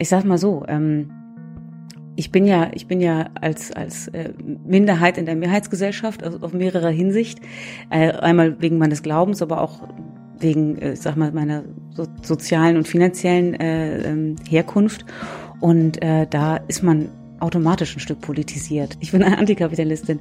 [0.00, 1.10] ich sag mal so, ähm,
[2.16, 4.32] ich bin ja, ich bin ja als, als äh,
[4.66, 7.40] Minderheit in der Mehrheitsgesellschaft also auf mehrerer Hinsicht.
[7.90, 9.88] Äh, einmal wegen meines Glaubens, aber auch
[10.38, 15.04] wegen, äh, sag mal, meiner so, sozialen und finanziellen äh, ähm, Herkunft.
[15.60, 18.96] Und äh, da ist man automatisch ein Stück politisiert.
[19.00, 20.20] Ich bin eine Antikapitalistin.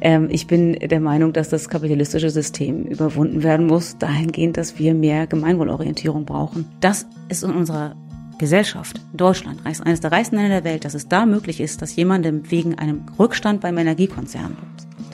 [0.00, 4.94] Ähm, ich bin der Meinung, dass das kapitalistische System überwunden werden muss, dahingehend, dass wir
[4.94, 6.66] mehr Gemeinwohlorientierung brauchen.
[6.80, 7.96] Das ist in unserer
[8.40, 12.50] Gesellschaft, Deutschland, eines der reichsten Länder der Welt, dass es da möglich ist, dass jemandem
[12.50, 14.56] wegen einem Rückstand beim Energiekonzern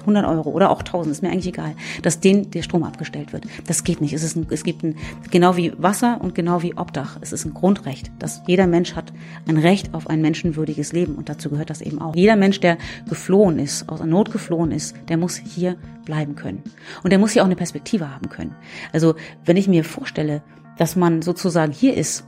[0.02, 3.45] 100 Euro oder auch 1000, ist mir eigentlich egal, dass denen der Strom abgestellt wird.
[3.66, 4.12] Das geht nicht.
[4.12, 4.95] Es, ist ein, es gibt ein,
[5.32, 9.12] genau wie Wasser und genau wie Obdach, es ist ein Grundrecht, dass jeder Mensch hat
[9.48, 12.15] ein Recht auf ein menschenwürdiges Leben und dazu gehört das eben auch.
[12.15, 16.62] Jeder Mensch, der geflohen ist, aus der Not geflohen ist, der muss hier bleiben können.
[17.02, 18.54] Und der muss hier auch eine Perspektive haben können.
[18.93, 20.43] Also wenn ich mir vorstelle,
[20.79, 22.24] dass man sozusagen hier ist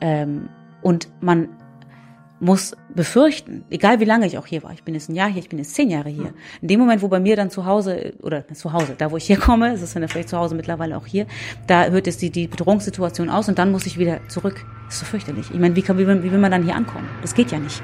[0.00, 0.48] ähm,
[0.82, 1.48] und man
[2.40, 5.42] muss befürchten, egal wie lange ich auch hier war, ich bin jetzt ein Jahr hier,
[5.42, 6.32] ich bin jetzt zehn Jahre hier.
[6.62, 9.28] In dem Moment, wo bei mir dann zu Hause, oder zu Hause, da wo ich
[9.28, 11.26] herkomme, es ist dann vielleicht zu Hause mittlerweile auch hier,
[11.66, 14.64] da hört es die, die Bedrohungssituation aus und dann muss ich wieder zurück.
[14.86, 15.50] Das ist so fürchterlich.
[15.52, 17.08] Ich meine, wie, kann, wie, wie will man dann hier ankommen?
[17.20, 17.82] Das geht ja nicht.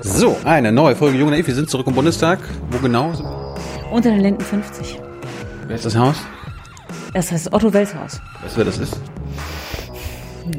[0.00, 1.48] So, eine neue Folge Junge Naiv.
[1.48, 2.38] Wir sind zurück im Bundestag.
[2.70, 3.12] Wo genau?
[3.90, 5.00] Unter den Linden 50.
[5.66, 6.16] Wer ist das Haus?
[7.14, 8.20] Das heißt Otto Wells Haus.
[8.42, 9.00] Weißt du, wer das ist?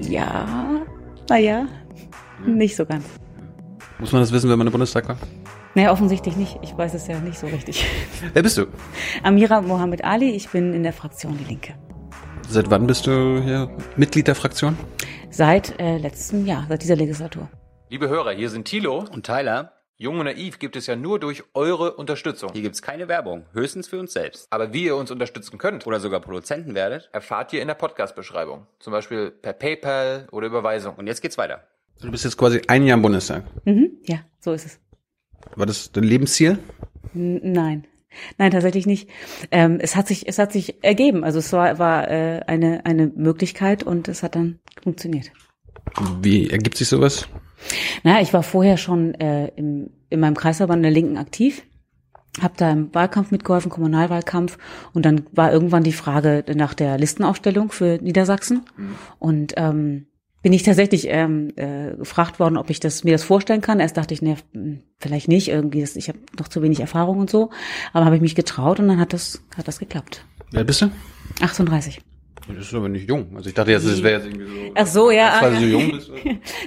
[0.02, 0.46] Ja,
[1.30, 1.68] naja,
[2.46, 3.06] nicht so ganz.
[4.00, 5.18] Muss man das wissen, wenn man im Bundestag war?
[5.76, 6.58] Naja, offensichtlich nicht.
[6.62, 7.86] Ich weiß es ja nicht so richtig.
[8.34, 8.66] Wer bist du?
[9.24, 11.76] Amira Mohammed Ali, ich bin in der Fraktion Die Linke.
[12.48, 14.76] Seit wann bist du hier Mitglied der Fraktion?
[15.30, 17.48] Seit äh, letztem Jahr, seit dieser Legislatur.
[17.90, 19.74] Liebe Hörer, hier sind Thilo und Tyler.
[20.02, 22.52] Jung und Naiv gibt es ja nur durch eure Unterstützung.
[22.54, 24.48] Hier gibt's keine Werbung, höchstens für uns selbst.
[24.50, 27.10] Aber wie ihr uns unterstützen könnt Oder sogar Produzenten werdet.
[27.12, 28.66] erfahrt ihr in der Podcast-Beschreibung.
[28.80, 30.96] Zum Beispiel per PayPal oder Überweisung.
[30.96, 31.68] Und jetzt geht's weiter.
[32.00, 33.44] Du bist jetzt quasi ein Jahr im Bundestag.
[33.66, 34.80] Mhm, ja, so ist es.
[35.58, 36.60] War das dein Lebensziel?
[37.14, 37.86] N nein.
[38.38, 39.10] Nein, tatsächlich nicht.
[39.52, 41.26] Ähm, es hat sich, es hat sich ergeben.
[41.26, 45.30] Also es war, war äh, eine, eine Möglichkeit und es hat dann funktioniert.
[46.22, 47.28] Wie ergibt sich sowas?
[48.04, 51.64] Na, ich war vorher schon äh, im, in meinem Kreisverband der Linken aktiv,
[52.42, 54.58] habe da im Wahlkampf mitgeholfen, Kommunalwahlkampf,
[54.94, 58.66] und dann war irgendwann die Frage nach der Listenaufstellung für Niedersachsen.
[58.78, 58.96] Mhm.
[59.20, 60.06] Und ähm,
[60.42, 63.80] bin ich tatsächlich ähm, äh, gefragt worden, ob ich das mir das vorstellen kann.
[63.80, 64.38] Erst dachte ich, ne,
[64.98, 67.50] vielleicht nicht, irgendwie, das, ich habe noch zu wenig Erfahrung und so.
[67.92, 70.24] Aber habe ich mich getraut und dann hat das hat das geklappt.
[70.52, 70.92] Wer bist du?
[71.42, 72.02] 38.
[72.56, 73.36] Das ist aber nicht jung.
[73.36, 74.72] Also ich dachte jetzt, das wäre jetzt irgendwie so.
[74.76, 75.38] Ach so, ja.
[75.42, 76.12] Weil du so jung bist.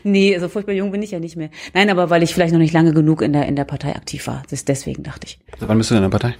[0.05, 1.51] nee, so furchtbar jung bin ich ja nicht mehr.
[1.75, 4.27] Nein, aber weil ich vielleicht noch nicht lange genug in der in der Partei aktiv
[4.27, 4.43] war.
[4.45, 5.39] Das ist deswegen dachte ich.
[5.59, 6.35] Seit wann bist du in der Partei?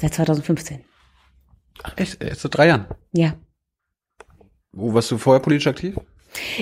[0.00, 0.80] Seit 2015.
[1.84, 2.22] Ach echt?
[2.22, 2.86] Erst seit drei Jahren?
[3.12, 3.34] Ja.
[4.72, 5.96] Wo warst du vorher politisch aktiv?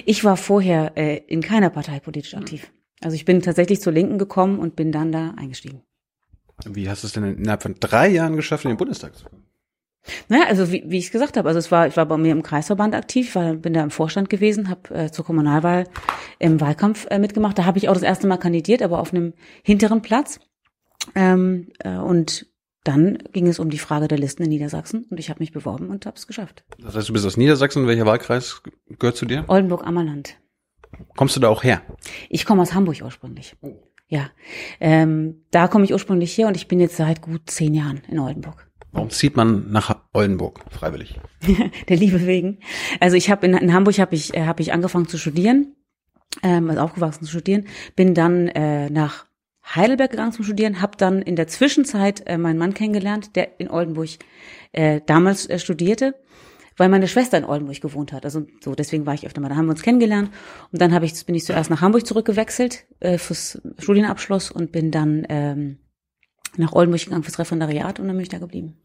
[0.05, 2.71] Ich war vorher äh, in keiner Partei politisch aktiv.
[3.03, 5.83] Also ich bin tatsächlich zur Linken gekommen und bin dann da eingestiegen.
[6.65, 9.46] Wie hast du es denn innerhalb von drei Jahren geschafft, in den Bundestag zu kommen?
[10.29, 12.43] Naja, also wie, wie ich gesagt habe, also es war, ich war bei mir im
[12.43, 15.85] Kreisverband aktiv, war, bin da im Vorstand gewesen, habe äh, zur Kommunalwahl
[16.39, 17.59] im Wahlkampf äh, mitgemacht.
[17.59, 20.41] Da habe ich auch das erste Mal kandidiert, aber auf einem hinteren Platz.
[21.15, 22.47] Ähm, äh, und
[22.85, 25.91] dann ging es um die Frage der Listen in Niedersachsen und ich habe mich beworben
[25.91, 26.65] und habe es geschafft.
[26.79, 27.87] Das heißt, du bist aus Niedersachsen.
[27.87, 28.63] Welcher Wahlkreis
[28.99, 29.45] gehört zu dir?
[29.49, 30.37] Oldenburg-Ammerland.
[31.17, 31.83] Kommst du da auch her?
[32.29, 33.57] Ich komme aus Hamburg ursprünglich.
[34.09, 34.31] Ja,
[34.79, 38.21] ähm, da komme ich ursprünglich her und ich bin jetzt seit gut zehn Jahren in
[38.21, 38.71] Oldenburg.
[38.93, 41.21] Warum zieht man nach Oldenburg freiwillig?
[41.89, 42.59] Der Liebe wegen.
[43.01, 45.75] Also ich habe in, in Hamburg habe ich äh, habe ich angefangen zu studieren,
[46.43, 49.27] ähm, also aufgewachsen zu studieren, bin dann äh, nach
[49.75, 53.69] Heidelberg gegangen zum Studieren, habe dann in der Zwischenzeit äh, meinen Mann kennengelernt, der in
[53.69, 54.11] Oldenburg
[54.73, 56.15] äh, damals äh, studierte,
[56.77, 58.25] weil meine Schwester in Oldenburg gewohnt hat.
[58.25, 59.49] Also so deswegen war ich öfter mal.
[59.49, 60.31] Da haben wir uns kennengelernt
[60.71, 64.91] und dann habe ich bin ich zuerst nach Hamburg zurückgewechselt äh, fürs Studienabschluss und bin
[64.91, 65.79] dann ähm,
[66.59, 68.77] nach Oldenburg gegangen fürs Referendariat und dann bin ich da geblieben.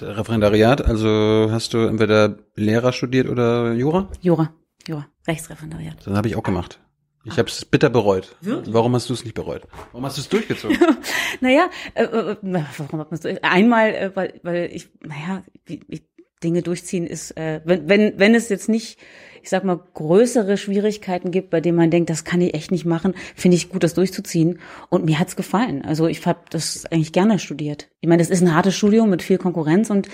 [0.00, 4.08] Referendariat, also hast du entweder Lehrer studiert oder Jura?
[4.20, 4.52] Jura,
[4.86, 5.96] Jura, Rechtsreferendariat.
[6.04, 6.80] Das habe ich auch gemacht.
[7.26, 8.36] Ich habe es bitter bereut.
[8.40, 8.72] Wirklich?
[8.72, 9.62] Warum hast du es nicht bereut?
[9.90, 10.78] Warum hast du es durchgezogen?
[11.40, 16.02] naja, äh, äh, warum hat man es Einmal, äh, weil, weil ich, naja, wie, wie
[16.42, 18.98] Dinge durchziehen ist, äh, wenn, wenn, wenn es jetzt nicht
[19.46, 22.84] ich sag mal, größere Schwierigkeiten gibt, bei denen man denkt, das kann ich echt nicht
[22.84, 24.58] machen, finde ich gut, das durchzuziehen.
[24.88, 25.84] Und mir hat's gefallen.
[25.84, 27.86] Also ich habe das eigentlich gerne studiert.
[28.00, 30.08] Ich meine, das ist ein hartes Studium mit viel Konkurrenz und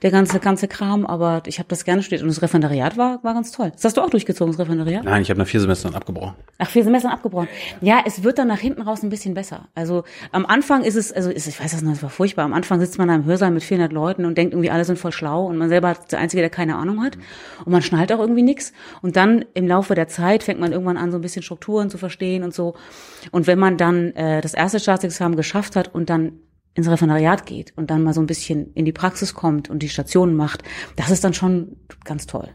[0.00, 3.34] der ganze ganze Kram, aber ich habe das gerne studiert und das Referendariat war war
[3.34, 3.72] ganz toll.
[3.74, 5.04] Das hast du auch durchgezogen, das Referendariat?
[5.04, 6.34] Nein, ich habe nach vier Semestern abgebrochen.
[6.56, 7.48] Ach, vier Semestern abgebrochen.
[7.82, 9.68] Ja, es wird dann nach hinten raus ein bisschen besser.
[9.74, 12.46] Also am Anfang ist es, also ist, ich weiß das noch, das war furchtbar.
[12.46, 14.98] Am Anfang sitzt man da im Hörsaal mit 400 Leuten und denkt irgendwie, alle sind
[14.98, 17.18] voll schlau und man selber ist der Einzige, der keine Ahnung hat
[17.64, 18.72] und man schnallt auch irgendwie nix.
[19.02, 21.98] Und dann im Laufe der Zeit fängt man irgendwann an, so ein bisschen Strukturen zu
[21.98, 22.74] verstehen und so.
[23.30, 26.40] Und wenn man dann äh, das erste Staatsexamen geschafft hat und dann
[26.74, 29.88] ins Referendariat geht und dann mal so ein bisschen in die Praxis kommt und die
[29.88, 30.62] Stationen macht,
[30.96, 32.48] das ist dann schon ganz toll.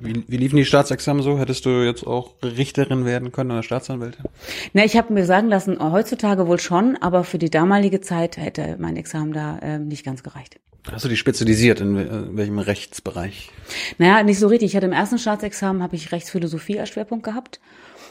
[0.00, 1.38] Wie, wie liefen die Staatsexamen so?
[1.38, 4.24] Hättest du jetzt auch Richterin werden können oder Staatsanwältin?
[4.72, 8.76] Na, ich habe mir sagen lassen, heutzutage wohl schon, aber für die damalige Zeit hätte
[8.78, 10.58] mein Examen da äh, nicht ganz gereicht.
[10.90, 13.50] Hast du dich spezialisiert in, in welchem Rechtsbereich?
[13.98, 14.70] Naja, nicht so richtig.
[14.70, 17.60] Ich hatte im ersten Staatsexamen habe ich Rechtsphilosophie als Schwerpunkt gehabt.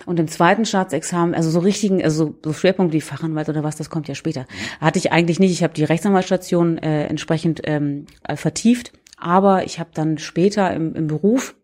[0.06, 3.90] Und im zweiten Staatsexamen, also so richtigen, also so Schwerpunkt wie Fachanwalt oder was, das
[3.90, 4.46] kommt ja später.
[4.80, 5.52] Hatte ich eigentlich nicht.
[5.52, 11.08] Ich habe die Rechtsanwaltsstation äh, entsprechend ähm, vertieft, aber ich habe dann später im, im
[11.08, 11.56] Beruf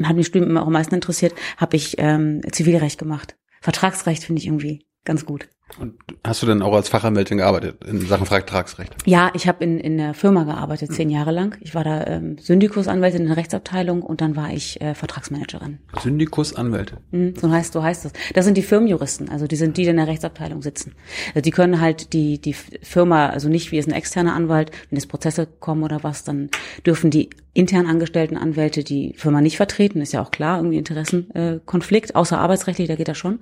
[0.00, 3.36] und hat mich auch am meisten interessiert, habe ich ähm, Zivilrecht gemacht.
[3.60, 5.48] Vertragsrecht finde ich irgendwie ganz gut.
[5.78, 5.94] Und
[6.24, 8.94] hast du denn auch als Fachanwältin gearbeitet in Sachen Vertragsrecht?
[9.06, 11.56] Ja, ich habe in, in der Firma gearbeitet, zehn Jahre lang.
[11.60, 15.78] Ich war da ähm, Syndikusanwältin in der Rechtsabteilung und dann war ich äh, Vertragsmanagerin.
[16.02, 16.98] Syndikusanwälte?
[17.12, 18.12] Mhm, so heißt so heißt das.
[18.34, 20.94] Das sind die Firmenjuristen, also die sind die, die in der Rechtsabteilung sitzen.
[21.28, 24.98] Also die können halt die die Firma, also nicht wie es ein externer Anwalt, wenn
[24.98, 26.50] es Prozesse kommen oder was, dann
[26.84, 32.10] dürfen die intern angestellten Anwälte die Firma nicht vertreten, ist ja auch klar, irgendwie Interessenkonflikt,
[32.10, 33.40] äh, außer arbeitsrechtlich, da geht das schon.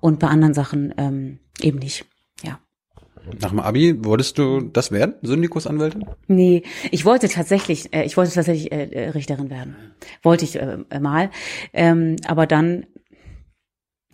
[0.00, 2.04] Und bei anderen Sachen ähm, eben nicht.
[2.42, 2.60] Ja.
[3.40, 6.06] Nach dem Abi wolltest du das werden, Syndikusanwältin?
[6.26, 9.76] Nee, ich wollte tatsächlich, äh, ich wollte tatsächlich äh, äh Richterin werden.
[10.22, 11.30] Wollte ich äh, mal.
[11.72, 12.86] Ähm, aber dann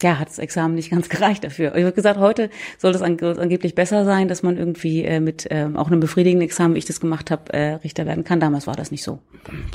[0.03, 1.75] ja, hat das Examen nicht ganz gereicht dafür.
[1.77, 5.77] Ich habe gesagt, heute soll das angeblich besser sein, dass man irgendwie äh, mit ähm,
[5.77, 8.41] auch einem befriedigenden Examen, wie ich das gemacht habe, äh, Richter werden kann.
[8.41, 9.21] Damals war das nicht so.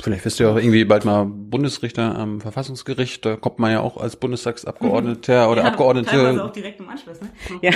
[0.02, 3.24] Vielleicht wirst du ja auch irgendwie bald mal Bundesrichter am Verfassungsgericht.
[3.24, 5.52] Da kommt man ja auch als Bundestagsabgeordneter mhm.
[5.52, 6.44] oder ja, Abgeordnete.
[6.44, 7.28] auch direkt im Anschluss, ne?
[7.62, 7.72] Ja,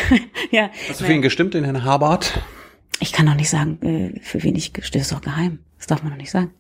[0.51, 0.71] ja.
[0.89, 2.41] Hast du für ihn gestimmt, den Herrn Habart?
[3.01, 5.01] Ich kann noch nicht sagen, äh, für wen ich gestimmt.
[5.01, 5.61] Das ist doch geheim.
[5.79, 6.53] Das darf man noch nicht sagen.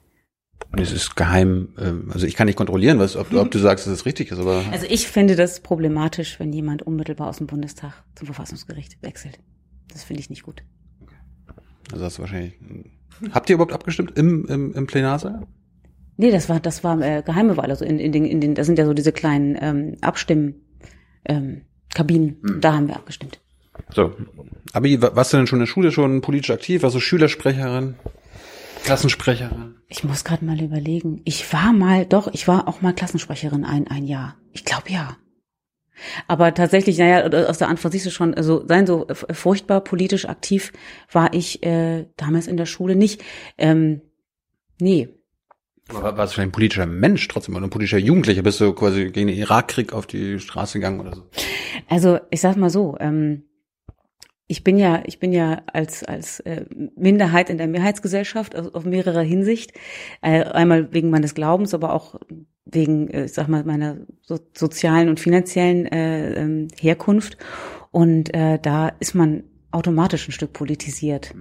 [0.72, 3.86] Und es ist geheim, ähm, also ich kann nicht kontrollieren, was, ob, ob du sagst,
[3.86, 4.64] dass es richtig ist, aber.
[4.72, 9.38] Also ich finde das problematisch, wenn jemand unmittelbar aus dem Bundestag zum Verfassungsgericht wechselt.
[9.92, 10.64] Das finde ich nicht gut.
[11.92, 12.54] Also hast du wahrscheinlich.
[13.30, 15.46] Habt ihr überhaupt abgestimmt im, im, im Plenarsaal?
[16.16, 17.70] Nee, das war, das war äh, geheime Wahl.
[17.70, 20.56] Also in, in den, in den, das sind ja so diese kleinen ähm, Abstimm,
[21.24, 21.62] ähm,
[21.94, 22.38] Kabinen.
[22.44, 22.60] Hm.
[22.60, 23.40] Da haben wir abgestimmt.
[23.92, 24.12] So.
[24.72, 26.82] Abi, warst du denn schon in der Schule schon politisch aktiv?
[26.82, 27.94] Warst du Schülersprecherin?
[28.84, 29.76] Klassensprecherin?
[29.88, 31.22] Ich muss gerade mal überlegen.
[31.24, 34.36] Ich war mal, doch, ich war auch mal Klassensprecherin ein, ein Jahr.
[34.52, 35.16] Ich glaube ja.
[36.28, 40.72] Aber tatsächlich, naja, aus der Antwort siehst du schon, also sein so furchtbar politisch aktiv
[41.10, 43.22] war ich äh, damals in der Schule nicht.
[43.56, 44.02] Ähm,
[44.80, 45.08] nee.
[45.88, 48.42] Aber warst du ein politischer Mensch trotzdem oder ein politischer Jugendlicher?
[48.42, 51.22] Bist du quasi gegen den Irakkrieg auf die Straße gegangen oder so?
[51.88, 53.44] Also ich sag mal so, ähm,
[54.54, 56.64] ich bin ja, ich bin ja als als äh,
[56.94, 59.72] Minderheit in der Mehrheitsgesellschaft also auf mehrerer Hinsicht.
[60.22, 62.14] Äh, einmal wegen meines Glaubens, aber auch
[62.64, 67.36] wegen, äh, ich sag mal, meiner so, sozialen und finanziellen äh, ähm, Herkunft.
[67.90, 69.42] Und äh, da ist man
[69.72, 71.34] automatisch ein Stück politisiert.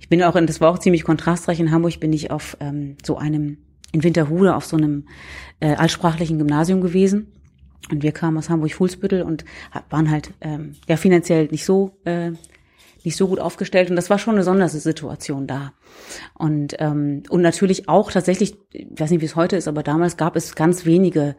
[0.00, 1.60] Ich bin auch, in, das war auch ziemlich kontrastreich.
[1.60, 3.58] In Hamburg bin ich auf ähm, so einem
[3.92, 5.08] in Winterhude auf so einem
[5.60, 7.35] äh, altsprachlichen Gymnasium gewesen
[7.90, 9.44] und wir kamen aus Hamburg-Fuhlsbüttel und
[9.90, 12.32] waren halt ähm, ja finanziell nicht so äh,
[13.06, 15.72] nicht so gut aufgestellt und das war schon eine Sondersituation da.
[16.34, 20.16] Und ähm, und natürlich auch tatsächlich, ich weiß nicht, wie es heute ist, aber damals
[20.16, 21.36] gab es ganz wenige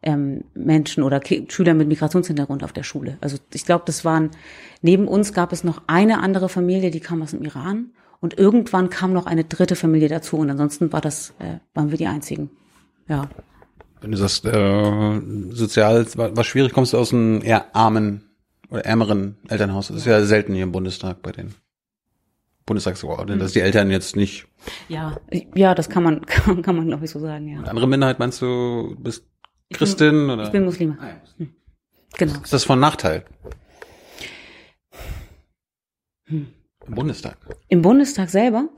[0.00, 3.18] ähm, Menschen oder Ki Schüler mit Migrationshintergrund auf der Schule.
[3.20, 4.30] Also ich glaube, das waren
[4.80, 7.90] neben uns gab es noch eine andere Familie, die kam aus dem Iran
[8.20, 11.98] und irgendwann kam noch eine dritte Familie dazu und ansonsten war das äh, waren wir
[11.98, 12.48] die einzigen.
[13.08, 13.28] Ja.
[14.00, 18.30] Wenn du sagst, äh, sozial war, war schwierig, kommst du aus einem eher armen
[18.70, 19.88] oder ärmeren Elternhaus.
[19.88, 21.54] Das ist ja selten hier im Bundestag bei den
[22.66, 24.46] Bundestagsabgeordneten, dass die Eltern jetzt nicht.
[24.88, 25.16] Ja,
[25.54, 27.58] ja, das kann man, kann, kann man glaube ich so sagen, ja.
[27.58, 29.24] Und andere Minderheit meinst du, bist
[29.72, 30.44] Christin ich bin, oder?
[30.44, 30.98] Ich bin Muslime.
[31.00, 31.54] Ah, hm.
[32.16, 32.40] Genau.
[32.42, 33.24] Ist das von Nachteil?
[36.24, 36.48] Hm.
[36.88, 37.36] Im Bundestag?
[37.68, 38.68] Im Bundestag selber?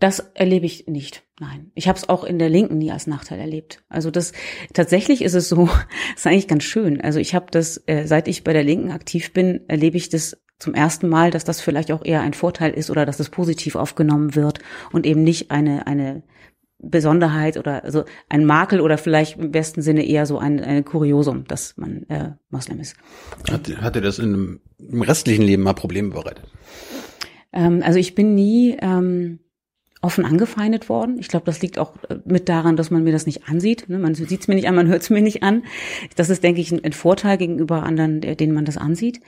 [0.00, 1.22] Das erlebe ich nicht.
[1.38, 1.70] Nein.
[1.74, 3.82] Ich habe es auch in der Linken nie als Nachteil erlebt.
[3.88, 4.32] Also das
[4.72, 5.68] tatsächlich ist es so,
[6.16, 7.00] ist eigentlich ganz schön.
[7.00, 10.36] Also ich habe das, äh, seit ich bei der Linken aktiv bin, erlebe ich das
[10.58, 13.74] zum ersten Mal, dass das vielleicht auch eher ein Vorteil ist oder dass es positiv
[13.74, 14.60] aufgenommen wird
[14.92, 16.22] und eben nicht eine, eine
[16.78, 21.44] Besonderheit oder also ein Makel oder vielleicht im besten Sinne eher so ein, ein Kuriosum,
[21.44, 22.96] dass man äh, Moslem ist.
[23.50, 26.44] Hat, hat er das in, im restlichen Leben mal Probleme bereitet?
[27.52, 29.38] Ähm, also ich bin nie ähm,
[30.00, 31.18] offen angefeindet worden.
[31.18, 33.88] Ich glaube, das liegt auch äh, mit daran, dass man mir das nicht ansieht.
[33.88, 33.98] Ne?
[33.98, 35.62] Man sieht es mir nicht an, man hört es mir nicht an.
[36.16, 39.20] Das ist, denke ich, ein, ein Vorteil gegenüber anderen, denen man das ansieht.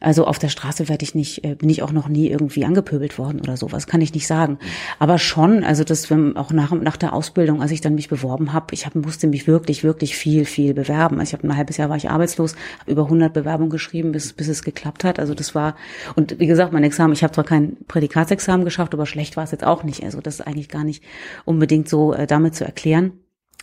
[0.00, 3.18] Also auf der Straße werde ich nicht, äh, bin ich auch noch nie irgendwie angepöbelt
[3.18, 4.58] worden oder sowas, kann ich nicht sagen.
[5.00, 8.74] Aber schon, also das auch nach, nach der Ausbildung, als ich dann mich beworben habe,
[8.74, 11.18] ich hab, musste mich wirklich, wirklich viel, viel bewerben.
[11.18, 14.32] Also ich habe ein halbes Jahr war ich arbeitslos, habe über 100 Bewerbungen geschrieben, bis,
[14.32, 15.18] bis es geklappt hat.
[15.18, 15.74] Also das war,
[16.14, 19.50] und wie gesagt, mein Examen, ich habe zwar kein Prädikatsexamen geschafft, aber schlecht war es
[19.50, 20.04] jetzt auch nicht.
[20.04, 21.02] Also das ist eigentlich gar nicht
[21.44, 23.12] unbedingt so äh, damit zu erklären.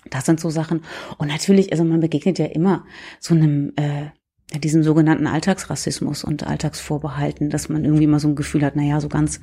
[0.09, 0.83] Das sind so Sachen.
[1.17, 2.85] Und natürlich, also man begegnet ja immer
[3.19, 4.07] so einem, äh,
[4.53, 9.01] diesem sogenannten Alltagsrassismus und Alltagsvorbehalten, dass man irgendwie mal so ein Gefühl hat, na ja,
[9.01, 9.41] so ganz,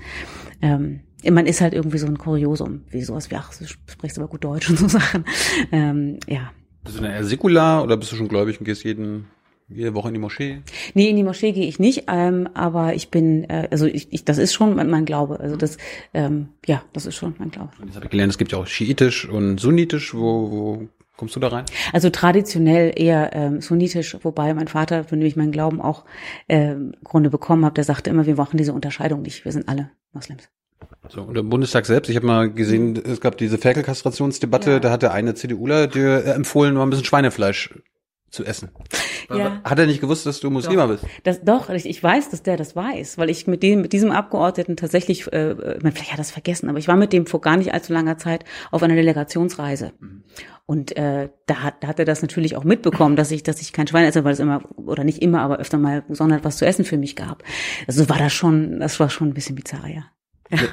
[0.61, 4.29] ähm, man ist halt irgendwie so ein Kuriosum, wie sowas wie, ach, du sprichst aber
[4.29, 5.25] gut Deutsch und so Sachen.
[5.71, 6.53] Ähm, ja.
[6.85, 9.27] Bist du denn eher säkular oder bist du schon gläubig und gehst jeden
[9.69, 10.63] jede Woche in die Moschee?
[10.95, 14.25] Nee, in die Moschee gehe ich nicht, ähm, aber ich bin, äh, also ich, ich,
[14.25, 15.41] das ist schon mein, mein Glaube.
[15.41, 15.79] Also das,
[16.15, 17.71] ähm, ja, das ist schon mein Glaube.
[17.81, 20.15] Und jetzt habe ich gelernt, es gibt ja auch schiitisch und sunnitisch.
[20.15, 20.89] Wo, wo
[21.23, 21.65] kommst du da rein?
[21.93, 26.05] Also traditionell eher ähm, sunnitisch, wobei mein Vater, von dem ich meinen Glauben auch
[26.49, 29.45] äh, im Grunde bekommen habe, der sagte immer, wir machen diese Unterscheidung nicht.
[29.45, 30.49] Wir sind alle Moslems.
[31.09, 34.81] So, und im Bundestag selbst, ich habe mal gesehen, es gab diese Ferkelkastrationsdebatte, Ja.
[34.81, 37.71] da hat der eine CDUler dir äh, empfohlen, mal ein bisschen Schweinefleisch
[38.33, 38.71] zu essen.
[39.31, 39.61] Ja.
[39.63, 41.05] Hat er nicht gewusst, dass du Muslima bist?
[41.23, 44.11] Das, doch, ich, ich weiß, dass der das weiß, weil ich mit dem, mit diesem
[44.11, 47.27] Abgeordneten tatsächlich, äh, äh, man, vielleicht hat er das vergessen, aber ich war mit dem
[47.27, 49.93] vor gar nicht allzu langer Zeit auf einer Delegationsreise.
[50.67, 53.73] Und äh, da, hat, da hat er das natürlich auch mitbekommen, dass ich, dass ich
[53.73, 56.67] kein Schwein esse, weil es immer, oder nicht immer, aber öfter mal gesondert was zu
[56.67, 57.43] essen für mich gab.
[57.87, 60.05] Also war das schon, das war schon ein bisschen bizarr, ja.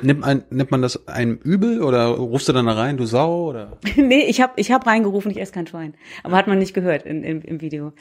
[0.02, 3.50] Nimmt, ein, nimmt man das einem übel oder rufst du dann da rein, du Sau?
[3.50, 3.78] Oder?
[3.96, 5.94] nee, ich habe ich hab reingerufen, ich esse kein Schwein.
[6.24, 7.94] Aber hat man nicht gehört in, in, im Video.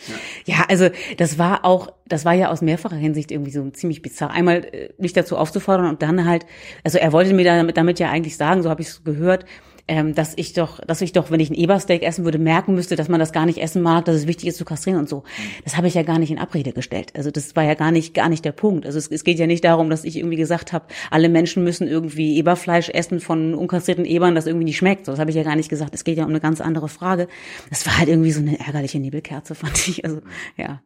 [0.45, 0.65] Ja.
[0.69, 4.31] also das war auch, das war ja aus mehrfacher Hinsicht irgendwie so ziemlich bizarr.
[4.31, 6.47] Einmal äh, mich dazu aufzufordern und dann halt,
[6.83, 9.45] also er wollte mir damit, damit ja eigentlich sagen, so habe ich es gehört,
[9.89, 12.95] ähm, dass ich doch, dass ich doch, wenn ich ein Ebersteak essen würde, merken müsste,
[12.95, 15.25] dass man das gar nicht essen mag, dass es wichtig ist zu kastrieren und so.
[15.65, 17.13] Das habe ich ja gar nicht in Abrede gestellt.
[17.17, 18.87] Also das war ja gar nicht, gar nicht der Punkt.
[18.87, 21.89] Also es, es geht ja nicht darum, dass ich irgendwie gesagt habe, alle Menschen müssen
[21.89, 25.07] irgendwie Eberfleisch essen von unkastrierten Ebern, das irgendwie nicht schmeckt.
[25.07, 25.95] So, das habe ich ja gar nicht gesagt.
[25.95, 27.27] Es geht ja um eine ganz andere Frage.
[27.71, 30.05] Das war halt irgendwie so eine ärgerliche Nebelkerze, fand ich.
[30.05, 30.21] Also
[30.57, 30.83] ja.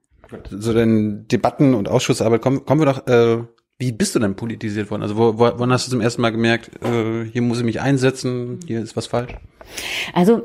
[0.49, 3.44] So den Debatten und Ausschussarbeit kommen, kommen wir doch, äh,
[3.82, 5.02] wie bist du denn politisiert worden?
[5.02, 7.80] Also wo, wo, wann hast du zum ersten Mal gemerkt, äh, hier muss ich mich
[7.80, 9.32] einsetzen, hier ist was falsch?
[10.14, 10.42] Also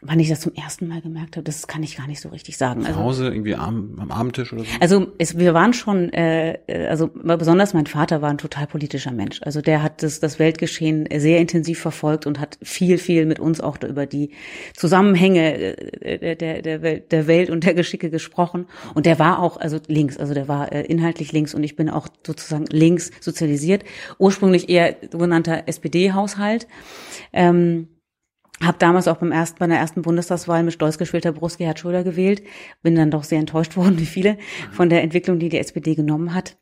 [0.00, 2.56] wann ich das zum ersten Mal gemerkt habe, das kann ich gar nicht so richtig
[2.56, 2.82] sagen.
[2.82, 4.68] Zu Also Hause, irgendwie am, am Abendtisch oder so?
[4.78, 9.10] Also es, wir waren schon, äh, äh, also besonders mein Vater war ein total politischer
[9.10, 9.40] Mensch.
[9.42, 13.60] Also der hat das, das Weltgeschehen sehr intensiv verfolgt und hat viel, viel mit uns
[13.60, 14.30] auch über die
[14.76, 18.66] Zusammenhänge äh, der, der, Welt, der Welt und der Geschicke gesprochen.
[18.94, 21.90] Und der war auch, also links, also der war äh, inhaltlich links und ich bin
[21.90, 23.82] auch sozusagen links sozialisiert.
[24.18, 26.68] Ursprünglich eher sogenannter SPD-Haushalt.
[27.32, 27.88] Ähm,
[28.62, 32.04] habe damals auch beim ersten, bei der ersten Bundestagswahl mit stolz geschwellter Brust Gerhard Schröder
[32.04, 32.42] gewählt.
[32.82, 34.38] Bin dann doch sehr enttäuscht worden, wie viele,
[34.72, 36.56] von der Entwicklung, die die SPD genommen hat.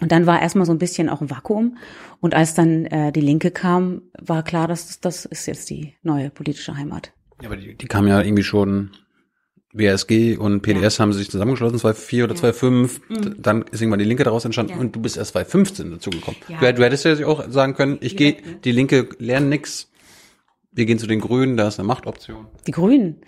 [0.00, 1.76] Und dann war erstmal so ein bisschen auch ein Vakuum.
[2.20, 6.30] Und als dann äh, die Linke kam, war klar, dass das, ist jetzt die neue
[6.30, 7.12] politische Heimat.
[7.40, 8.90] Ja, aber die, die kamen ja irgendwie schon,
[9.74, 13.00] WSG und PDS haben sich zusammengeschlossen, 2004 oder 2005.
[13.38, 14.78] Dann ist irgendwann die Linke daraus entstanden Ja.
[14.78, 16.38] und du bist erst 2015 dazugekommen.
[16.48, 16.60] Ja.
[16.60, 19.90] Du, du hättest ja auch sagen können, ich gehe, die Linke lernen nix.
[20.74, 22.46] Wir gehen zu den Grünen, da ist eine Machtoption.
[22.66, 23.20] Die Grünen.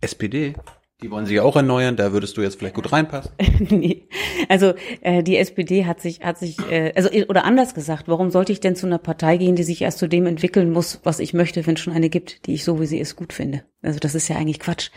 [0.00, 0.54] SPD,
[1.00, 3.30] die wollen sich auch erneuern, da würdest du jetzt vielleicht gut reinpassen.
[3.70, 4.08] nee.
[4.48, 8.50] Also äh, die SPD hat sich, hat sich, äh, also oder anders gesagt, warum sollte
[8.50, 11.34] ich denn zu einer Partei gehen, die sich erst zu dem entwickeln muss, was ich
[11.34, 13.62] möchte, wenn es schon eine gibt, die ich so wie sie ist gut finde?
[13.80, 14.90] Also das ist ja eigentlich Quatsch.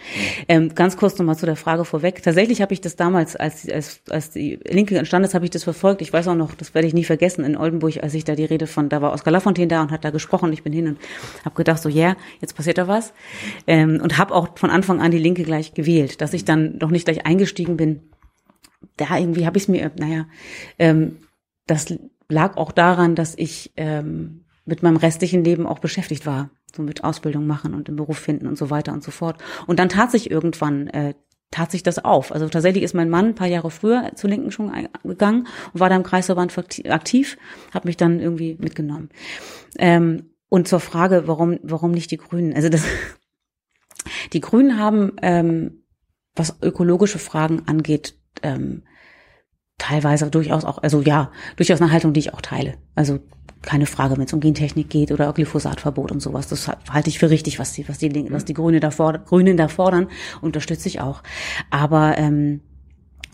[0.48, 2.24] Ähm, ganz kurz nochmal zu der Frage vorweg.
[2.24, 5.63] Tatsächlich habe ich das damals, als, als, als die Linke entstanden ist, habe ich das
[5.63, 6.01] verfolgt.
[6.01, 8.46] Ich weiß auch noch, das werde ich nie vergessen, in Oldenburg, als ich da die
[8.46, 10.51] Rede von, da war Oskar Lafontaine da und hat da gesprochen.
[10.51, 10.98] Ich bin hin und
[11.46, 13.13] habe gedacht, so, ja, yeah, jetzt passiert da was.
[13.67, 15.90] Ähm, und habe auch von Anfang an die Linke gleich gewählt.
[16.21, 18.01] Dass ich dann noch nicht gleich eingestiegen bin,
[18.98, 20.27] da irgendwie habe ich es mir, naja,
[20.79, 21.17] ähm,
[21.67, 21.93] das
[22.29, 27.03] lag auch daran, dass ich ähm, mit meinem restlichen Leben auch beschäftigt war, so mit
[27.03, 29.41] Ausbildung machen und im Beruf finden und so weiter und so fort.
[29.67, 31.13] Und dann tat sich irgendwann äh,
[31.51, 32.31] tat sich das auf.
[32.31, 34.71] Also tatsächlich ist mein Mann ein paar Jahre früher zur Linken schon
[35.03, 36.57] gegangen und war da im Kreisverband
[36.89, 37.38] aktiv,
[37.74, 39.10] hat mich dann irgendwie mitgenommen.
[39.77, 42.53] Ähm, und zur Frage, warum warum nicht die Grünen?
[42.53, 42.86] Also das
[44.33, 45.81] die Grünen haben ähm,
[46.36, 48.84] was ökologische Fragen angeht, ähm,
[49.78, 52.76] teilweise durchaus auch, also ja, durchaus eine Haltung, die ich auch teile.
[52.96, 53.20] Also
[53.62, 56.48] keine Frage, wenn es um Gentechnik geht oder Glyphosatverbot und sowas.
[56.48, 58.92] Das ha- halte ich für richtig, was die, was die, Lin- was die Grüne da
[58.92, 60.08] fordern, Grünen da fordern,
[60.42, 61.22] unterstütze ich auch.
[61.70, 62.62] Aber ähm,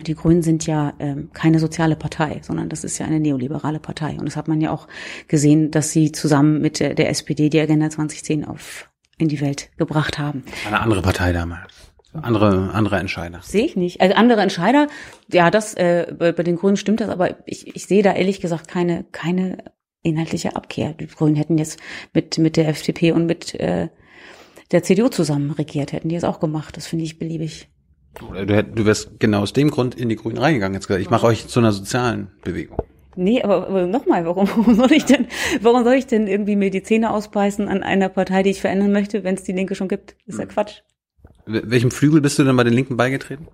[0.02, 4.12] die Grünen sind ja ähm, keine soziale Partei, sondern das ist ja eine neoliberale Partei.
[4.18, 4.88] Und das hat man ja auch
[5.28, 9.70] gesehen, dass sie zusammen mit der, der SPD die Agenda 2010 auf in die Welt
[9.78, 10.44] gebracht haben.
[10.68, 11.87] Eine andere Partei damals.
[12.24, 13.40] Andere, andere Entscheider.
[13.44, 14.02] Sehe ich nicht.
[14.02, 14.88] Also andere Entscheider,
[15.32, 18.42] ja, das äh, bei, bei den Grünen stimmt das, aber ich, ich sehe da ehrlich
[18.42, 19.58] gesagt keine keine
[20.04, 20.94] inhaltliche Abkehr.
[20.94, 21.80] Die Grünen hätten jetzt
[22.14, 23.90] mit mit der FDP und mit äh,
[24.72, 26.78] der CDU zusammen regiert, hätten die es auch gemacht.
[26.78, 27.70] Das finde ich beliebig.
[28.20, 30.74] Du, hätt- du wärst genau aus dem Grund in die Grünen reingegangen.
[30.74, 32.78] Jetzt gesagt, ich mache euch zu einer sozialen Bewegung.
[33.16, 35.28] Nee, aber, aber nochmal, warum, warum soll ich denn,
[35.62, 38.92] warum soll ich denn irgendwie mir die Zähne ausbeißen an einer Partei, die ich verändern
[38.92, 40.16] möchte, wenn es die Linke schon gibt?
[40.26, 40.82] Ist ja Quatsch.
[41.48, 43.48] Wel- Welchem Flügel bist du denn bei den Linken beigetreten?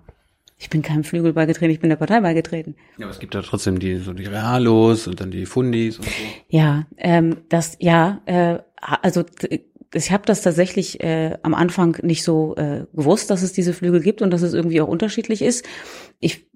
[0.56, 2.76] Ich bin keinem Flügel beigetreten, ich bin der Partei beigetreten.
[2.96, 6.04] Ja, aber es gibt ja trotzdem die, so die Realos und dann die Fundis und
[6.06, 6.10] so.
[6.48, 9.24] Ja, ähm, das, ja, äh, also
[9.92, 14.00] ich habe das tatsächlich äh, am Anfang nicht so äh, gewusst, dass es diese Flügel
[14.00, 15.66] gibt und dass es irgendwie auch unterschiedlich ist.
[16.20, 16.46] Ich,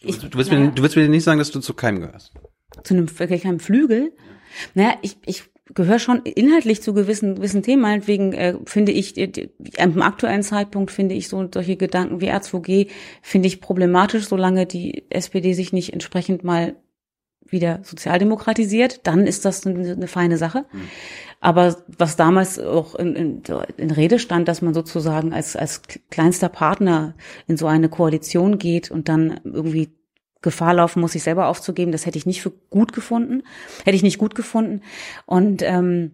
[0.00, 2.32] ich Du willst, mir, du willst mir nicht sagen, dass du zu keinem gehörst.
[2.84, 4.12] zu einem wirklich einem Flügel.
[4.74, 7.82] Naja, ich, ich gehöre schon inhaltlich zu gewissen, gewissen Themen.
[7.82, 12.88] Meinetwegen äh, finde ich, die, am aktuellen Zeitpunkt finde ich so solche Gedanken wie R2G
[13.22, 16.76] finde ich problematisch, solange die SPD sich nicht entsprechend mal
[17.46, 20.66] wieder sozialdemokratisiert, dann ist das eine, eine feine Sache.
[21.40, 23.42] Aber was damals auch in, in,
[23.76, 27.14] in Rede stand, dass man sozusagen als, als kleinster Partner
[27.46, 29.88] in so eine Koalition geht und dann irgendwie
[30.42, 33.42] Gefahr laufen muss, sich selber aufzugeben, das hätte ich nicht für gut gefunden,
[33.84, 34.82] hätte ich nicht gut gefunden.
[35.26, 36.12] Und ähm,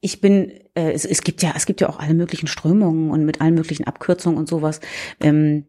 [0.00, 3.24] ich bin, äh, es, es gibt ja, es gibt ja auch alle möglichen Strömungen und
[3.24, 4.80] mit allen möglichen Abkürzungen und sowas.
[5.20, 5.66] Ähm,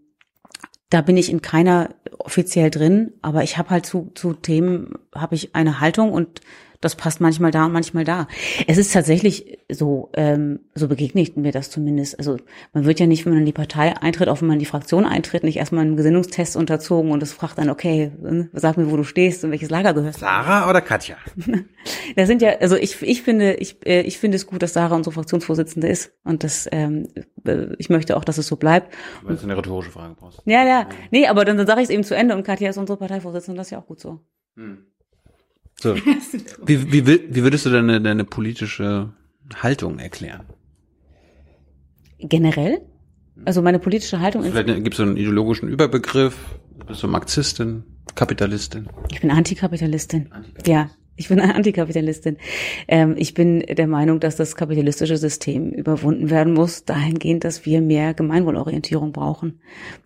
[0.90, 5.36] da bin ich in keiner offiziell drin, aber ich habe halt zu, zu Themen habe
[5.36, 6.42] ich eine Haltung und
[6.82, 8.27] das passt manchmal da und manchmal da.
[8.67, 12.17] Es ist tatsächlich so, ähm, so begegnet mir das zumindest.
[12.20, 12.38] Also
[12.74, 14.65] man wird ja nicht, wenn man in die Partei eintritt, auch wenn man in die
[14.65, 18.91] Fraktion eintritt, nicht erstmal einem Gesinnungstest unterzogen und es fragt dann, okay, äh, sag mir,
[18.91, 20.20] wo du stehst und welches Lager gehörst.
[20.20, 21.17] Sarah oder Katja?
[22.15, 24.96] Da sind ja, also ich, ich finde, ich, äh, ich finde es gut, dass Sarah
[24.96, 27.08] unsere Fraktionsvorsitzende ist und das, ähm,
[27.46, 28.91] äh, ich möchte auch, dass es so bleibt.
[29.22, 30.41] Weil du eine rhetorische Frage brauchst.
[30.46, 32.77] Ja, ja, nee, aber dann, dann sage ich es eben zu Ende und Katja ist
[32.77, 34.20] unsere Parteivorsitzende und das ist ja auch gut so.
[35.79, 35.96] So.
[36.65, 39.13] Wie, wie, will- wie würdest du deine, deine politische
[39.62, 40.46] Haltung erklären?
[42.20, 42.82] Generell,
[43.44, 46.38] also meine politische Haltung, Vielleicht gibt es so einen ideologischen Überbegriff.
[46.88, 47.84] Bist du Marxistin,
[48.15, 48.88] Kapitalistin?
[49.12, 50.30] ich bin Antikapitalistin.
[50.65, 52.38] Ja, ich bin eine Antikapitalistin.
[52.88, 57.82] Ähm, ich bin der Meinung, dass das kapitalistische System überwunden werden muss, dahingehend, dass wir
[57.82, 59.62] mehr Gemeinwohlorientierung brauchen.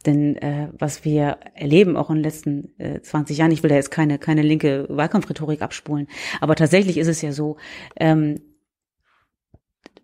[0.06, 3.76] Denn äh, was wir erleben, auch in den letzten äh, 20 Jahren, ich will da
[3.76, 6.08] jetzt keine, keine linke Wahlkampfrhetorik abspulen,
[6.42, 7.58] aber tatsächlich ist es ja so,
[7.96, 8.42] ähm,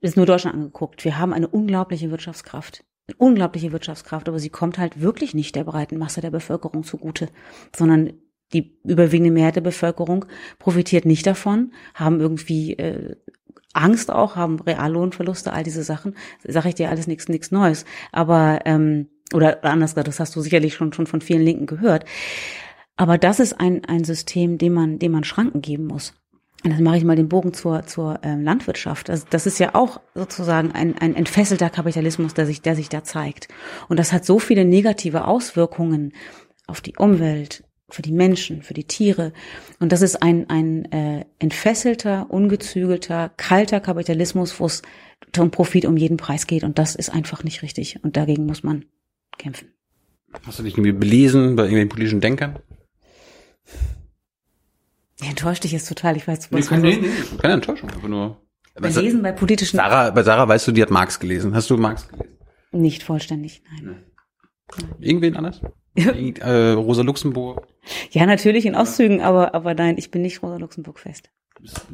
[0.01, 1.03] ist nur Deutschland angeguckt.
[1.05, 2.83] Wir haben eine unglaubliche Wirtschaftskraft.
[3.17, 7.29] Unglaubliche Wirtschaftskraft, aber sie kommt halt wirklich nicht der breiten Masse der Bevölkerung zugute,
[7.75, 8.13] sondern
[8.53, 10.25] die überwiegende Mehrheit der Bevölkerung
[10.59, 13.15] profitiert nicht davon, haben irgendwie äh,
[13.73, 16.15] Angst auch, haben Reallohnverluste, all diese Sachen.
[16.43, 17.85] Sag ich dir alles nichts nichts Neues.
[18.11, 22.05] Aber ähm, oder anders gesagt, das hast du sicherlich schon schon von vielen Linken gehört.
[22.95, 26.13] Aber das ist ein ein System, dem man dem man Schranken geben muss.
[26.63, 29.11] Und dann mache ich mal den Bogen zur, zur ähm, Landwirtschaft.
[29.11, 33.03] Also das ist ja auch sozusagen ein, ein entfesselter Kapitalismus, der sich, der sich da
[33.03, 33.49] zeigt.
[33.87, 36.13] Und das hat so viele negative Auswirkungen
[36.65, 39.31] auf die Umwelt, für die Menschen, für die Tiere.
[39.79, 44.81] Und das ist ein, ein äh, entfesselter, ungezügelter, kalter Kapitalismus, wo es
[45.37, 46.63] um Profit um jeden Preis geht.
[46.63, 48.03] Und das ist einfach nicht richtig.
[48.03, 48.85] Und dagegen muss man
[49.37, 49.69] kämpfen.
[50.45, 52.59] Hast du dich irgendwie belesen bei irgendwelchen politischen Denkern?
[55.21, 56.17] Enttäuscht dich jetzt total.
[56.17, 58.41] Ich weiß, Nee, was keine, nee, nee, keine Enttäuschung, einfach nur.
[58.75, 61.55] bei Lesen bei politischen Sarah, bei Sarah weißt du, die hat Marx gelesen.
[61.55, 62.31] Hast du Marx gelesen?
[62.71, 64.03] nicht vollständig, nein.
[64.99, 65.61] Irgendwen anders?
[65.95, 67.65] Äh, Rosa Luxemburg?
[68.11, 71.29] Ja, natürlich in Auszügen, aber, aber nein, ich bin nicht Rosa Luxemburg fest.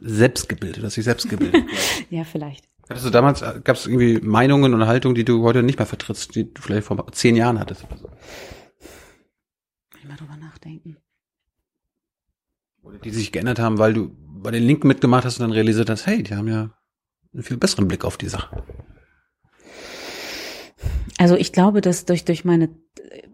[0.01, 1.63] Selbst gebildet, hast dich selbst gebildet.
[2.09, 2.67] Ja, vielleicht.
[2.89, 6.35] Hattest du damals, gab es irgendwie Meinungen und Haltungen, die du heute nicht mehr vertrittst,
[6.35, 7.85] die du vielleicht vor zehn Jahren hattest?
[7.85, 8.09] oder so?
[9.97, 10.97] Ich mal drüber nachdenken.
[12.81, 15.89] Oder die sich geändert haben, weil du bei den Linken mitgemacht hast und dann realisiert
[15.89, 16.71] hast, hey, die haben ja
[17.33, 18.63] einen viel besseren Blick auf die Sache.
[21.17, 22.69] Also ich glaube, dass durch, durch meine,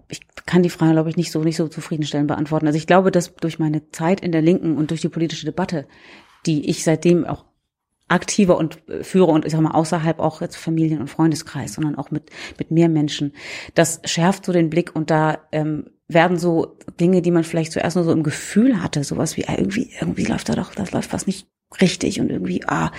[0.10, 2.68] ich kann die Frage, glaube ich, nicht so, nicht so zufriedenstellend beantworten.
[2.68, 5.88] Also ich glaube, dass durch meine Zeit in der Linken und durch die politische Debatte,
[6.46, 7.46] die ich seitdem auch
[8.08, 11.96] aktiver und äh, führe und ich sag mal außerhalb auch jetzt Familien- und Freundeskreis, sondern
[11.96, 13.34] auch mit, mit mehr Menschen,
[13.76, 17.98] das schärft so den Blick und da ähm, werden so Dinge, die man vielleicht zuerst
[17.98, 21.12] nur so im Gefühl hatte, sowas wie ah, irgendwie, irgendwie läuft da doch, das läuft
[21.12, 21.48] was nicht
[21.82, 22.92] richtig und irgendwie, ah,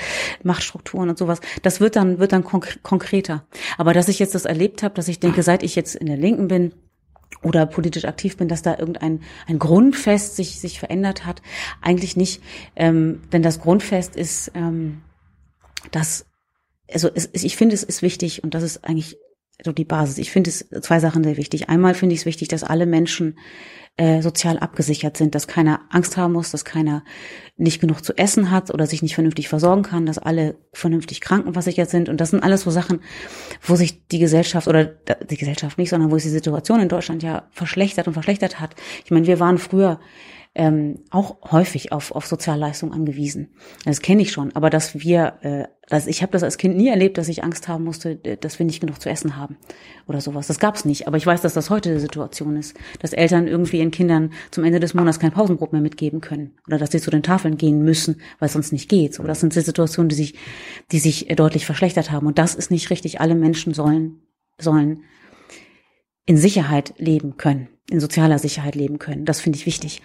[0.43, 1.41] Machtstrukturen und sowas.
[1.63, 3.47] Das wird dann, wird dann konk konkreter.
[3.79, 6.19] Aber dass ich jetzt das erlebt habe, dass ich denke, seit ich jetzt in der
[6.19, 6.75] Linken bin,
[7.43, 11.43] oder politisch aktiv bin, dass da irgendein ein Grundfest sich sich verändert hat.
[11.81, 12.43] Eigentlich nicht,
[12.75, 15.03] ähm, denn das Grundfest ist, ähm,
[15.91, 16.27] dass
[16.91, 19.19] also es, ich finde, es ist wichtig und das ist eigentlich
[19.65, 20.19] so die Basis.
[20.19, 21.69] Ich finde es zwei Sachen sehr wichtig.
[21.69, 23.37] Einmal finde ich es wichtig, dass alle Menschen
[23.97, 27.03] äh, sozial abgesichert sind, dass keiner Angst haben muss, dass keiner
[27.57, 31.91] nicht genug zu essen hat oder sich nicht vernünftig versorgen kann, dass alle vernünftig krankenversichert
[31.91, 32.09] sind.
[32.09, 33.01] Und das sind alles so Sachen,
[33.61, 37.25] wo sich die Gesellschaft oder die Gesellschaft nicht, sondern wo sich die Situation in Deutschland
[37.25, 38.77] ja verschlechtert und verschlechtert hat.
[39.05, 39.99] Ich meine, wir waren früher
[40.59, 43.55] ähm, auch häufig auf, auf Sozialleistungen angewiesen.
[43.85, 44.55] Das kenne ich schon.
[44.57, 47.69] Aber dass wir, äh, dass ich habe das als Kind nie erlebt, dass ich Angst
[47.69, 49.57] haben musste, dass wir nicht genug zu essen haben
[50.09, 50.49] oder sowas.
[50.49, 51.07] Das gab's nicht.
[51.07, 54.65] Aber ich weiß, dass das heute die Situation ist, dass Eltern irgendwie ihren Kindern zum
[54.65, 57.85] Ende des Monats kein Pausenbrot mehr mitgeben können oder dass sie zu den Tafeln gehen
[57.85, 59.15] müssen, weil es sonst nicht geht.
[59.15, 60.35] So, das sind die Situationen, die sich,
[60.91, 62.27] die sich deutlich verschlechtert haben.
[62.27, 63.21] Und das ist nicht richtig.
[63.21, 64.23] Alle Menschen sollen
[64.61, 65.05] sollen
[66.27, 69.25] in Sicherheit leben können, in sozialer Sicherheit leben können.
[69.25, 70.03] Das finde ich wichtig.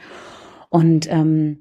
[0.74, 1.60] Und ähm,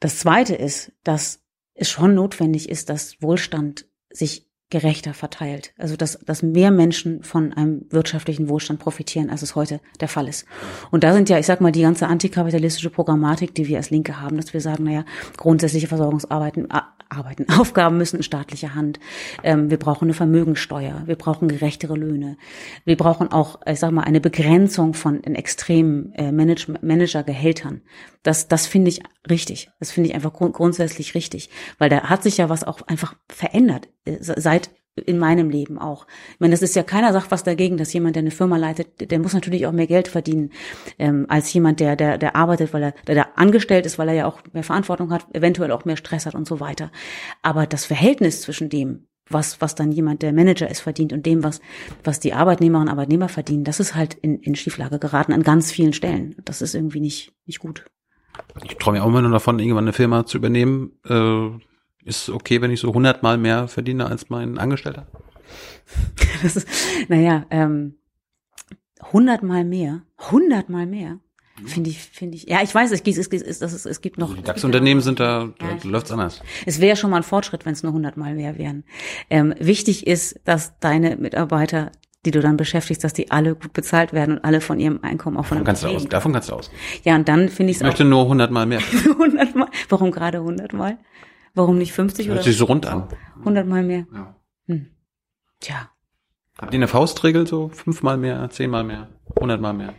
[0.00, 1.42] das Zweite ist, dass
[1.74, 5.74] es schon notwendig ist, dass Wohlstand sich gerechter verteilt.
[5.76, 10.26] Also dass, dass mehr Menschen von einem wirtschaftlichen Wohlstand profitieren, als es heute der Fall
[10.26, 10.46] ist.
[10.90, 14.22] Und da sind ja, ich sag mal, die ganze antikapitalistische Programmatik, die wir als Linke
[14.22, 15.04] haben, dass wir sagen, naja,
[15.36, 16.68] grundsätzliche Versorgungsarbeiten,
[17.12, 18.98] Arbeiten, Aufgaben müssen in staatlicher Hand.
[19.42, 22.36] Ähm, wir brauchen eine Vermögensteuer, wir brauchen gerechtere Löhne,
[22.84, 27.82] wir brauchen auch, ich sag mal, eine Begrenzung von in extremen äh, Manage Managergehältern.
[28.22, 29.70] Das, das finde ich richtig.
[29.78, 33.14] Das finde ich einfach grund grundsätzlich richtig, weil da hat sich ja was auch einfach
[33.28, 36.06] verändert äh, seit in meinem Leben auch.
[36.34, 39.10] Ich meine, das ist ja keiner sagt was dagegen, dass jemand, der eine Firma leitet,
[39.10, 40.50] der muss natürlich auch mehr Geld verdienen
[40.98, 44.14] ähm, als jemand, der der der arbeitet, weil er der da angestellt ist, weil er
[44.14, 46.90] ja auch mehr Verantwortung hat, eventuell auch mehr Stress hat und so weiter.
[47.40, 51.42] Aber das Verhältnis zwischen dem, was was dann jemand, der Manager ist, verdient und dem,
[51.42, 51.60] was
[52.04, 55.72] was die Arbeitnehmerinnen und Arbeitnehmer verdienen, das ist halt in, in Schieflage geraten an ganz
[55.72, 56.36] vielen Stellen.
[56.44, 57.86] Das ist irgendwie nicht nicht gut.
[58.62, 60.92] Ich träume ja auch immer nur davon, irgendwann eine Firma zu übernehmen.
[61.06, 61.50] Äh,
[62.04, 65.06] ist okay, wenn ich so hundertmal mehr verdiene als mein Angestellter?
[66.42, 66.66] Das ist,
[67.08, 67.94] naja, ähm,
[69.12, 71.20] hundertmal mehr, hundertmal mehr.
[71.66, 72.48] Finde ich, finde ich.
[72.48, 74.34] Ja, ich weiß, es gibt, es gibt, es, es, es gibt noch.
[74.34, 76.40] Die DAX-Unternehmen sind da, da ja, läuft's anders.
[76.66, 78.84] Es wäre schon mal ein Fortschritt, wenn es nur hundertmal mehr wären.
[79.30, 81.92] Ähm, wichtig ist, dass deine Mitarbeiter
[82.24, 85.36] die du dann beschäftigst, dass die alle gut bezahlt werden und alle von ihrem Einkommen
[85.36, 86.70] auch von davon kannst du aus, Davon kannst du aus.
[87.02, 88.80] Ja, und dann finde ich es Ich möchte nur hundertmal mehr.
[89.18, 89.68] hundertmal.
[89.88, 90.98] Warum gerade hundertmal?
[91.54, 92.44] Warum nicht 50 Hört oder?
[92.44, 93.08] sich so rund an.
[93.40, 94.06] 100 mal mehr.
[94.12, 94.36] Ja.
[94.66, 94.86] Hm.
[95.60, 95.90] Tja.
[96.58, 97.68] Habt ihr eine Faustregel so?
[97.68, 99.94] Fünfmal mehr, zehnmal mehr, hundertmal mehr?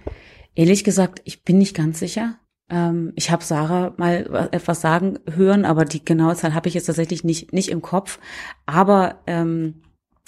[0.56, 2.38] Ehrlich gesagt, ich bin nicht ganz sicher.
[2.70, 6.86] Ähm, ich habe Sarah mal etwas sagen hören, aber die genaue Zahl habe ich jetzt
[6.86, 8.20] tatsächlich nicht, nicht im Kopf.
[8.66, 9.82] Aber ähm,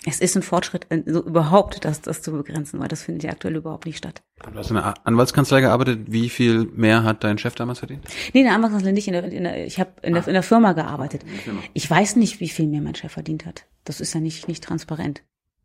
[0.05, 3.55] es ist ein Fortschritt so überhaupt, das, das zu begrenzen, weil das findet ja aktuell
[3.55, 4.21] überhaupt nicht statt.
[4.51, 6.01] Du hast in der Anwaltskanzlei gearbeitet.
[6.07, 8.05] Wie viel mehr hat dein Chef damals verdient?
[8.33, 9.07] Nee, in der Anwaltskanzlei nicht.
[9.07, 10.27] In der, in der, ich habe in, der, ah.
[10.27, 11.23] in der Firma gearbeitet.
[11.43, 11.61] Firma.
[11.73, 13.65] Ich weiß nicht, wie viel mehr mein Chef verdient hat.
[13.83, 15.23] Das ist ja nicht, nicht transparent.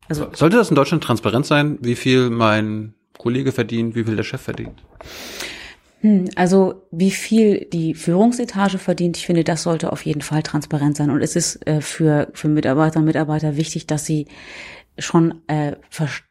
[0.09, 4.25] Also Sollte das in Deutschland transparent sein, wie viel mein Kollege verdient, wie viel der
[4.25, 4.83] Chef verdient?
[6.01, 10.97] Hm, also wie viel die Führungsetage verdient, ich finde, das sollte auf jeden Fall transparent
[10.97, 11.11] sein.
[11.11, 14.27] Und es ist äh, für, für Mitarbeiter und Mitarbeiter wichtig, dass sie
[14.99, 15.77] schon äh,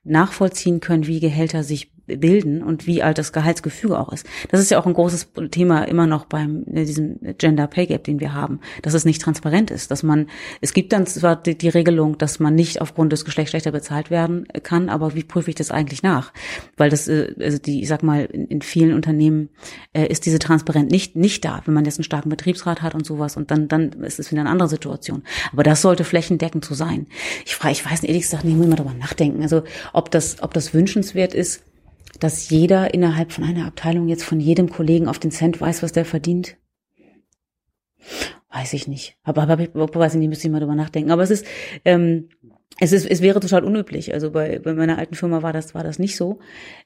[0.03, 4.25] nachvollziehen können, wie Gehälter sich bilden und wie alt das Gehaltsgefüge auch ist.
[4.49, 8.03] Das ist ja auch ein großes Thema immer noch beim äh, diesem Gender Pay Gap,
[8.03, 10.27] den wir haben, dass es nicht transparent ist, dass man
[10.61, 14.09] es gibt dann zwar die, die Regelung, dass man nicht aufgrund des Geschlechts schlechter bezahlt
[14.09, 16.33] werden kann, aber wie prüfe ich das eigentlich nach?
[16.77, 19.49] Weil das äh, also die ich sag mal in, in vielen Unternehmen
[19.93, 23.05] äh, ist diese Transparenz nicht nicht da, wenn man jetzt einen starken Betriebsrat hat und
[23.05, 25.23] sowas und dann dann ist es wieder eine andere Situation.
[25.51, 27.07] Aber das sollte flächendeckend so sein.
[27.45, 29.41] Ich frage, ich weiß ehrlich gesagt nicht, muss mal darüber nachdenken.
[29.41, 31.63] Also ob das ob das wünschenswert ist
[32.19, 35.91] dass jeder innerhalb von einer Abteilung jetzt von jedem Kollegen auf den Cent weiß, was
[35.91, 36.57] der verdient?
[38.51, 39.17] Weiß ich nicht.
[39.23, 41.11] Aber, aber weiß ich nicht, müsste ich mal drüber nachdenken.
[41.11, 41.45] Aber es ist,
[41.85, 42.29] ähm,
[42.79, 44.13] es ist, es wäre total unüblich.
[44.13, 46.39] Also bei, bei meiner alten Firma war das, war das nicht so.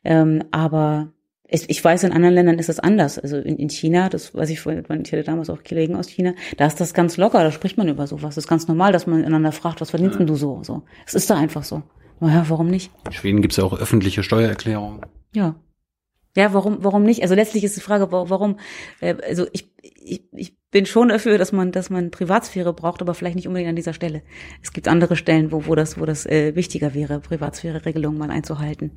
[0.03, 1.13] Ähm, aber
[1.47, 3.19] es, ich weiß, in anderen Ländern ist das anders.
[3.19, 6.33] Also in, in China, das weiß ich vorhin, ich hatte damals auch Kollegen aus China,
[6.57, 8.35] da ist das ganz locker, da spricht man über sowas.
[8.35, 10.63] Das ist ganz normal, dass man einander fragt, was verdienst denn du so?
[10.63, 10.83] So.
[11.05, 11.83] Es ist da einfach so.
[12.19, 12.91] Naja, warum nicht?
[13.05, 15.01] In Schweden gibt's ja auch öffentliche Steuererklärungen.
[15.33, 15.55] Ja.
[16.35, 17.21] Ja, warum, warum nicht?
[17.21, 18.57] Also letztlich ist die Frage, warum,
[19.01, 23.13] äh, also ich, ich, ich bin schon dafür, dass man, dass man Privatsphäre braucht, aber
[23.13, 24.23] vielleicht nicht unbedingt an dieser Stelle.
[24.63, 28.91] Es gibt andere Stellen, wo, wo das, wo das äh, wichtiger wäre, Privatsphäre-Regelungen mal einzuhalten.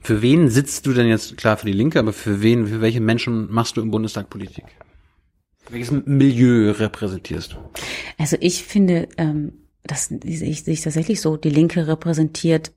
[0.00, 3.00] Für wen sitzt du denn jetzt, klar für die Linke, aber für wen, für welche
[3.00, 4.64] Menschen machst du im Bundestag Politik?
[5.70, 7.56] Welches Milieu repräsentierst du?
[8.18, 12.72] Also ich finde, ähm, das sehe ich, sehe ich tatsächlich so, die Linke repräsentiert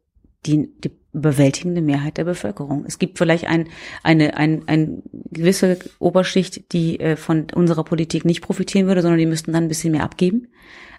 [0.46, 2.86] die, die überwältigende Mehrheit der Bevölkerung.
[2.88, 3.70] Es gibt vielleicht ein,
[4.04, 9.26] eine, ein, ein gewisse Oberschicht, die äh, von unserer Politik nicht profitieren würde, sondern die
[9.26, 10.48] müssten dann ein bisschen mehr abgeben.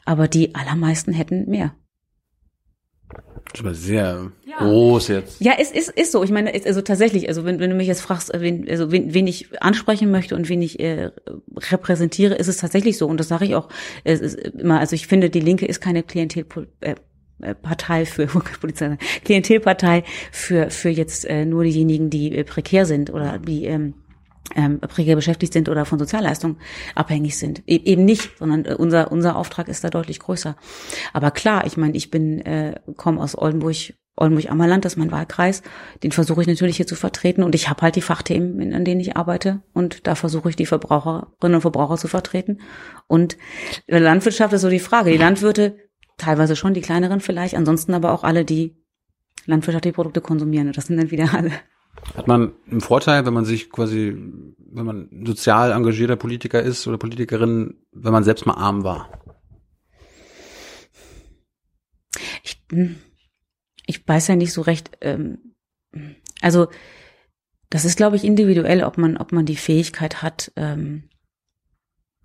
[0.04, 1.74] aber die allermeisten hätten mehr.
[3.52, 5.40] Das ist aber sehr groß jetzt.
[5.40, 6.22] Ja, es ist, ist so.
[6.22, 8.90] Ich meine, es- also tatsächlich, also wenn, wenn du mich jetzt fragst, äh, wen, also
[8.92, 11.10] wen, wen ich ansprechen möchte und wen ich äh,
[11.70, 13.06] repräsentiere, ist es tatsächlich so.
[13.06, 13.68] Und das sage ich auch
[14.04, 14.78] es ist immer.
[14.80, 16.44] Also ich finde, die Linke ist keine Klientel.
[16.80, 16.94] Äh, äh,
[17.62, 18.26] Partei für
[18.60, 23.94] Polizei, Klientelpartei für für jetzt äh, nur diejenigen, die äh, prekär sind oder die ähm,
[24.54, 26.56] ähm, prekär beschäftigt sind oder von Sozialleistungen
[26.94, 27.62] abhängig sind.
[27.66, 30.56] E eben nicht, sondern äh, unser unser Auftrag ist da deutlich größer.
[31.12, 33.76] Aber klar, ich meine, ich bin äh, komme aus Oldenburg,
[34.16, 35.62] Oldenburg-Ammerland, das ist mein Wahlkreis.
[36.02, 39.00] Den versuche ich natürlich hier zu vertreten und ich habe halt die Fachthemen, an denen
[39.00, 42.60] ich arbeite und da versuche ich die Verbraucherinnen und Verbraucher zu vertreten.
[43.06, 43.36] Und
[43.86, 45.10] der Landwirtschaft ist so die Frage.
[45.10, 45.76] Die Landwirte,
[46.18, 48.76] teilweise schon die kleineren vielleicht, ansonsten aber auch alle, die
[49.46, 50.66] landwirtschaftliche Produkte konsumieren.
[50.68, 51.52] Und das sind dann wieder alle.
[52.14, 54.16] Hat man einen Vorteil, wenn man sich quasi,
[54.70, 59.10] wenn man sozial engagierter Politiker ist oder Politikerin, wenn man selbst mal arm war?
[62.42, 62.96] Ich, hm,
[63.86, 64.90] ich weiß ja nicht so recht.
[65.00, 65.54] Ähm,
[66.40, 66.68] also
[67.70, 70.52] das ist, glaube ich, individuell, ob man, ob man die Fähigkeit hat.
[70.56, 71.08] Ähm,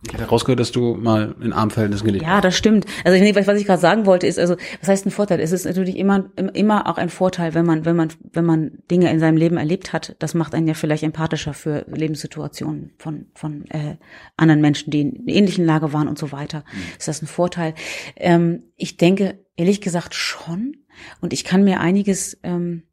[0.06, 2.86] Ich hätte rausgehört, dass du mal in Armverhältnissen gelebt ja, das stimmt.
[3.06, 5.40] Also ich, was ich gerade sagen wollte, ist, also was heißt ein Vorteil?
[5.40, 9.10] Es ist natürlich immer, immer auch ein Vorteil, wenn man, wenn man, wenn man Dinge
[9.12, 10.16] in seinem Leben erlebt hat.
[10.20, 13.96] Das macht einen ja vielleicht empathischer für Lebenssituationen von von äh,
[14.36, 16.66] anderen Menschen, die in ähnlichen Lage waren und so weiter.
[16.98, 17.74] Ist das ein Vorteil?
[18.18, 20.78] Ähm, ich denke ehrlich gesagt schon.
[21.22, 22.84] Und ich kann mir einiges ähm,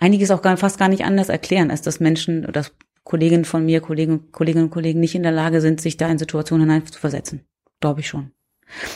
[0.00, 2.72] einiges auch gar, fast gar nicht anders erklären, als dass Menschen, dass
[3.08, 6.18] Kolleginnen von mir, Kollegen, Kolleginnen und Kollegen nicht in der Lage sind, sich da in
[6.18, 7.40] Situationen hinein zu versetzen.
[7.80, 8.32] Glaube ich schon.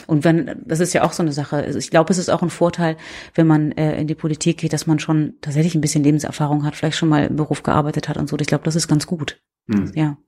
[0.07, 1.57] Und wenn, das ist ja auch so eine Sache.
[1.57, 2.99] Also ich glaube, es ist auch ein Vorteil,
[3.35, 6.77] wenn man äh, in die Politik geht, dass man schon tatsächlich ein bisschen Lebenserfahrung hat,
[6.77, 8.37] vielleicht schon mal im Beruf gearbeitet hat und so.
[8.39, 9.41] Ich glaube, das ist ganz gut.
[9.71, 9.91] Hm.
[9.95, 10.19] Ja.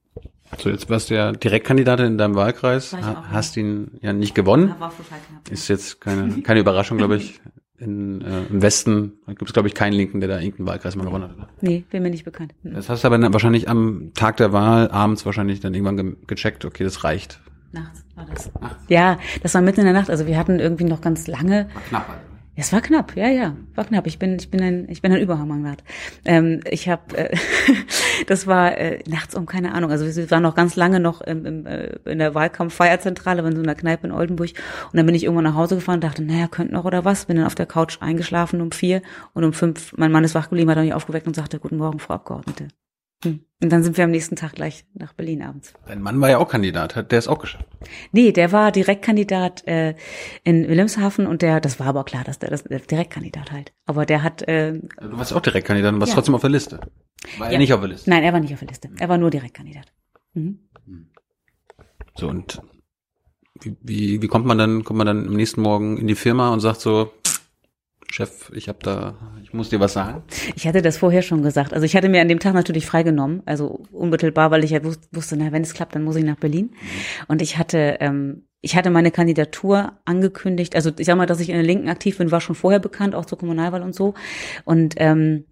[0.59, 3.25] So, jetzt warst du ja Direktkandidatin in deinem Wahlkreis, auch, ja.
[3.33, 4.75] hast ihn ja nicht gewonnen.
[5.51, 7.38] Ist jetzt keine, keine Überraschung, glaube ich.
[7.79, 11.05] In, äh, Im Westen gibt es, glaube ich, keinen Linken, der da irgendeinen Wahlkreis mal
[11.05, 11.49] gewonnen hat.
[11.61, 12.55] Nee, bin mir nicht bekannt.
[12.63, 12.75] Hm.
[12.75, 16.17] Das hast du aber dann wahrscheinlich am Tag der Wahl abends wahrscheinlich dann irgendwann ge
[16.29, 17.41] gecheckt, okay, das reicht.
[17.73, 18.51] Nachts war das.
[18.89, 20.09] Ja, das war mitten in der Nacht.
[20.09, 22.07] Also wir hatten irgendwie noch ganz lange Knapp.
[22.57, 24.07] Es war knapp, ja, ja, war knapp.
[24.07, 25.83] Ich bin, ich bin ein, ich bin ein Überhammergrad.
[26.25, 27.37] Ähm, ich habe, äh,
[28.29, 29.90] das war äh, nachts um keine Ahnung.
[29.90, 33.62] Also wir waren noch ganz lange noch im, im, äh, in der Wahlkampf-Feierzentrale, in so
[33.62, 34.51] einer Kneipe in Oldenburg.
[34.93, 37.27] Und dann bin ich irgendwann nach Hause gefahren, dachte, naja, könnte noch oder was.
[37.27, 39.93] Bin dann auf der Couch eingeschlafen um vier und um fünf.
[39.97, 42.69] Mein Mann ist wach geblieben, hat mich aufgeweckt und sagte, guten Morgen, Frau Abgeordnete.
[43.25, 43.41] Hm.
[43.63, 45.73] Und dann sind wir am nächsten Tag gleich nach Berlin abends.
[45.87, 47.65] Dein Mann war ja auch Kandidat, hat der es auch geschafft.
[48.13, 49.95] Nee, der war Direktkandidat äh,
[50.43, 53.73] in Wilhelmshaven und der, das war aber klar, dass der das der Direktkandidat halt.
[53.87, 56.17] Aber der hat, äh, Also Du warst auch Direktkandidat und warst Ja.
[56.17, 56.81] trotzdem auf der Liste.
[57.39, 57.53] War Ja.
[57.55, 58.11] er nicht auf der Liste.
[58.11, 58.91] nein, er war nicht auf der Liste.
[58.99, 59.93] Er war nur Direktkandidat.
[60.35, 60.59] Mhm.
[62.17, 62.61] So, und
[63.63, 66.53] wie, wie, wie kommt man dann, kommt man dann am nächsten Morgen in die Firma
[66.53, 67.13] und sagt so,
[68.11, 70.23] Chef, ich hab da, ich muss dir was sagen.
[70.55, 71.73] Ich hatte das vorher schon gesagt.
[71.73, 75.09] Also ich hatte mir an dem Tag natürlich freigenommen, also unmittelbar, weil ich ja wus-
[75.11, 76.71] wusste, na, wenn es klappt, dann muss ich nach Berlin.
[77.29, 80.77] Und ich hatte, ähm, ich hatte meine Kandidatur angekündigt.
[80.77, 83.14] Also ich sag mal, dass ich in der Linken aktiv bin, war schon vorher bekannt,
[83.14, 84.14] auch zur Kommunalwahl und so.
[84.64, 85.47] Und ähm,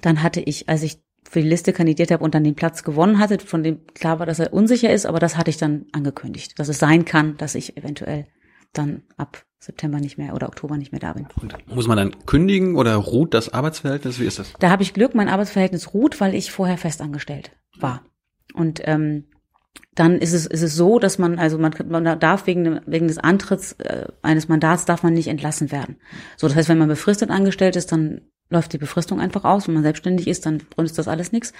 [0.00, 3.18] dann hatte ich, als ich für die Liste kandidiert habe und dann den Platz gewonnen
[3.18, 6.58] hatte, von dem klar war, dass er unsicher ist, aber das hatte ich dann angekündigt,
[6.58, 8.26] dass es sein kann, dass ich eventuell
[8.72, 11.28] dann ab September nicht mehr oder Oktober nicht mehr da bin.
[11.40, 14.18] Und muss man dann kündigen oder ruht das Arbeitsverhältnis?
[14.18, 14.52] Wie ist das?
[14.58, 18.02] Da habe ich Glück, mein Arbeitsverhältnis ruht, weil ich vorher festangestellt war.
[18.54, 19.24] Und ähm,
[19.94, 23.18] dann ist es, ist es so, dass man, also man, man darf wegen, wegen des
[23.18, 25.96] Antritts äh, eines Mandats darf man nicht entlassen werden.
[26.36, 29.68] So, das heißt, wenn man befristet angestellt ist, dann läuft die Befristung einfach aus.
[29.68, 31.52] Wenn man selbstständig ist, dann ist das alles nichts.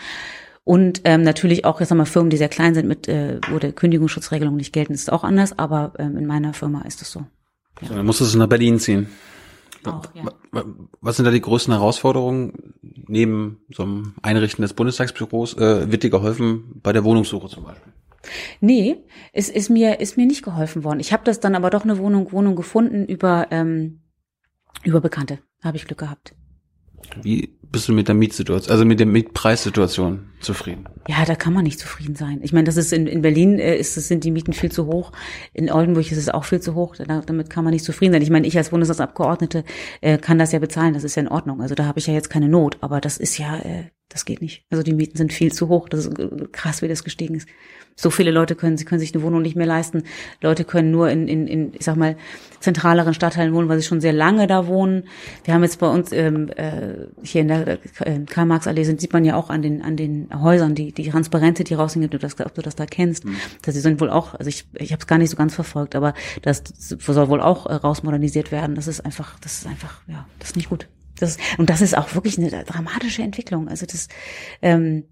[0.65, 3.59] Und ähm, natürlich auch, jetzt haben wir Firmen, die sehr klein sind, mit äh, wo
[3.59, 7.27] der Kündigungsschutzregelung nicht gelten, ist auch anders, aber ähm, in meiner Firma ist es so.
[7.81, 9.09] So, dann musstest du nach Berlin ziehen.
[9.85, 10.25] Auch, ja.
[10.25, 10.65] Wa- wa-
[11.01, 12.75] Was sind da die größten Herausforderungen
[13.09, 15.55] neben so einem Einrichten des Bundestagsbüros?
[15.57, 17.93] Äh, wird dir geholfen bei der Wohnungssuche zum Beispiel?
[18.61, 18.99] Nee,
[19.33, 21.01] es ist mir ist mir nicht geholfen worden.
[21.01, 24.03] Ich habe das dann aber doch eine Wohnung Wohnung gefunden über ähm,
[24.85, 25.41] über Bekannte.
[25.65, 26.37] Habe ich Glück gehabt.
[27.21, 30.85] Wie bist du mit der Mietsituation, also mit der Mietpreissituation zufrieden?
[31.09, 32.41] Ja, da kann man nicht zufrieden sein.
[32.43, 34.87] Ich meine, das ist in, in Berlin äh, ist es, sind die Mieten viel zu
[34.87, 35.13] hoch.
[35.55, 36.97] In Oldenburg ist es auch viel zu hoch.
[36.97, 38.23] Da, damit kann man nicht zufrieden sein.
[38.23, 39.65] Ich meine, ich als Bundestagsabgeordnete
[40.03, 40.93] äh, kann das ja bezahlen.
[40.93, 41.63] Das ist ja in Ordnung.
[41.63, 42.77] Also da habe ich ja jetzt keine Not.
[42.83, 44.65] Aber das ist ja, äh, das geht nicht.
[44.71, 45.89] Also die Mieten sind viel zu hoch.
[45.89, 47.49] Das ist äh, krass, wie das gestiegen ist.
[47.95, 50.05] So viele Leute können, sie können sich eine Wohnung nicht mehr leisten.
[50.41, 52.17] Leute können nur in, in, in ich sag mal,
[52.61, 55.05] zentraleren Stadtteilen wohnen, weil sie schon sehr lange da wohnen.
[55.45, 59.25] Wir haben jetzt bei uns ähm, äh, hier in der äh, Karl-Marx-Allee sind, sieht man
[59.25, 62.41] ja auch an den, an den Häusern, die, die Transparente, die raushängen, ob du das,
[62.41, 63.25] ob du das da kennst.
[63.25, 63.37] Mhm.
[63.63, 66.15] Das sind wohl auch, also ich, ich habe es gar nicht so ganz verfolgt, aber
[66.41, 68.75] das soll wohl auch äh, rausmodernisiert werden.
[68.75, 70.89] Das ist einfach, das ist einfach, ja, das ist nicht gut.
[71.23, 73.69] Das, und das ist auch wirklich eine dramatische Entwicklung.
[73.69, 74.09] Also das,
[74.61, 75.05] ähm,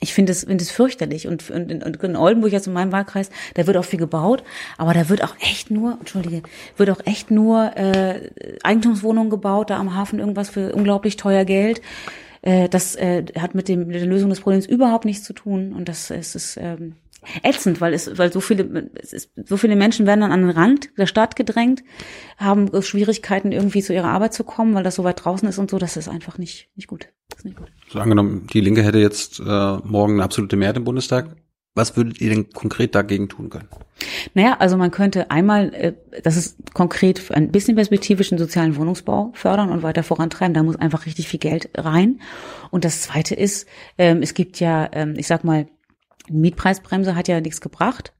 [0.00, 1.26] ich finde es finde es fürchterlich.
[1.26, 4.42] Und, und, und in Oldenburg jetzt in meinem Wahlkreis da wird auch viel gebaut
[4.78, 6.42] aber da wird auch echt nur entschuldige
[6.76, 8.30] wird auch echt nur äh,
[8.62, 11.82] Eigentumswohnungen gebaut da am Hafen irgendwas für unglaublich teuer Geld.
[12.42, 15.72] Äh, das äh, hat mit dem mit der Lösung des Problems überhaupt nichts zu tun.
[15.72, 16.96] Und das es ist ähm,
[17.42, 20.50] ätzend, weil es, weil so viele, es ist, so viele Menschen werden dann an den
[20.50, 21.82] Rand der Stadt gedrängt,
[22.36, 25.70] haben Schwierigkeiten irgendwie zu ihrer Arbeit zu kommen, weil das so weit draußen ist und
[25.70, 25.78] so.
[25.78, 27.08] Das ist einfach nicht, nicht gut.
[27.36, 27.68] ist nicht gut.
[27.88, 29.42] So angenommen, die Linke hätte jetzt äh,
[29.84, 31.36] morgen eine absolute Mehrheit im Bundestag.
[31.74, 33.68] Was würdet ihr denn konkret dagegen tun können?
[34.34, 39.70] Naja, also man könnte einmal, äh, das ist konkret ein bisschen perspektivischen sozialen Wohnungsbau fördern
[39.70, 40.54] und weiter vorantreiben.
[40.54, 42.20] Da muss einfach richtig viel Geld rein.
[42.70, 45.68] Und das Zweite ist, ähm, es gibt ja, ähm, ich sag mal,
[46.30, 48.14] Mietpreisbremse hat ja nichts gebracht.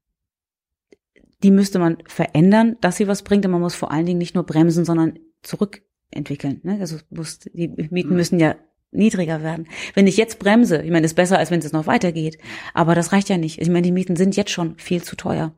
[1.43, 3.45] Die müsste man verändern, dass sie was bringt.
[3.47, 6.61] Und man muss vor allen Dingen nicht nur bremsen, sondern zurückentwickeln.
[6.63, 6.79] Ne?
[6.81, 8.57] Also muss, die Mieten müssen ja
[8.93, 9.69] niedriger werden.
[9.95, 12.39] Wenn ich jetzt bremse, ich meine, ist besser, als wenn es noch weitergeht.
[12.75, 13.61] Aber das reicht ja nicht.
[13.61, 15.53] Ich meine, die Mieten sind jetzt schon viel zu teuer.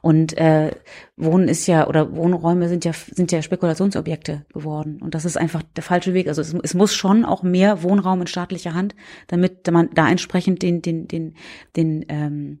[0.00, 0.72] Und äh,
[1.16, 5.00] Wohnen ist ja, oder Wohnräume sind ja, sind ja Spekulationsobjekte geworden.
[5.00, 6.26] Und das ist einfach der falsche Weg.
[6.26, 8.96] Also es, es muss schon auch mehr Wohnraum in staatlicher Hand,
[9.28, 11.36] damit man da entsprechend den, den, den,
[11.76, 12.60] den, ähm,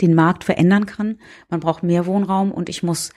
[0.00, 1.18] den Markt verändern kann.
[1.50, 3.12] Man braucht mehr Wohnraum und ich muss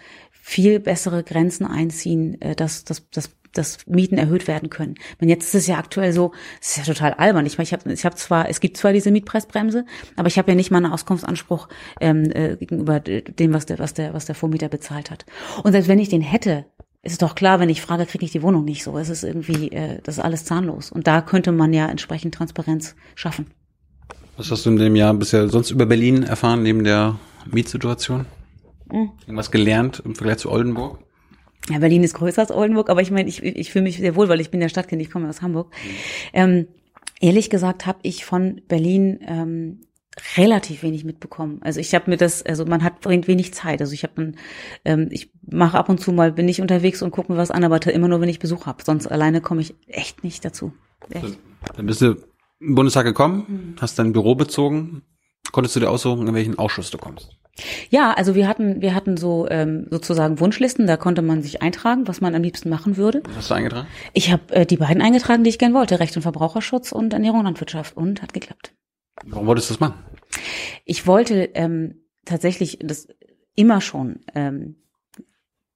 [0.47, 4.95] viel bessere Grenzen einziehen, äh, dass, dass, dass dass Mieten erhöht werden können.
[5.21, 6.31] Und jetzt ist es ja aktuell so,
[6.61, 7.45] es ist ja total albern.
[7.45, 10.51] Ich meine, ich habe ich hab zwar, es gibt zwar diese Mietpreisbremse, aber ich habe
[10.51, 11.67] ja nicht mal einen Auskunftsanspruch
[11.99, 15.25] ähm, äh, gegenüber dem, was der, was der, was der Vormieter bezahlt hat.
[15.63, 16.65] Und selbst wenn ich den hätte,
[17.03, 18.97] ist es doch klar, wenn ich frage, kriege ich die Wohnung nicht so.
[18.97, 20.91] Es ist irgendwie, äh, das ist alles zahnlos.
[20.91, 23.47] Und da könnte man ja entsprechend Transparenz schaffen.
[24.35, 27.17] Was hast du in dem Jahr bisher sonst über Berlin erfahren, neben der
[27.49, 28.25] Mietsituation?
[28.91, 29.11] Mhm.
[29.21, 30.99] Irgendwas gelernt im Vergleich zu Oldenburg?
[31.69, 34.29] Ja, Berlin ist größer als Oldenburg, aber ich meine, ich, ich fühle mich sehr wohl,
[34.29, 35.73] weil ich bin der Stadtkind, ich komme aus Hamburg.
[36.33, 36.67] Ähm,
[37.19, 39.81] ehrlich gesagt habe ich von Berlin ähm,
[40.37, 41.59] relativ wenig mitbekommen.
[41.61, 43.81] Also ich habe mir das, also man hat bringt wenig Zeit.
[43.81, 44.33] Also ich habe,
[44.85, 47.63] ähm, ich mache ab und zu mal, bin ich unterwegs und gucke mir was an,
[47.63, 48.83] aber immer nur, wenn ich Besuch habe.
[48.83, 50.73] Sonst alleine komme ich echt nicht dazu.
[51.09, 51.37] Echt.
[51.75, 52.15] Dann bist du
[52.59, 53.75] im Bundestag gekommen, mhm.
[53.79, 55.03] hast dein Büro bezogen.
[55.51, 57.37] Konntest du dir aussuchen, in welchen Ausschuss du kommst?
[57.89, 62.07] Ja, also wir hatten, wir hatten so ähm, sozusagen Wunschlisten, da konnte man sich eintragen,
[62.07, 63.23] was man am liebsten machen würde.
[63.25, 63.87] Was hast du eingetragen?
[64.13, 67.39] Ich habe äh, die beiden eingetragen, die ich gern wollte, Recht und Verbraucherschutz und Ernährung
[67.39, 68.73] und Landwirtschaft und hat geklappt.
[69.25, 69.95] Warum wolltest du das machen?
[70.85, 73.07] Ich wollte ähm, tatsächlich das
[73.55, 74.75] immer schon ähm,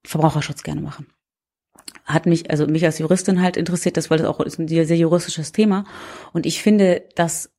[0.04, 1.08] Verbraucherschutz gerne machen.
[2.04, 4.96] Hat mich, also mich als Juristin halt interessiert, das, weil das auch ist ein sehr
[4.96, 5.84] juristisches Thema.
[6.32, 7.50] Und ich finde, dass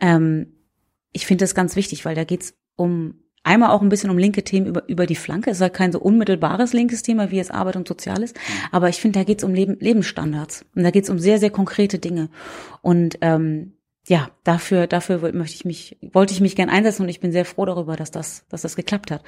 [0.00, 0.57] ähm,
[1.12, 4.42] ich finde das ganz wichtig, weil da geht's um Einmal auch ein bisschen um linke
[4.42, 5.50] Themen über, über die Flanke.
[5.50, 8.34] Es ist halt kein so unmittelbares linkes Thema wie jetzt Arbeit und Soziales.
[8.72, 10.66] Aber ich finde, da geht es um Leben, Lebensstandards.
[10.74, 12.28] Und da geht es um sehr, sehr konkrete Dinge.
[12.82, 13.72] Und ähm,
[14.06, 17.44] ja, dafür, dafür möchte ich mich, wollte ich mich gern einsetzen und ich bin sehr
[17.44, 19.22] froh darüber, dass das, dass das geklappt hat.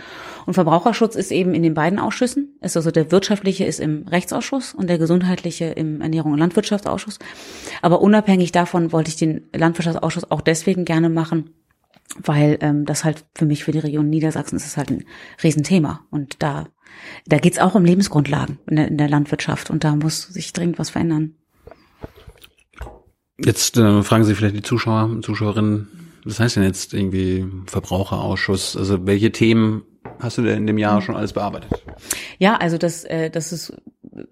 [0.46, 2.58] Und Verbraucherschutz ist eben in den beiden Ausschüssen.
[2.60, 7.18] Ist also der wirtschaftliche ist im Rechtsausschuss und der gesundheitliche im Ernährung- und Landwirtschaftsausschuss.
[7.82, 11.50] Aber unabhängig davon wollte ich den Landwirtschaftsausschuss auch deswegen gerne machen,
[12.18, 15.04] weil ähm, das halt für mich, für die Region Niedersachsen ist es halt ein
[15.42, 16.06] Riesenthema.
[16.10, 16.66] Und da,
[17.26, 20.78] da geht's auch um Lebensgrundlagen in der, in der Landwirtschaft und da muss sich dringend
[20.78, 21.34] was verändern.
[23.38, 25.88] Jetzt äh, fragen Sie vielleicht die Zuschauer und Zuschauerinnen,
[26.24, 28.76] was heißt denn jetzt irgendwie Verbraucherausschuss?
[28.76, 29.82] Also welche Themen
[30.18, 31.72] hast du denn in dem Jahr schon alles bearbeitet?
[32.38, 33.72] Ja, also das, äh, das ist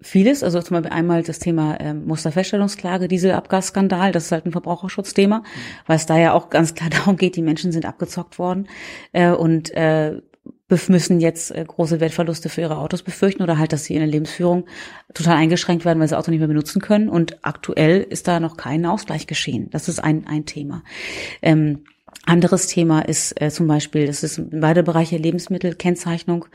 [0.01, 0.43] vieles.
[0.43, 5.43] Also zum Beispiel einmal das Thema ähm, Musterfeststellungsklage, Dieselabgasskandal, das ist halt ein Verbraucherschutzthema,
[5.85, 8.67] weil es da ja auch ganz klar darum geht, die Menschen sind abgezockt worden
[9.13, 10.21] äh, und äh,
[10.87, 14.07] müssen jetzt äh, große Wertverluste für ihre Autos befürchten oder halt, dass sie in der
[14.07, 14.65] Lebensführung
[15.13, 17.09] total eingeschränkt werden, weil sie das Auto nicht mehr benutzen können.
[17.09, 19.69] Und aktuell ist da noch kein Ausgleich geschehen.
[19.71, 20.83] Das ist ein, ein Thema.
[21.41, 21.85] Ähm,
[22.29, 26.45] anderes Thema ist äh, zum Beispiel, das ist beide Bereiche Lebensmittelkennzeichnung,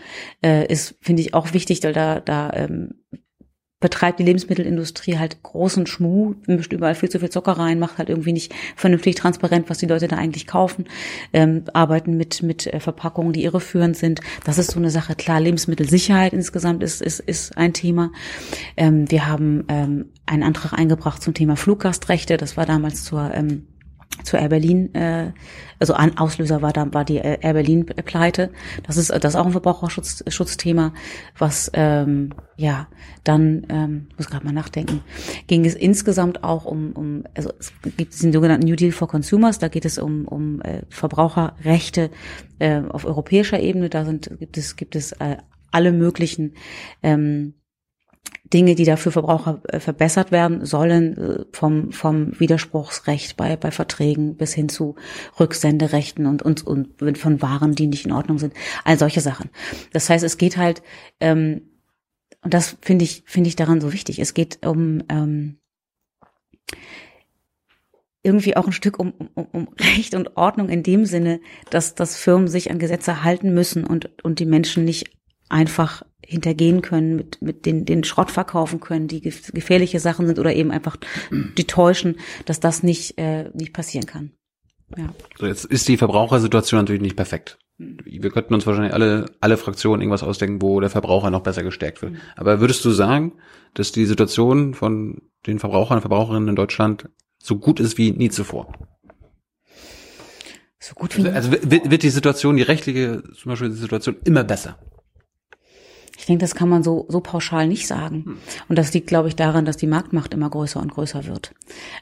[0.43, 2.95] äh, ist, finde ich, auch wichtig, weil da, da ähm,
[3.85, 8.09] betreibt die Lebensmittelindustrie halt großen Schmuh, mischt überall viel zu viel Zucker rein, macht halt
[8.09, 10.87] irgendwie nicht vernünftig transparent, was die Leute da eigentlich kaufen,
[11.35, 14.21] ähm, arbeiten mit, mit äh, Verpackungen, die irreführend sind.
[14.45, 15.15] Das ist so eine Sache.
[15.17, 18.11] Klar, Lebensmittelsicherheit insgesamt ist, ist, ist ein Thema.
[18.79, 22.39] Ähm, wir haben ähm, einen Antrag eingebracht zum Thema Fluggastrechte.
[22.39, 23.67] Das war damals zur ähm,
[24.23, 25.33] zu Air Berlin, äh,
[25.79, 28.51] also an Auslöser war da war die Air Berlin Pleite.
[28.87, 30.93] Das ist das ist auch ein Verbraucherschutzthema,
[31.37, 32.89] was ähm, ja
[33.25, 35.01] dann ähm, muss gerade mal nachdenken.
[35.47, 39.59] Ging es insgesamt auch um um also es gibt den sogenannten New Deal for Consumers.
[39.59, 42.11] Da geht es um um äh, Verbraucherrechte
[42.59, 43.91] äh, auf europäischer Ebene.
[43.91, 45.37] Da sind gibt es gibt es äh,
[45.71, 46.55] alle möglichen
[47.03, 47.55] ähm,
[48.53, 54.37] Dinge, die dafür Verbraucher äh, verbessert werden sollen, äh, vom, vom Widerspruchsrecht bei, bei Verträgen
[54.37, 54.95] bis hin zu
[55.41, 58.55] Rücksenderechten und, und, und von Waren, die nicht in Ordnung sind.
[58.85, 59.51] All solche Sachen.
[59.93, 60.83] Das heißt, es geht halt,
[61.21, 61.63] ähm,
[62.43, 64.19] und das finde ich, finde ich daran so wichtig.
[64.19, 65.59] Es geht um, ähm,
[68.23, 72.17] irgendwie auch ein Stück um, um, um Recht und Ordnung in dem Sinne, dass, dass
[72.17, 75.11] Firmen sich an Gesetze halten müssen und, und die Menschen nicht
[75.49, 80.55] einfach hintergehen können, mit, mit den, den Schrott verkaufen können, die gefährliche Sachen sind oder
[80.55, 80.97] eben einfach
[81.31, 84.33] die täuschen, dass das nicht, äh, nicht passieren kann.
[84.97, 85.13] Ja.
[85.39, 87.59] So, jetzt ist die Verbrauchersituation natürlich nicht perfekt.
[87.79, 87.99] Hm.
[88.05, 92.03] Wir könnten uns wahrscheinlich alle, alle Fraktionen irgendwas ausdenken, wo der Verbraucher noch besser gestärkt
[92.03, 92.13] wird.
[92.13, 92.19] Mhm.
[92.37, 93.33] Aber würdest du sagen,
[93.75, 97.09] dass die Situation von den Verbrauchern und Verbraucherinnen in Deutschland
[97.39, 98.73] so gut ist wie nie zuvor?
[100.79, 104.17] So gut wie Also, also wird, wird die Situation, die rechtliche, zum Beispiel die Situation
[104.25, 104.79] immer besser?
[106.17, 108.25] Ich denke, das kann man so, so pauschal nicht sagen.
[108.25, 108.37] Hm.
[108.69, 111.53] Und das liegt, glaube ich, daran, dass die Marktmacht immer größer und größer wird.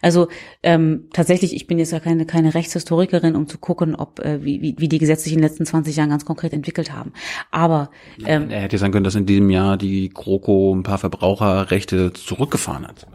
[0.00, 0.28] Also
[0.62, 4.74] ähm, tatsächlich, ich bin jetzt ja keine, keine Rechtshistorikerin, um zu gucken, ob äh, wie,
[4.76, 7.12] wie die Gesetze sich in den letzten 20 Jahren ganz konkret entwickelt haben.
[7.50, 7.90] Aber
[8.24, 12.86] ähm, er hätte sagen können, dass in diesem Jahr die GroKo ein paar Verbraucherrechte zurückgefahren
[12.86, 13.06] hat.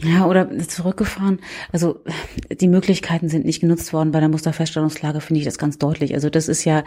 [0.00, 1.40] Ja, oder zurückgefahren.
[1.72, 2.04] Also
[2.50, 6.14] die Möglichkeiten sind nicht genutzt worden bei der Musterfeststellungslage, finde ich das ganz deutlich.
[6.14, 6.84] Also das ist ja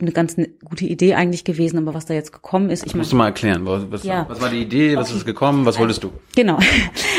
[0.00, 3.00] eine ganz gute Idee eigentlich gewesen, aber was da jetzt gekommen ist, ich meine.
[3.00, 4.26] Musst du mal erklären, was, was, ja.
[4.28, 5.18] was war die Idee, was okay.
[5.18, 6.12] ist gekommen, was wolltest du?
[6.34, 6.58] Genau.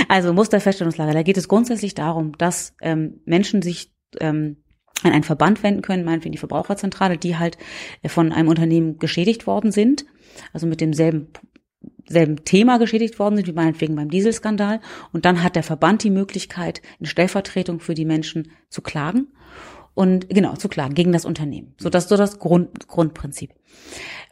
[0.08, 4.58] Also Musterfeststellungslage, da geht es grundsätzlich darum, dass ähm, Menschen sich ähm,
[5.04, 7.58] an einen Verband wenden können, meinetwegen die Verbraucherzentrale, die halt
[8.06, 10.06] von einem Unternehmen geschädigt worden sind,
[10.54, 11.30] also mit demselben
[12.08, 14.80] selben Thema geschädigt worden sind, wie meinetwegen beim Dieselskandal.
[15.12, 19.28] Und dann hat der Verband die Möglichkeit, in Stellvertretung für die Menschen zu klagen.
[19.94, 21.74] Und genau, zu klagen gegen das Unternehmen.
[21.80, 23.52] So, das so das Grund, Grundprinzip.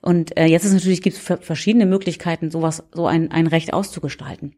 [0.02, 4.56] Und äh, jetzt ist natürlich, gibt es verschiedene Möglichkeiten, sowas, so ein, ein Recht auszugestalten.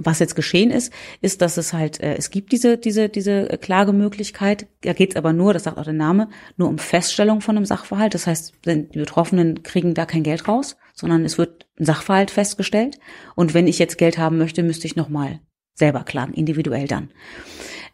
[0.00, 4.68] Was jetzt geschehen ist, ist, dass es halt, äh, es gibt diese, diese, diese Klagemöglichkeit.
[4.82, 7.66] Da geht es aber nur, das sagt auch der Name, nur um Feststellung von einem
[7.66, 8.14] Sachverhalt.
[8.14, 12.98] Das heißt, die Betroffenen kriegen da kein Geld raus, sondern es wird Sachverhalt festgestellt.
[13.34, 15.40] Und wenn ich jetzt Geld haben möchte, müsste ich nochmal
[15.74, 17.10] selber klagen, individuell dann.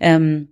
[0.01, 0.49] Ähm,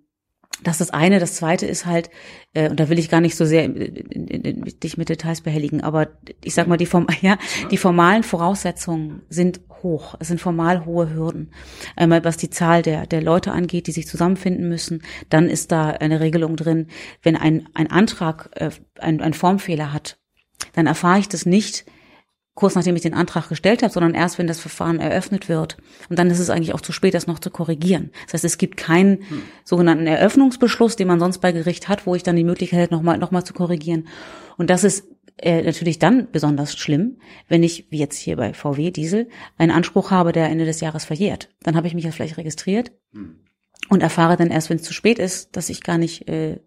[0.62, 1.18] das ist das eine.
[1.18, 2.10] Das zweite ist halt,
[2.54, 5.40] äh, und da will ich gar nicht so sehr in, in, in, dich mit Details
[5.40, 6.08] behelligen, aber
[6.44, 7.38] ich sag mal, die, form ja,
[7.70, 10.14] die formalen Voraussetzungen sind hoch.
[10.20, 11.52] Es sind formal hohe Hürden.
[11.96, 15.02] Einmal was die Zahl der, der Leute angeht, die sich zusammenfinden müssen.
[15.28, 16.88] Dann ist da eine Regelung drin,
[17.22, 18.70] wenn ein, ein Antrag äh,
[19.00, 20.18] ein, ein Formfehler hat,
[20.74, 21.84] dann erfahre ich das nicht
[22.54, 25.78] kurz nachdem ich den Antrag gestellt habe, sondern erst, wenn das Verfahren eröffnet wird.
[26.10, 28.10] Und dann ist es eigentlich auch zu spät, das noch zu korrigieren.
[28.26, 29.42] Das heißt, es gibt keinen hm.
[29.64, 33.18] sogenannten Eröffnungsbeschluss, den man sonst bei Gericht hat, wo ich dann die Möglichkeit hätte, nochmal
[33.18, 34.08] noch mal zu korrigieren.
[34.58, 35.06] Und das ist
[35.38, 40.10] äh, natürlich dann besonders schlimm, wenn ich, wie jetzt hier bei VW Diesel, einen Anspruch
[40.10, 41.48] habe, der Ende des Jahres verjährt.
[41.62, 43.36] Dann habe ich mich ja vielleicht registriert hm.
[43.88, 46.60] und erfahre dann erst, wenn es zu spät ist, dass ich gar nicht äh,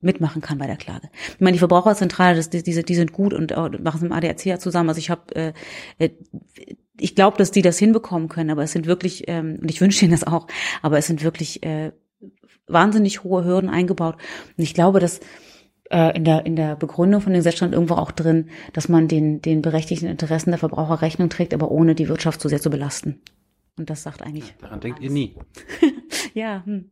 [0.00, 1.10] mitmachen kann bei der Klage.
[1.34, 4.10] Ich meine, die Verbraucherzentrale, das, die, die, die sind gut und äh, machen es mit
[4.10, 4.88] dem ADAC ja zusammen.
[4.88, 5.52] Also ich habe, äh,
[5.98, 6.10] äh,
[6.98, 10.04] ich glaube, dass die das hinbekommen können, aber es sind wirklich, ähm, und ich wünsche
[10.04, 10.46] ihnen das auch,
[10.82, 11.92] aber es sind wirklich äh,
[12.66, 14.16] wahnsinnig hohe Hürden eingebaut.
[14.56, 15.20] Und ich glaube, dass
[15.90, 19.08] äh, in der in der Begründung von dem Gesetz stand irgendwo auch drin, dass man
[19.08, 22.70] den den berechtigten Interessen der Verbraucher Rechnung trägt, aber ohne die Wirtschaft zu sehr zu
[22.70, 23.20] belasten.
[23.76, 24.54] Und das sagt eigentlich.
[24.60, 25.36] Daran denkt ihr nie.
[26.34, 26.90] ja, hm.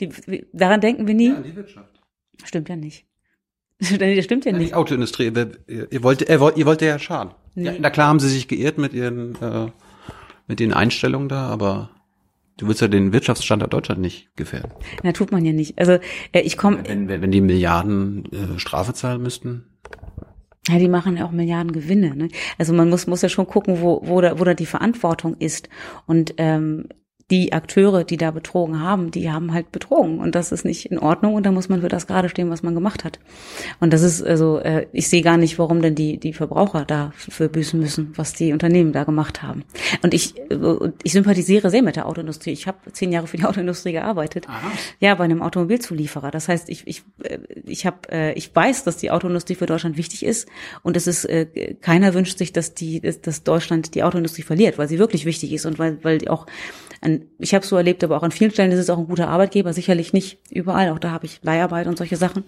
[0.00, 1.28] Die, daran denken wir nie.
[1.28, 1.95] Ja, die Wirtschaft.
[2.44, 3.06] Stimmt ja nicht.
[3.78, 4.70] das stimmt ja nicht.
[4.70, 7.32] Die Autoindustrie, ihr wollt, ihr wollt, ihr wollt ja schaden.
[7.54, 7.66] Nee.
[7.66, 9.70] Ja, na klar haben sie sich geirrt mit ihren, äh,
[10.46, 11.90] mit den Einstellungen da, aber
[12.56, 14.72] du willst ja den Wirtschaftsstandort Deutschland nicht gefährden.
[15.02, 15.78] Na, tut man ja nicht.
[15.78, 15.98] Also
[16.32, 16.78] äh, ich komme.
[16.86, 19.64] Wenn, wenn, wenn die Milliarden äh, Strafe zahlen müssten.
[20.68, 22.16] Ja, die machen ja auch Milliarden Gewinne.
[22.16, 22.28] Ne?
[22.58, 25.68] Also man muss muss ja schon gucken, wo wo da wo da die Verantwortung ist.
[26.06, 26.88] Und ähm,
[27.32, 30.98] die Akteure, die da betrogen haben, die haben halt betrogen und das ist nicht in
[31.00, 33.18] Ordnung und da muss man für das gerade stehen, was man gemacht hat.
[33.80, 37.48] Und das ist also, äh, ich sehe gar nicht, warum denn die die Verbraucher dafür
[37.48, 39.64] büßen müssen, was die Unternehmen da gemacht haben.
[40.02, 40.56] Und ich äh,
[41.02, 42.52] ich sympathisiere sehr mit der Autoindustrie.
[42.52, 44.70] Ich habe zehn Jahre für die Autoindustrie gearbeitet, Aha.
[45.00, 46.30] ja bei einem Automobilzulieferer.
[46.30, 49.96] Das heißt, ich ich äh, ich habe äh, ich weiß, dass die Autoindustrie für Deutschland
[49.96, 50.48] wichtig ist
[50.84, 54.86] und es ist äh, keiner wünscht sich, dass die dass Deutschland die Autoindustrie verliert, weil
[54.86, 56.46] sie wirklich wichtig ist und weil weil die auch
[57.00, 59.28] an, ich habe so erlebt, aber auch an vielen Stellen ist es auch ein guter
[59.28, 60.90] Arbeitgeber, sicherlich nicht überall.
[60.90, 62.44] Auch da habe ich Leiharbeit und solche Sachen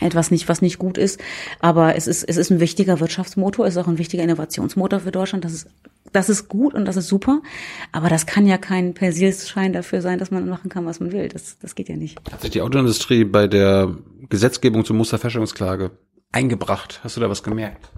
[0.00, 1.20] etwas nicht, was nicht gut ist.
[1.60, 5.12] Aber es ist, es ist ein wichtiger Wirtschaftsmotor, es ist auch ein wichtiger Innovationsmotor für
[5.12, 5.44] Deutschland.
[5.44, 5.68] Das ist,
[6.12, 7.40] das ist gut und das ist super.
[7.92, 11.28] Aber das kann ja kein Persilschein dafür sein, dass man machen kann, was man will.
[11.28, 12.18] Das, das geht ja nicht.
[12.30, 13.96] Hat sich die Autoindustrie bei der
[14.28, 15.92] Gesetzgebung zur Musterfälschungsklage
[16.32, 17.00] eingebracht?
[17.02, 17.90] Hast du da was gemerkt?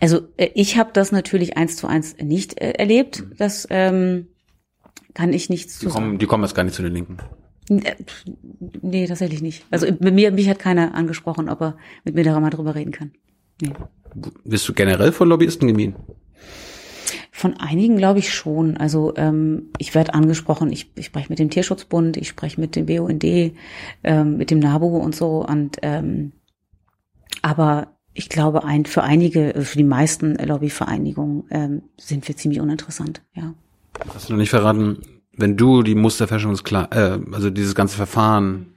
[0.00, 3.24] Also äh, ich habe das natürlich eins zu eins nicht äh, erlebt.
[3.38, 4.28] Das ähm,
[5.14, 6.18] kann ich nichts Die zu sagen.
[6.18, 7.18] die kommen jetzt gar nicht zu den Linken.
[7.70, 7.94] Äh,
[8.82, 9.64] Nee, tatsächlich nicht.
[9.70, 12.92] Also mit mir, mich hat keiner angesprochen, ob er mit mir darüber mal drüber reden
[12.92, 13.12] kann.
[13.60, 13.72] Nee.
[14.44, 15.96] Bist du generell von Lobbyisten gemieden?
[17.30, 18.76] Von einigen glaube ich schon.
[18.76, 22.86] Also ähm, ich werde angesprochen, ich, ich spreche mit dem Tierschutzbund, ich spreche mit dem
[22.86, 25.44] BUND, ähm, mit dem NABU und so.
[25.46, 26.32] Und ähm,
[27.42, 32.60] aber ich glaube, ein, für einige, also für die meisten Lobbyvereinigungen ähm, sind wir ziemlich
[32.60, 33.54] uninteressant, ja.
[34.14, 34.98] Hast du noch nicht verraten,
[35.36, 38.74] wenn du die Musterfälschungsklage, äh, also dieses ganze Verfahren,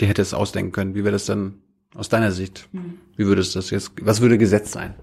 [0.00, 1.62] dir hättest ausdenken können, wie wäre das dann
[1.94, 2.68] aus deiner Sicht?
[3.16, 4.94] Wie würde es das jetzt, was würde Gesetz sein?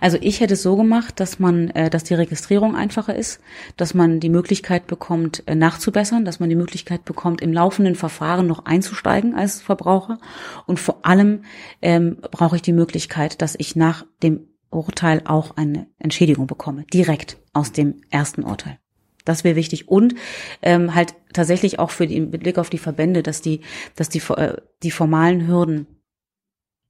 [0.00, 3.40] Also ich hätte es so gemacht, dass man, äh, dass die Registrierung einfacher ist,
[3.76, 8.46] dass man die Möglichkeit bekommt, äh, nachzubessern, dass man die Möglichkeit bekommt, im laufenden Verfahren
[8.46, 10.18] noch einzusteigen als Verbraucher.
[10.66, 11.42] Und vor allem
[11.80, 17.38] ähm, brauche ich die Möglichkeit, dass ich nach dem Urteil auch eine Entschädigung bekomme, direkt
[17.54, 18.78] aus dem ersten Urteil.
[19.26, 20.14] Das wäre wichtig und
[20.62, 23.60] ähm, halt tatsächlich auch für den Blick auf die Verbände, dass die,
[23.94, 25.86] dass die äh, die formalen Hürden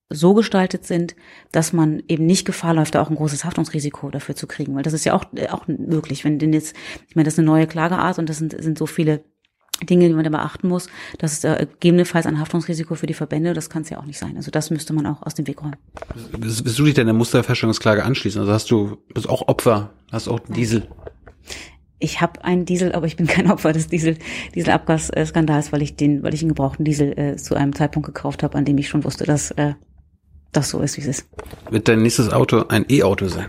[0.09, 1.17] so gestaltet sind,
[1.51, 4.85] dass man eben nicht Gefahr läuft, da auch ein großes Haftungsrisiko dafür zu kriegen, weil
[4.85, 6.77] das ist ja auch äh, auch möglich, wenn denn jetzt,
[7.09, 9.25] ich meine, das ist eine neue Klageart und das sind sind so viele
[9.83, 13.53] Dinge, die man da beachten muss, das ist äh, gegebenenfalls ein Haftungsrisiko für die Verbände,
[13.53, 14.37] das kann es ja auch nicht sein.
[14.37, 15.77] Also das müsste man auch aus dem Weg räumen.
[16.39, 18.41] Willst du dich denn der Musterfälschungsklage anschließen?
[18.41, 20.89] Also hast du, bist auch Opfer, hast auch Diesel.
[21.99, 24.19] Ich habe einen Diesel, aber ich bin kein Opfer des Diesel
[24.55, 28.59] Dieselabgasskandals, weil ich den, weil ich einen gebrauchten Diesel äh, zu einem Zeitpunkt gekauft habe,
[28.59, 29.75] an dem ich schon wusste, dass äh,
[30.53, 31.29] das so ist, wie es ist.
[31.71, 33.49] Wird dein nächstes Auto ein E-Auto sein?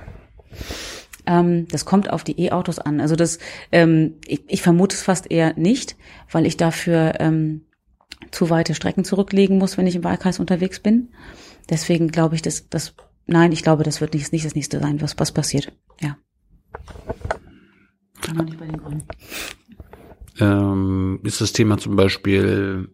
[1.26, 3.02] Ähm, das kommt auf die E-Autos an.
[3.02, 3.40] Also das,
[3.72, 5.96] ähm, ich, ich vermute es fast eher nicht,
[6.32, 7.66] weil ich dafür ähm,
[8.32, 11.10] zu weite Strecken zurücklegen muss, wenn ich im Wahlkreis unterwegs bin.
[11.70, 12.94] Deswegen glaube ich, dass das,
[13.26, 15.72] nein, ich glaube, das wird nicht, nicht das nächste sein, was, was passiert.
[16.02, 16.18] Ja.
[18.36, 19.04] Man nicht bei den Grünen.
[20.40, 22.90] Ähm, ist das Thema zum Beispiel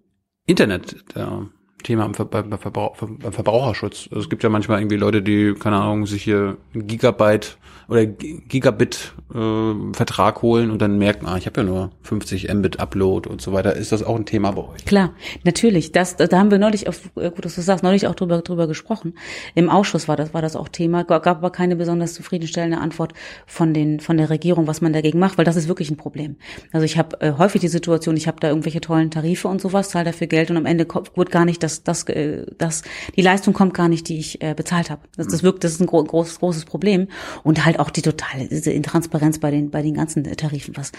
[0.45, 1.49] Internet, der
[1.83, 4.07] Thema am beim, beim Verbraucherschutz.
[4.09, 7.57] Also es gibt ja manchmal irgendwie Leute, die, keine Ahnung, sich hier Gigabyte
[7.87, 12.79] oder Gigabit äh, Vertrag holen und dann merken, ah, ich habe ja nur 50 Mbit
[12.79, 13.75] Upload und so weiter.
[13.75, 14.85] Ist das auch ein Thema bei euch?
[14.85, 15.13] Klar,
[15.43, 15.91] natürlich.
[15.91, 18.67] Das, da haben wir neulich, auf, äh, gut, dass du sagst, neulich auch drüber, drüber
[18.67, 19.13] gesprochen.
[19.55, 21.03] Im Ausschuss war das, war das auch Thema.
[21.03, 23.13] Gab aber keine besonders zufriedenstellende Antwort
[23.45, 26.37] von den, von der Regierung, was man dagegen macht, weil das ist wirklich ein Problem.
[26.71, 29.89] Also ich habe äh, häufig die Situation, ich habe da irgendwelche tollen Tarife und sowas,
[29.89, 32.83] zahle dafür Geld und am Ende kommt, wird gar nicht das, das, äh, das,
[33.15, 35.01] die Leistung kommt gar nicht, die ich äh, bezahlt habe.
[35.17, 37.07] Das, das wirkt, das ist ein gro großes, großes Problem
[37.43, 40.91] und halt auch die totale diese Intransparenz bei den, bei den ganzen Tarifen, was,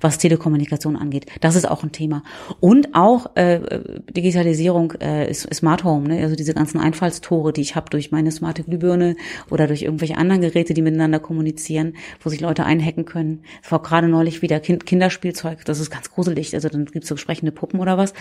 [0.00, 1.26] was Telekommunikation angeht.
[1.40, 2.22] Das ist auch ein Thema.
[2.60, 6.22] Und auch äh, Digitalisierung, äh, Smart Home, ne?
[6.22, 9.16] also diese ganzen Einfallstore, die ich habe durch meine smarte Glühbirne
[9.50, 13.42] oder durch irgendwelche anderen Geräte, die miteinander kommunizieren, wo sich Leute einhacken können.
[13.62, 16.54] Es war gerade neulich wieder kind, Kinderspielzeug, das ist ganz gruselig.
[16.54, 18.12] Also dann gibt's so sprechende Puppen oder was.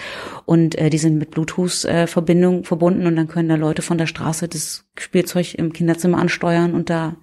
[0.46, 4.06] Und äh, die sind mit Bluetooth-Verbindung äh, verbunden und dann können da Leute von der
[4.06, 7.16] Straße das Spielzeug im Kinderzimmer ansteuern und da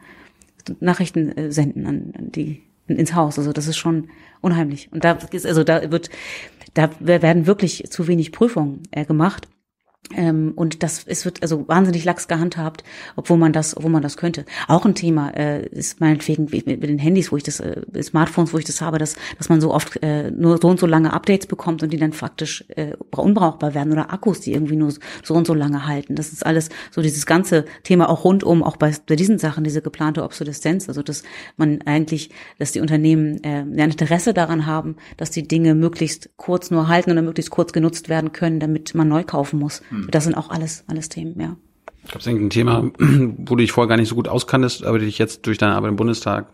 [0.81, 3.39] Nachrichten äh, senden an, an die ins Haus.
[3.39, 4.09] Also das ist schon
[4.41, 4.91] unheimlich.
[4.93, 6.11] Und da ist also da wird
[6.75, 9.49] da werden wirklich zu wenig Prüfungen äh, gemacht.
[10.15, 12.85] Ähm, und das es wird also wahnsinnig lax gehandhabt,
[13.17, 14.45] obwohl man das, obwohl man das könnte.
[14.69, 18.53] Auch ein Thema äh, ist meinetwegen mit, mit den Handys, wo ich das, äh, Smartphones,
[18.53, 21.13] wo ich das habe, dass dass man so oft äh, nur so und so lange
[21.13, 24.93] Updates bekommt und die dann faktisch äh, unbrauchbar werden oder Akkus, die irgendwie nur
[25.23, 26.17] so und so lange halten.
[26.17, 29.83] Das ist alles so dieses ganze Thema auch rundum, auch bei, bei diesen Sachen, diese
[29.83, 31.23] geplante Obsoleszenz, also dass
[31.57, 36.71] man eigentlich, dass die Unternehmen äh, ein Interesse daran haben, dass die Dinge möglichst kurz
[36.71, 39.83] nur halten oder möglichst kurz genutzt werden können, damit man neu kaufen muss.
[40.11, 41.57] Das sind auch alles, alles Themen, ja.
[42.09, 45.19] Gab es irgendein Thema, wo du dich vorher gar nicht so gut auskanntest, aber dich
[45.19, 46.53] jetzt durch deine Arbeit im Bundestag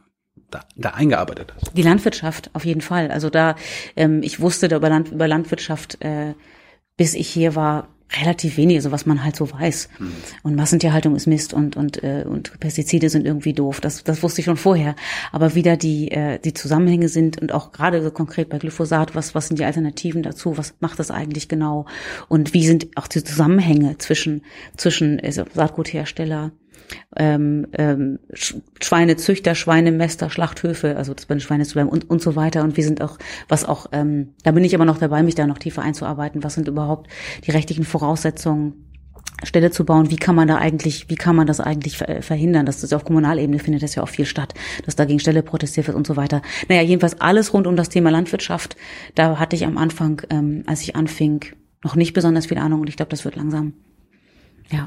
[0.51, 1.77] da, da eingearbeitet hast?
[1.77, 3.11] Die Landwirtschaft, auf jeden Fall.
[3.11, 3.57] Also da,
[3.97, 6.35] ähm, ich wusste da über, Land, über Landwirtschaft, äh,
[6.97, 7.89] bis ich hier war,
[8.19, 9.89] relativ wenig, also was man halt so weiß.
[9.99, 10.13] Hm.
[10.43, 13.81] Und Massentierhaltung ist Mist und und äh, und Pestizide sind irgendwie doof.
[13.81, 14.97] Das das wusste ich schon vorher.
[15.33, 19.35] Aber wieder die äh, die Zusammenhänge sind und auch gerade so konkret bei Glyphosat, was
[19.35, 20.59] was sind die Alternativen dazu?
[20.59, 21.87] Was macht das eigentlich genau?
[22.29, 24.43] Und wie sind auch die Zusammenhänge zwischen
[24.77, 26.53] zwischen also Saatguthersteller
[27.17, 32.37] ähm, ähm, Schweinezüchter, Schweinemester, Schlachthöfe, also das bei den Schweine zu bleiben und, und so
[32.37, 32.63] weiter.
[32.63, 33.19] Und wir sind auch,
[33.49, 36.45] was auch, ähm, da bin ich aber noch dabei, mich da noch tiefer einzuarbeiten.
[36.45, 37.11] Was sind überhaupt
[37.47, 38.87] die rechtlichen Voraussetzungen?
[39.43, 42.67] Stelle zu bauen, wie kann man da eigentlich, wie kann man das eigentlich verhindern?
[42.67, 45.87] Das ist auf Kommunalebene findet das ja auch viel statt, dass da gegen Stelle protestiert
[45.87, 46.43] wird und so weiter.
[46.69, 48.77] Naja, jedenfalls alles rund um das Thema Landwirtschaft.
[49.15, 51.45] Da hatte ich am Anfang, ähm, als ich anfing,
[51.83, 53.73] noch nicht besonders viel Ahnung und ich glaube, das wird langsam.
[54.71, 54.87] Ja.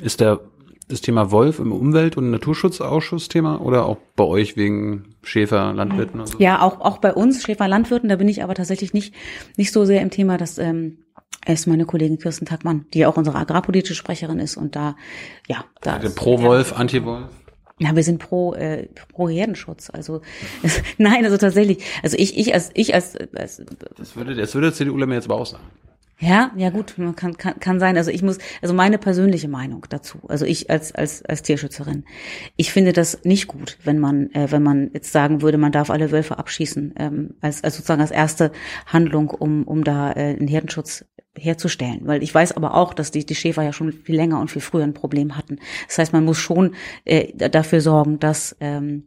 [0.00, 0.40] Ist der
[0.88, 6.24] das Thema Wolf im Umwelt- und Naturschutzausschuss Thema oder auch bei euch wegen Schäfer, Landwirten?
[6.26, 6.38] So?
[6.38, 9.14] Ja, auch, auch bei uns, Schäfer, Landwirten, da bin ich aber tatsächlich nicht,
[9.56, 10.98] nicht so sehr im Thema, dass ähm,
[11.46, 14.96] ist meine Kollegin Kirsten Tackmann, die auch unsere agrarpolitische Sprecherin ist und da,
[15.46, 15.94] ja, da.
[15.94, 17.28] Also pro Wolf, Anti-Wolf?
[17.80, 19.88] Ja, wir sind pro äh, pro Herdenschutz.
[19.90, 20.20] Also
[20.98, 21.84] nein, also tatsächlich.
[22.02, 23.62] Also ich ich als ich als, als
[23.96, 25.64] das würde das würde CDU mir jetzt aber auch sagen.
[26.20, 27.96] Ja, ja gut, man kann, kann, kann sein.
[27.96, 32.04] Also ich muss, also meine persönliche Meinung dazu, also ich als, als, als Tierschützerin,
[32.56, 35.90] ich finde das nicht gut, wenn man, äh, wenn man jetzt sagen würde, man darf
[35.90, 38.50] alle Wölfe abschießen, ähm, als, als sozusagen als erste
[38.86, 41.04] Handlung, um, um da äh, einen Herdenschutz
[41.36, 42.00] herzustellen.
[42.02, 44.62] Weil ich weiß aber auch, dass die, die Schäfer ja schon viel länger und viel
[44.62, 45.60] früher ein Problem hatten.
[45.86, 49.04] Das heißt, man muss schon äh, dafür sorgen, dass ähm,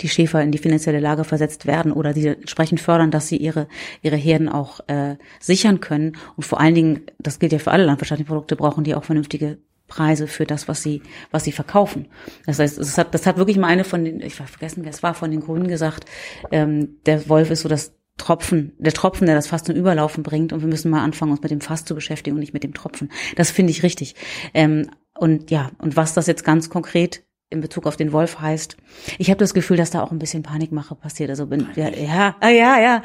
[0.00, 3.68] die Schäfer in die finanzielle Lage versetzt werden oder die entsprechend fördern, dass sie ihre
[4.02, 7.84] ihre Herden auch äh, sichern können und vor allen Dingen, das gilt ja für alle
[7.84, 12.08] landwirtschaftlichen Produkte, brauchen die auch vernünftige Preise für das, was sie was sie verkaufen.
[12.46, 14.90] Das heißt, das hat das hat wirklich mal eine von den, ich war vergessen, wer
[14.90, 16.06] es war, von den Grünen gesagt,
[16.50, 20.52] ähm, der Wolf ist so das Tropfen, der Tropfen, der das Fass zum Überlaufen bringt
[20.52, 22.74] und wir müssen mal anfangen, uns mit dem Fass zu beschäftigen und nicht mit dem
[22.74, 23.10] Tropfen.
[23.34, 24.14] Das finde ich richtig.
[24.54, 24.88] Ähm,
[25.18, 27.24] und ja, und was das jetzt ganz konkret
[27.54, 28.76] in Bezug auf den Wolf heißt.
[29.18, 31.30] Ich habe das Gefühl, dass da auch ein bisschen Panikmache passiert.
[31.30, 33.02] Also bin ja ja ah, ja ja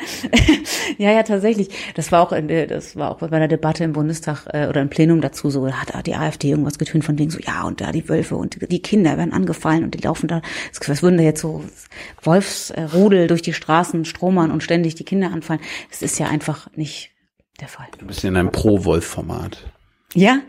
[0.98, 1.70] ja ja tatsächlich.
[1.96, 4.90] Das war auch in das war auch bei einer Debatte im Bundestag äh, oder im
[4.90, 5.66] Plenum dazu so.
[5.66, 8.60] Da hat die AfD irgendwas getönt von wegen so ja und da die Wölfe und
[8.70, 10.42] die Kinder werden angefallen und die laufen da.
[10.88, 11.64] Was würden da jetzt so
[12.24, 15.62] Wolfsrudel durch die Straßen stromern und ständig die Kinder anfallen?
[15.90, 17.12] Das ist ja einfach nicht
[17.60, 17.88] der Fall.
[17.98, 19.66] Du bist in einem Pro-Wolf-Format.
[20.14, 20.40] Ja.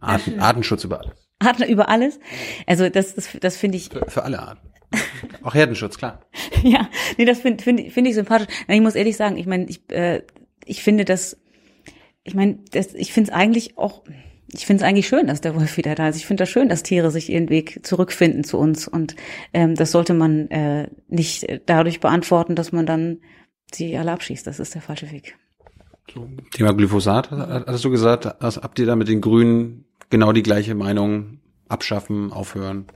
[0.00, 1.19] Arten, Artenschutz über alles.
[1.40, 2.20] Arten über alles.
[2.66, 3.88] Also das, das, das finde ich.
[3.88, 4.70] Für, für alle Arten.
[5.42, 6.20] Auch Herdenschutz, klar.
[6.62, 8.48] ja, nee, das finde find, find ich sympathisch.
[8.68, 10.22] Ich muss ehrlich sagen, ich meine, ich, äh,
[10.64, 11.36] ich finde das,
[12.24, 14.02] ich meine, das, ich finde es eigentlich auch,
[14.52, 16.16] ich finde es eigentlich schön, dass der Wolf wieder da ist.
[16.16, 18.88] Ich finde das schön, dass Tiere sich ihren Weg zurückfinden zu uns.
[18.88, 19.14] Und
[19.52, 23.20] ähm, das sollte man äh, nicht dadurch beantworten, dass man dann
[23.72, 24.46] sie alle abschießt.
[24.46, 25.36] Das ist der falsche Weg.
[26.12, 30.74] So, Thema Glyphosat, hast du gesagt, habt ihr da mit den Grünen genau die gleiche
[30.74, 31.38] Meinung
[31.68, 32.86] abschaffen, aufhören?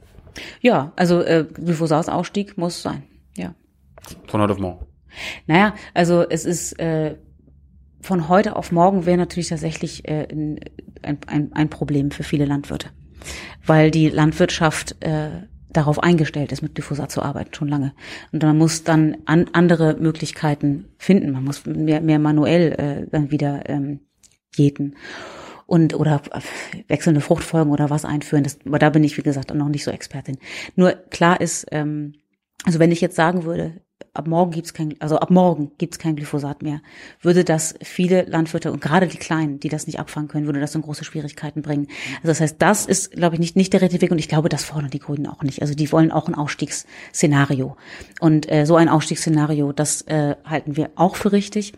[0.61, 3.05] Ja, also äh, Glyphosat-Ausstieg muss sein,
[3.37, 3.55] ja.
[4.27, 4.87] Von heute auf morgen?
[5.47, 7.17] Naja, also es ist äh,
[8.01, 10.59] von heute auf morgen wäre natürlich tatsächlich äh, ein,
[11.27, 12.91] ein, ein Problem für viele Landwirte,
[13.65, 15.31] weil die Landwirtschaft äh,
[15.73, 17.95] darauf eingestellt ist, mit Glyphosat zu arbeiten, schon lange.
[18.33, 21.33] Und man muss dann an, andere Möglichkeiten finden.
[21.33, 24.01] Man muss mehr, mehr manuell äh, dann wieder ähm,
[24.55, 24.97] jäten
[25.67, 26.23] und oder
[26.89, 28.45] wechselnde Fruchtfolgen oder was einführen.
[28.45, 30.39] Das, aber da bin ich, wie gesagt, noch nicht so Expertin.
[30.77, 32.15] Nur klar ist, ähm,
[32.65, 33.81] also wenn ich jetzt sagen würde,
[34.13, 36.81] ab morgen gibt's kein, also ab morgen gibt's kein Glyphosat mehr,
[37.21, 40.75] würde das viele Landwirte und gerade die Kleinen, die das nicht abfangen können, würde das
[40.75, 41.89] in große Schwierigkeiten bringen.
[42.17, 44.49] Also das heißt, das ist, glaube ich, nicht, nicht der richtige Weg und ich glaube,
[44.49, 45.63] das fordern die Grünen auch nicht.
[45.63, 47.77] Also die wollen auch ein Ausstiegsszenario.
[48.21, 51.73] Und äh, so ein Ausstiegsszenario, das äh, halten wir auch für richtig.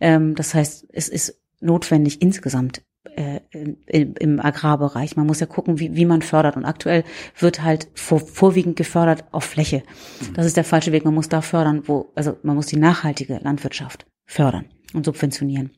[0.00, 2.82] Ähm, das heißt, es ist notwendig insgesamt
[3.18, 3.40] äh,
[3.86, 5.16] im, im Agrarbereich.
[5.16, 6.56] Man muss ja gucken, wie, wie man fördert.
[6.56, 7.04] Und aktuell
[7.36, 9.82] wird halt vor, vorwiegend gefördert auf Fläche.
[10.20, 10.34] Mhm.
[10.34, 11.04] Das ist der falsche Weg.
[11.04, 15.72] Man muss da fördern, wo, also man muss die nachhaltige Landwirtschaft fördern und subventionieren.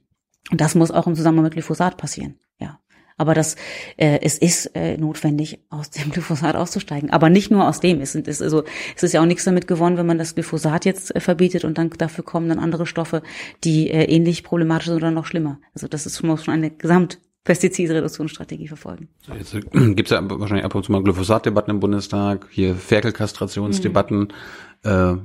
[0.51, 2.39] Und das muss auch im Zusammenhang mit Glyphosat passieren.
[2.59, 2.79] Ja.
[3.17, 3.57] Aber das,
[3.97, 7.11] äh, es ist äh, notwendig, aus dem Glyphosat auszusteigen.
[7.11, 8.03] Aber nicht nur aus dem.
[8.03, 8.65] Es, sind, es, also,
[8.97, 11.79] es ist ja auch nichts damit gewonnen, wenn man das Glyphosat jetzt äh, verbietet und
[11.79, 13.23] dann dafür kommen dann andere Stoffe,
[13.65, 15.59] die äh, ähnlich problematisch sind oder noch schlimmer.
[15.75, 16.71] Also das ist muss schon eine
[17.45, 19.09] Gesamtpestizidreduktionsstrategie verfolgen.
[19.23, 19.61] So, jetzt äh,
[19.95, 24.33] gibt es ja wahrscheinlich ab und zu mal Glyphosatdebatten im Bundestag, hier Ferkelkastrationsdebatten.
[24.85, 24.91] Mhm.
[24.91, 25.17] Äh,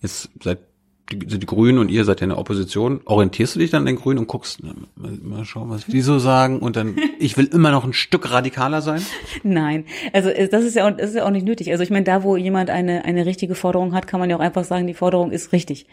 [0.00, 0.60] jetzt seit
[1.10, 3.00] die, die Grünen und ihr seid ja in der Opposition.
[3.04, 6.18] Orientierst du dich dann an den Grünen und guckst, na, mal, schauen, was die so
[6.18, 9.02] sagen und dann, ich will immer noch ein Stück radikaler sein?
[9.42, 11.70] Nein, also äh, das ist ja auch, das ist ja auch nicht nötig.
[11.70, 14.40] Also ich meine, da wo jemand eine, eine richtige Forderung hat, kann man ja auch
[14.40, 15.86] einfach sagen, die Forderung ist richtig.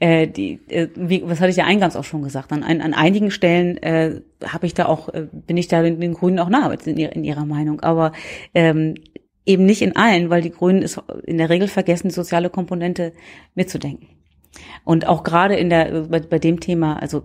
[0.00, 3.30] Äh, die, äh, wie, was hatte ich ja eingangs auch schon gesagt, an, an einigen
[3.30, 6.76] Stellen äh, habe ich da auch, äh, bin ich da den, den Grünen auch nahe
[6.84, 7.80] in, ihrer, in ihrer Meinung.
[7.80, 8.12] Aber
[8.54, 8.94] ähm,
[9.46, 13.12] eben nicht in allen, weil die Grünen ist in der Regel vergessen, die soziale Komponente
[13.54, 14.15] mitzudenken.
[14.84, 17.24] Und auch gerade in der, bei, bei dem Thema, also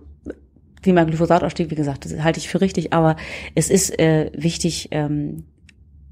[0.82, 3.16] Thema Glyphosatausstieg, wie gesagt, das halte ich für richtig, aber
[3.54, 5.44] es ist äh, wichtig, ähm,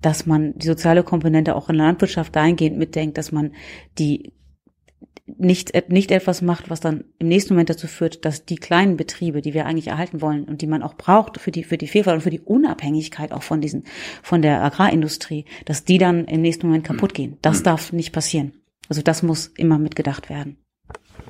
[0.00, 3.52] dass man die soziale Komponente auch in der Landwirtschaft dahingehend mitdenkt, dass man
[3.98, 4.32] die
[5.38, 9.42] nicht, nicht etwas macht, was dann im nächsten Moment dazu führt, dass die kleinen Betriebe,
[9.42, 12.16] die wir eigentlich erhalten wollen und die man auch braucht für die, für die Vielfalt
[12.16, 13.84] und für die Unabhängigkeit auch von diesen,
[14.22, 17.38] von der Agrarindustrie, dass die dann im nächsten Moment kaputt gehen.
[17.42, 18.52] Das darf nicht passieren.
[18.88, 20.56] Also das muss immer mitgedacht werden.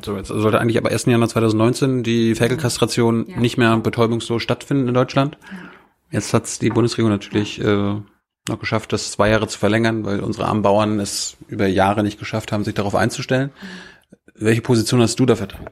[0.04, 1.06] So, jetzt sollte eigentlich aber 1.
[1.06, 3.38] Januar 2019 die Ferkelkastration Ja.
[3.38, 5.38] nicht mehr betäubungslos stattfinden in Deutschland.
[6.10, 7.64] Jetzt hat's die Bundesregierung natürlich äh,
[8.48, 12.18] noch geschafft, das zwei Jahre zu verlängern, weil unsere armen Bauern es über Jahre nicht
[12.18, 13.50] geschafft haben, sich darauf einzustellen.
[14.34, 15.66] Welche Position hast du da vertreten?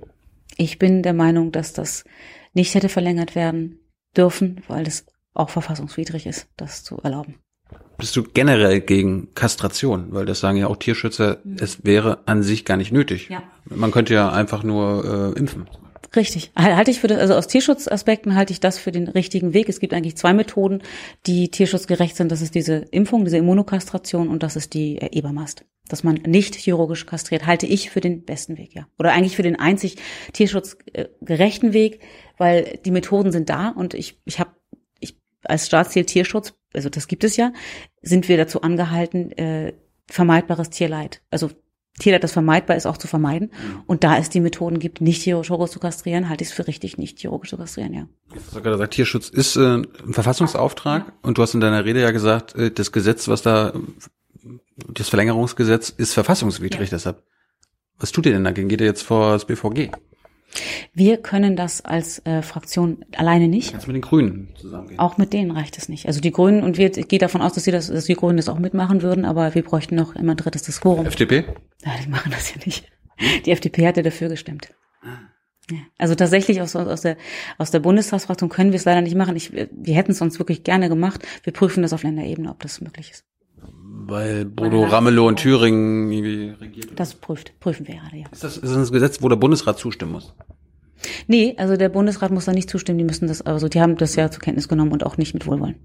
[0.56, 2.04] Ich bin der Meinung, dass das
[2.52, 3.78] nicht hätte verlängert werden
[4.16, 7.36] dürfen, weil es auch verfassungswidrig ist, das zu erlauben.
[7.98, 10.06] Bist du generell gegen Kastration?
[10.10, 13.28] Weil das sagen ja auch Tierschützer, es wäre an sich gar nicht nötig.
[13.28, 13.42] Ja.
[13.64, 15.68] Man könnte ja einfach nur äh, impfen.
[16.14, 16.52] Richtig.
[16.56, 19.68] Halte ich für das, also aus Tierschutzaspekten halte ich das für den richtigen Weg.
[19.68, 20.80] Es gibt eigentlich zwei Methoden,
[21.26, 22.30] die tierschutzgerecht sind.
[22.30, 25.64] Das ist diese Impfung, diese Immunokastration und das ist die äh, Ebermast.
[25.88, 28.86] Dass man nicht chirurgisch kastriert, halte ich für den besten Weg, ja.
[28.98, 29.96] Oder eigentlich für den einzig
[30.34, 32.00] tierschutzgerechten Weg,
[32.36, 34.50] weil die Methoden sind da und ich, ich habe
[35.00, 37.52] ich, als Staatsziel Tierschutz, also das gibt es ja,
[38.02, 39.72] sind wir dazu angehalten, äh,
[40.06, 41.50] vermeidbares Tierleid, also
[41.98, 43.50] Tierleid, das vermeidbar ist, auch zu vermeiden.
[43.86, 46.96] Und da es die Methoden gibt, nicht chirurgisch zu kastrieren, halte ich es für richtig,
[46.96, 48.08] nicht chirurgisch zu kastrieren, ja.
[48.28, 52.00] Du hast gerade gesagt, Tierschutz ist äh, ein Verfassungsauftrag und du hast in deiner Rede
[52.00, 53.72] ja gesagt, äh, das Gesetz, was da,
[54.94, 56.96] das Verlängerungsgesetz ist verfassungswidrig Ja.
[56.96, 57.24] deshalb.
[57.98, 58.68] Was tut ihr denn dagegen?
[58.68, 59.90] Geht ihr jetzt vor das BVG?
[60.94, 63.72] Wir können das als äh, Fraktion alleine nicht.
[63.72, 64.98] Kannst mit den Grünen zusammengehen?
[64.98, 66.06] Auch mit denen reicht es nicht.
[66.06, 68.36] Also die Grünen, und wir, ich gehe davon aus, dass, sie das, dass die Grünen
[68.36, 71.06] das auch mitmachen würden, aber wir bräuchten noch immer ein drittes das Quorum.
[71.06, 71.44] FDP?
[71.84, 72.90] Ja, die machen das ja nicht.
[73.44, 74.68] Die FDP hat ja dafür gestimmt.
[75.70, 75.78] Ja.
[75.98, 77.16] Also tatsächlich aus, aus, der,
[77.58, 79.36] aus der Bundestagsfraktion können wir es leider nicht machen.
[79.36, 81.26] Ich, wir hätten es uns wirklich gerne gemacht.
[81.42, 83.24] Wir prüfen das auf Länderebene, ob das möglich ist.
[84.08, 86.92] Weil Bodo Ramelow in Thüringen irgendwie regiert.
[86.96, 88.26] Das prüft, prüfen wir gerade, ja.
[88.32, 90.34] Ist das, ist das ein Gesetz, wo der Bundesrat zustimmen muss?
[91.26, 92.96] Nee, also der Bundesrat muss da nicht zustimmen.
[92.96, 95.46] Die müssen das, also die haben das ja zur Kenntnis genommen und auch nicht mit
[95.46, 95.76] Wohlwollen.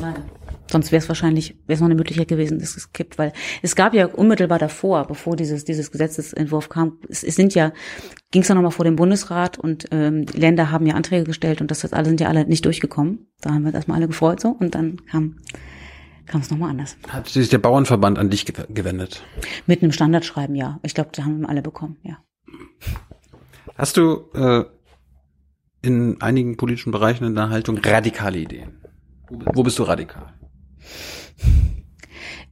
[0.00, 0.24] Leider.
[0.68, 3.76] Sonst wäre es wahrscheinlich, wäre es noch eine Möglichkeit gewesen, dass es kippt, weil es
[3.76, 7.72] gab ja unmittelbar davor, bevor dieses dieses Gesetzesentwurf kam, es, es sind ja,
[8.32, 11.60] ging es ja nochmal vor dem Bundesrat und ähm, die Länder haben ja Anträge gestellt
[11.60, 13.26] und das jetzt alle sind ja alle nicht durchgekommen.
[13.42, 15.36] Da haben wir uns erstmal alle gefreut so und dann kam
[16.32, 16.96] kam es nochmal anders.
[17.08, 19.22] Hat sich der Bauernverband an dich gew- gewendet?
[19.66, 20.80] Mit einem Standardschreiben, ja.
[20.82, 22.18] Ich glaube, da haben wir alle bekommen, ja.
[23.76, 24.64] Hast du äh,
[25.82, 28.80] in einigen politischen Bereichen in der Haltung radikale Ideen?
[29.28, 30.32] Wo, wo bist du radikal?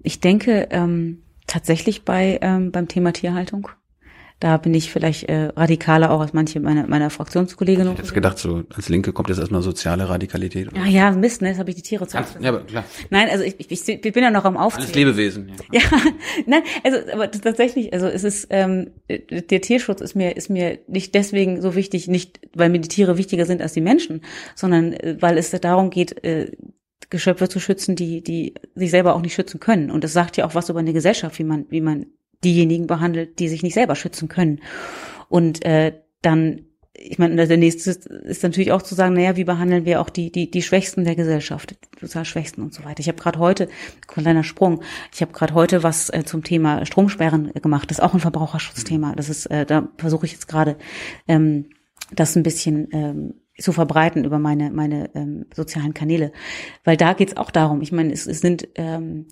[0.03, 3.68] Ich denke ähm, tatsächlich bei ähm, beim Thema Tierhaltung.
[4.41, 7.88] Da bin ich vielleicht äh, radikaler auch als manche meiner, meiner Fraktionskolleginnen.
[7.88, 10.70] Ich hätte jetzt gedacht, so als Linke kommt jetzt erstmal soziale Radikalität.
[10.74, 11.49] Ja, ja, Mist, ne?
[11.49, 12.16] Jetzt habe ich die Tiere zu.
[12.16, 12.84] Ja, aber klar.
[13.11, 14.95] Nein, also ich, ich, ich bin ja noch am Alles Aufzählen.
[14.95, 15.53] Lebewesen.
[15.70, 15.80] Ja.
[15.80, 15.91] Ja,
[16.47, 21.14] nein, also aber tatsächlich, also es ist ähm, der Tierschutz ist mir ist mir nicht
[21.14, 24.22] deswegen so wichtig, nicht weil mir die Tiere wichtiger sind als die Menschen,
[24.55, 26.51] sondern äh, weil es darum geht, äh,
[27.11, 29.91] Geschöpfe zu schützen, die die sich selber auch nicht schützen können.
[29.91, 32.07] Und das sagt ja auch was über eine Gesellschaft, wie man wie man
[32.45, 34.61] diejenigen behandelt, die sich nicht selber schützen können.
[35.28, 36.66] Und äh, dann
[37.03, 40.30] ich meine, der nächste ist, natürlich auch zu sagen, naja, wie behandeln wir auch die,
[40.30, 43.01] die, die Schwächsten der Gesellschaft, die sozial Schwächsten und so weiter.
[43.01, 43.68] Ich habe gerade heute,
[44.07, 44.82] kleiner Sprung,
[45.12, 47.91] ich habe gerade heute was äh, zum Thema Stromsperren gemacht.
[47.91, 49.14] Das ist auch ein Verbraucherschutzthema.
[49.14, 50.76] Das ist, äh, da versuche ich jetzt gerade,
[51.26, 51.70] ähm,
[52.12, 56.32] das ein bisschen ähm, zu verbreiten über meine, meine ähm, sozialen Kanäle.
[56.84, 59.28] Weil da geht's auch darum, ich meine, es, es sind ähm,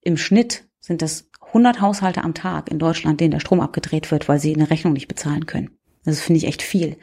[0.00, 4.28] im Schnitt sind das 100 Haushalte am Tag in Deutschland, denen der Strom abgedreht wird,
[4.28, 5.70] weil sie eine Rechnung nicht bezahlen können.
[6.04, 6.96] Das finde ich echt viel.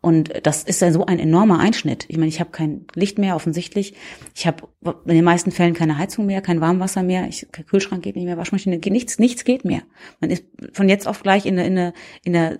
[0.00, 2.04] Und das ist ja so ein enormer Einschnitt.
[2.08, 3.94] Ich meine, ich habe kein Licht mehr offensichtlich.
[4.34, 4.68] Ich habe
[5.04, 7.26] in den meisten Fällen keine Heizung mehr, kein Warmwasser mehr.
[7.28, 9.82] Ich, kein Kühlschrank geht nicht mehr, Waschmaschine geht nichts, nichts geht mehr.
[10.20, 11.92] Man ist von jetzt auf gleich in einer in einer,
[12.22, 12.56] in einer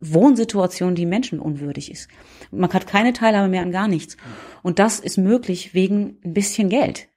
[0.00, 2.08] Wohnsituation, die menschenunwürdig ist.
[2.50, 4.16] Man hat keine Teilhabe mehr an gar nichts.
[4.62, 7.08] Und das ist möglich wegen ein bisschen Geld.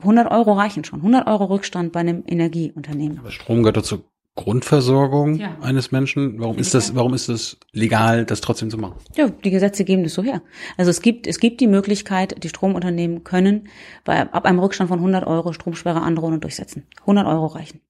[0.00, 1.00] 100 Euro reichen schon.
[1.00, 3.18] 100 Euro Rückstand bei einem Energieunternehmen.
[3.18, 4.04] Aber Strom gehört zur
[4.36, 5.56] Grundversorgung Ja.
[5.60, 6.40] eines Menschen.
[6.40, 8.94] Warum ist das, warum ist das legal, das trotzdem zu machen?
[9.16, 10.42] Ja, die Gesetze geben das so her.
[10.76, 13.68] Also es gibt, es gibt die Möglichkeit, die Stromunternehmen können
[14.04, 16.86] bei, ab einem Rückstand von 100 Euro Stromsperre androhen und durchsetzen.
[17.02, 17.80] 100 Euro reichen.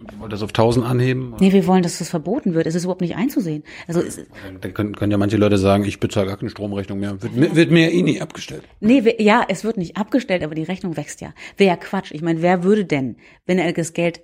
[0.00, 1.34] Ihr wollt das auf 1000 anheben?
[1.40, 2.66] Nee, wir wollen, dass das verboten wird.
[2.66, 3.62] Es ist überhaupt nicht einzusehen.
[3.88, 4.20] Also es,
[4.60, 7.22] Dann können, können ja manche Leute sagen, ich bezahle gar keine Stromrechnung mehr.
[7.22, 8.62] Wird, mir- wird mir eh nie abgestellt.
[8.80, 11.32] nee, wir- ja, es wird nicht abgestellt, aber die Rechnung wächst ja.
[11.56, 12.12] Wäre ja Quatsch.
[12.12, 13.16] Ich meine, wer würde denn,
[13.46, 14.22] wenn er das Geld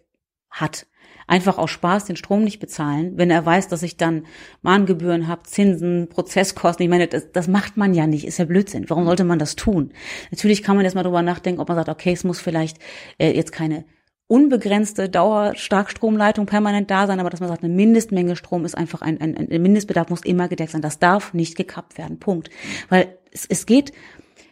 [0.51, 0.87] hat,
[1.27, 4.27] einfach aus Spaß den Strom nicht bezahlen, wenn er weiß, dass ich dann
[4.61, 6.85] Mahngebühren habe, Zinsen, Prozesskosten.
[6.85, 8.91] Ich meine, das, das macht man ja nicht, ist ja Blödsinn.
[8.91, 9.93] Warum sollte man das tun?
[10.31, 12.79] Natürlich kann man jetzt mal drüber nachdenken, ob man sagt, okay, es muss vielleicht
[13.19, 13.85] äh, jetzt keine
[14.33, 19.21] unbegrenzte Dauerstarkstromleitung permanent da sein, aber dass man sagt, eine Mindestmenge Strom ist einfach ein,
[19.21, 20.81] ein, ein Mindestbedarf muss immer gedeckt sein.
[20.81, 22.19] Das darf nicht gekappt werden.
[22.19, 22.49] Punkt.
[22.89, 23.93] Weil es, es geht,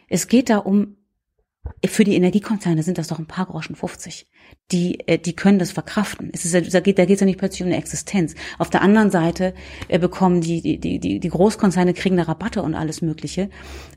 [0.07, 0.97] es geht da um
[1.85, 4.27] für die Energiekonzerne sind das doch ein paar Groschen 50.
[4.71, 6.29] Die, äh, die können das verkraften.
[6.33, 8.35] Es ist, da geht, es ja nicht plötzlich um eine Existenz.
[8.57, 9.53] Auf der anderen Seite
[9.87, 13.49] äh, bekommen die, die, die, die Großkonzerne kriegen da Rabatte und alles Mögliche.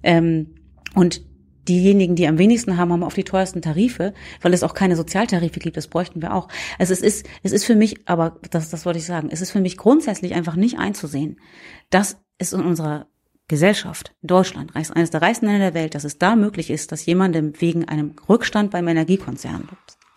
[0.02, 0.54] Ähm,
[0.94, 1.22] und
[1.68, 5.60] diejenigen, die am wenigsten haben, haben auf die teuersten Tarife, weil es auch keine Sozialtarife
[5.60, 5.76] gibt.
[5.76, 6.48] Das bräuchten wir auch.
[6.78, 9.50] Also es ist, es ist für mich, aber das, das wollte ich sagen, es ist
[9.50, 11.40] für mich grundsätzlich einfach nicht einzusehen,
[11.90, 13.06] dass es in unserer
[13.46, 17.52] Gesellschaft, Deutschland, eines der reichsten Länder der Welt, dass es da möglich ist, dass jemandem
[17.60, 19.68] wegen einem Rückstand beim Energiekonzern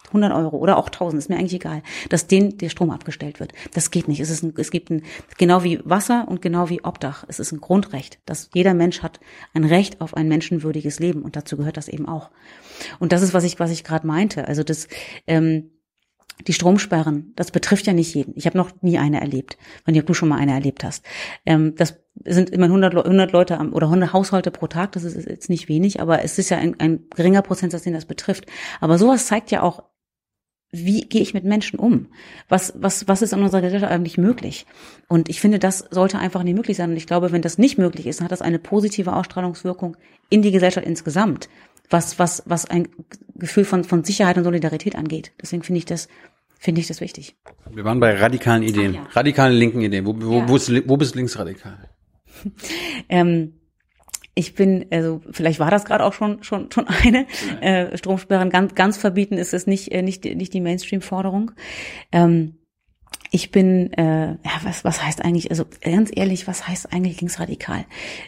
[0.08, 3.54] 100 Euro oder auch 1000, ist mir eigentlich egal, dass denen der Strom abgestellt wird.
[3.74, 4.20] Das geht nicht.
[4.20, 5.04] Es, ist ein, es gibt ein,
[5.38, 9.20] genau wie Wasser und genau wie Obdach, es ist ein Grundrecht, dass jeder Mensch hat
[9.54, 12.32] ein Recht auf ein menschenwürdiges Leben und dazu gehört das eben auch.
[13.00, 14.48] Und das ist, was ich, was ich gerade meinte.
[14.48, 14.88] Also das,
[15.26, 15.72] ähm,
[16.46, 18.34] die Stromsperren, das betrifft ja nicht jeden.
[18.36, 21.04] Ich habe noch nie eine erlebt, wenn du schon mal eine erlebt hast.
[21.46, 25.28] Ähm, das sind immer 100, 100 Leute am, oder 100 Haushalte pro Tag, das ist
[25.28, 28.46] jetzt nicht wenig, aber es ist ja ein, ein geringer Prozentsatz, den das betrifft.
[28.80, 29.84] Aber sowas zeigt ja auch,
[30.72, 32.08] wie gehe ich mit Menschen um?
[32.50, 34.66] Was, was, was ist in unserer Gesellschaft eigentlich möglich?
[35.08, 36.92] Und ich finde, das sollte einfach nicht möglich sein.
[36.92, 39.96] Und ich glaube, wenn das nicht möglich ist, dann hat das eine positive Ausstrahlungswirkung
[40.30, 41.48] in die Gesellschaft insgesamt,
[41.90, 42.90] was, was, was ein
[43.36, 45.32] Gefühl von, von Sicherheit und Solidarität angeht.
[45.42, 46.10] Deswegen finde ich das,
[46.60, 47.38] finde ich das wichtig.
[47.72, 49.08] Wir waren bei radikalen Ideen, ja.
[49.12, 50.06] radikalen linken Ideen.
[50.06, 50.50] Wo, wo, ja.
[50.50, 51.90] wo, ist, wo bist linksradikal?
[53.10, 53.54] ähm,
[54.38, 57.26] ich bin, also vielleicht war das gerade auch schon schon schon eine
[57.62, 61.52] äh, Stromsperren ganz ganz verbieten ist es nicht äh, nicht nicht die Mainstream-Forderung.
[62.12, 62.54] Ähm,
[63.30, 67.84] ich bin, äh, ja, was, was heißt eigentlich, also ganz ehrlich, was heißt eigentlich linksradikal?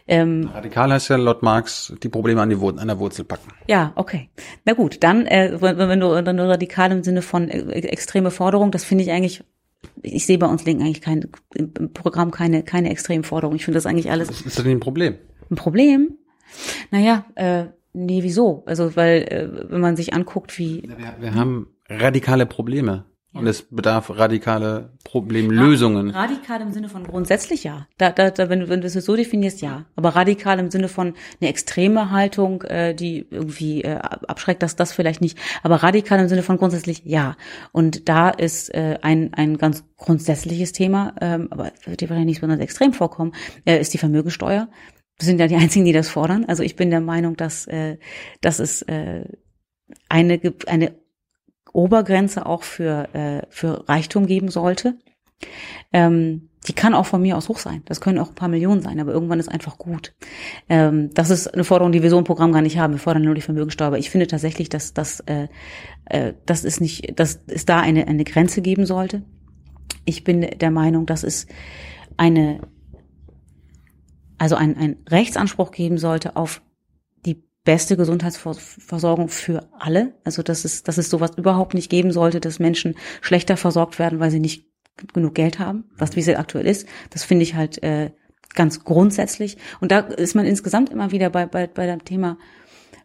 [0.08, 3.50] Ähm, Radikal heißt ja laut Marx die Probleme an, die, an der Wurzel packen.
[3.68, 4.30] Ja, okay.
[4.66, 8.30] Na gut, dann, äh, wenn, wenn du dann nur radikal im Sinne von äh, extreme
[8.30, 9.44] Forderung, das finde ich eigentlich
[10.02, 13.56] ich sehe bei uns Linken eigentlich kein, im Programm keine, keine extremen Forderungen.
[13.56, 14.28] Ich finde das eigentlich alles.
[14.28, 15.16] Was ist das denn ein Problem?
[15.50, 16.18] Ein Problem?
[16.92, 18.64] Naja, äh, nee, wieso?
[18.66, 20.84] Also, weil, äh, wenn man sich anguckt, wie.
[20.84, 23.06] Wir, wir haben radikale Probleme.
[23.32, 26.10] Und es bedarf radikale Problemlösungen.
[26.10, 27.88] Radikal im Sinne von grundsätzlich ja.
[28.00, 29.86] Da, da, da, wenn, wenn du es so definierst, ja.
[29.96, 34.94] Aber radikal im Sinne von eine extreme Haltung, äh, die irgendwie äh, abschreckt, dass das
[34.94, 35.38] vielleicht nicht.
[35.62, 37.38] Aber radikal im Sinne von grundsätzlich ja.
[37.72, 42.42] Und da ist äh, ein, ein ganz grundsätzliches Thema, ähm, aber wird dir wahrscheinlich nicht
[42.42, 43.34] besonders extrem vorkommen,
[43.64, 44.70] äh, ist die Vermögensteuer.
[45.22, 46.46] Sind ja die einzigen, die das fordern.
[46.46, 47.98] Also ich bin der Meinung, dass, äh,
[48.42, 49.26] dass es äh,
[50.08, 50.94] eine, eine
[51.74, 54.96] Obergrenze auch für, äh, für Reichtum geben sollte.
[55.94, 57.84] Ähm, die kann auch von mir aus hoch sein.
[57.86, 60.14] Das können auch ein paar Millionen sein, aber irgendwann ist einfach gut.
[60.68, 62.94] Ähm, das ist eine Forderung, die wir so im Programm gar nicht haben.
[62.94, 63.88] Wir fordern nur die Vermögensteuer.
[63.88, 65.48] Aber ich finde tatsächlich, dass das, äh,
[66.06, 69.24] äh, das ist nicht, dass es da eine, eine Grenze geben sollte.
[70.04, 71.48] Ich bin der Meinung, dass es
[72.18, 72.60] eine,
[74.40, 76.62] also ein, ein Rechtsanspruch geben sollte auf
[77.70, 80.14] beste Gesundheitsversorgung für alle.
[80.24, 84.20] Also dass es, dass es sowas überhaupt nicht geben sollte, dass Menschen schlechter versorgt werden,
[84.20, 84.66] weil sie nicht
[85.14, 86.88] genug Geld haben, was wie es aktuell ist.
[87.12, 88.10] Das finde ich halt äh,
[88.56, 89.58] ganz grundsätzlich.
[89.82, 92.38] Und da ist man insgesamt immer wieder bei, bei, bei dem Thema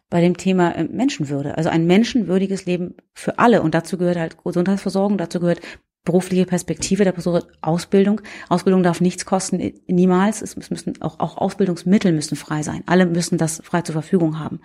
[0.09, 1.57] bei dem Thema äh, Menschenwürde.
[1.57, 3.61] Also ein menschenwürdiges Leben für alle.
[3.61, 5.61] Und dazu gehört halt Gesundheitsversorgung, dazu gehört
[6.05, 8.21] berufliche Perspektive der Person, Ausbildung.
[8.47, 10.41] Ausbildung darf nichts kosten, niemals.
[10.41, 12.83] Es müssen auch, auch Ausbildungsmittel müssen frei sein.
[12.85, 14.61] Alle müssen das frei zur Verfügung haben.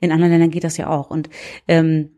[0.00, 1.10] In anderen Ländern geht das ja auch.
[1.10, 1.30] Und
[1.66, 2.10] ähm,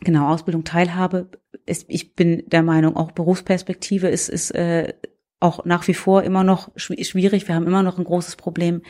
[0.00, 1.28] genau, Ausbildung, Teilhabe.
[1.66, 4.94] Ist, ich bin der Meinung, auch Berufsperspektive ist, ist äh,
[5.40, 7.48] auch nach wie vor immer noch schwierig.
[7.48, 8.82] Wir haben immer noch ein großes Problem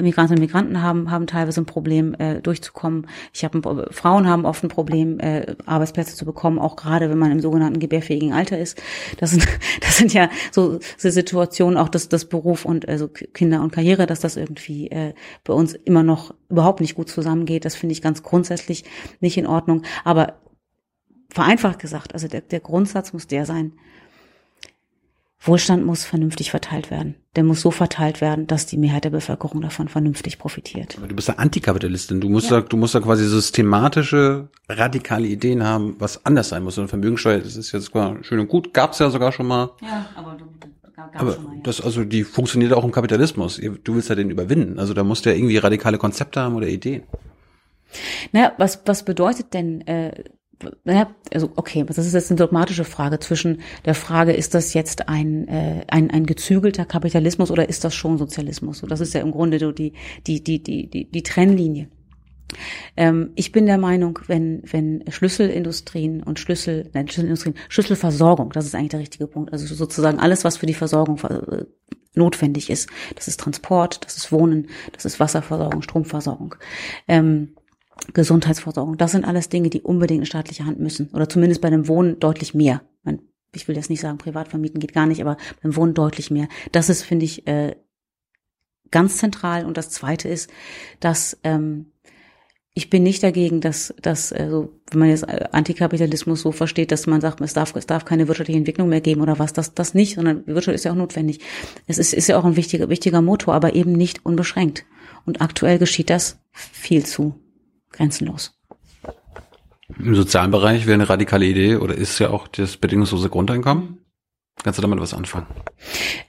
[0.00, 3.08] Migrantinnen und Migranten haben, haben teilweise ein Problem, äh, durchzukommen.
[3.34, 7.30] Ich habe Frauen haben oft ein Problem, äh, Arbeitsplätze zu bekommen, auch gerade wenn man
[7.30, 8.80] im sogenannten gebärfähigen Alter ist.
[9.18, 9.46] Das sind,
[9.82, 14.06] das sind ja so, so Situationen, auch das, das Beruf und also Kinder und Karriere,
[14.06, 15.12] dass das irgendwie äh,
[15.44, 17.66] bei uns immer noch überhaupt nicht gut zusammengeht.
[17.66, 18.84] Das finde ich ganz grundsätzlich
[19.20, 19.82] nicht in Ordnung.
[20.04, 20.38] Aber
[21.28, 23.72] vereinfacht gesagt, also der, der Grundsatz muss der sein,
[25.44, 27.16] Wohlstand muss vernünftig verteilt werden.
[27.34, 30.96] Der muss so verteilt werden, dass die Mehrheit der Bevölkerung davon vernünftig profitiert.
[30.98, 32.20] Aber du bist ja Antikapitalistin.
[32.20, 32.60] Du musst ja.
[32.60, 36.78] da, du musst da quasi systematische, radikale Ideen haben, was anders sein muss.
[36.78, 37.90] Und Vermögensteuer, das ist jetzt
[38.22, 38.72] schön und gut.
[38.72, 39.70] Gab's ja sogar schon mal.
[39.82, 40.44] Ja, aber du,
[41.14, 41.60] aber schon mal, ja.
[41.64, 43.60] das, also, die funktioniert auch im Kapitalismus.
[43.82, 44.78] Du willst ja den überwinden.
[44.78, 47.02] Also, da musst du ja irgendwie radikale Konzepte haben oder Ideen.
[48.30, 50.24] Naja, was, was bedeutet denn, äh,
[50.84, 55.08] naja, also okay, das ist jetzt eine dogmatische Frage zwischen der Frage, ist das jetzt
[55.08, 58.78] ein, äh, ein, ein gezügelter Kapitalismus oder ist das schon Sozialismus?
[58.78, 59.92] So, das ist ja im Grunde so die,
[60.26, 61.88] die, die, die, die, die Trennlinie.
[62.96, 68.74] Ähm, ich bin der Meinung, wenn, wenn Schlüsselindustrien und Schlüssel, nein, Schlüsselindustrien, Schlüsselversorgung, das ist
[68.74, 69.52] eigentlich der richtige Punkt.
[69.52, 71.64] Also sozusagen alles, was für die Versorgung äh,
[72.14, 72.88] notwendig ist.
[73.14, 76.54] Das ist Transport, das ist Wohnen, das ist Wasserversorgung, Stromversorgung.
[77.08, 77.54] Ähm,
[78.12, 78.96] Gesundheitsversorgung.
[78.96, 81.08] Das sind alles Dinge, die unbedingt in staatliche Hand müssen.
[81.12, 82.82] Oder zumindest bei dem Wohnen deutlich mehr.
[83.54, 86.48] Ich will jetzt nicht sagen, privat vermieten geht gar nicht, aber beim Wohnen deutlich mehr.
[86.72, 87.76] Das ist, finde ich, äh,
[88.90, 89.66] ganz zentral.
[89.66, 90.50] Und das Zweite ist,
[91.00, 91.92] dass ähm,
[92.74, 97.20] ich bin nicht dagegen, dass, dass also, wenn man jetzt Antikapitalismus so versteht, dass man
[97.20, 100.14] sagt, es darf, es darf keine wirtschaftliche Entwicklung mehr geben oder was, das, das nicht,
[100.14, 101.40] sondern Wirtschaft ist ja auch notwendig.
[101.86, 104.86] Es ist, ist ja auch ein wichtiger, wichtiger Motor, aber eben nicht unbeschränkt.
[105.26, 107.41] Und aktuell geschieht das viel zu
[107.92, 108.58] grenzenlos.
[109.98, 113.98] Im sozialen Bereich wäre eine radikale Idee oder ist ja auch das bedingungslose Grundeinkommen.
[114.62, 115.46] Kannst du damit was anfangen?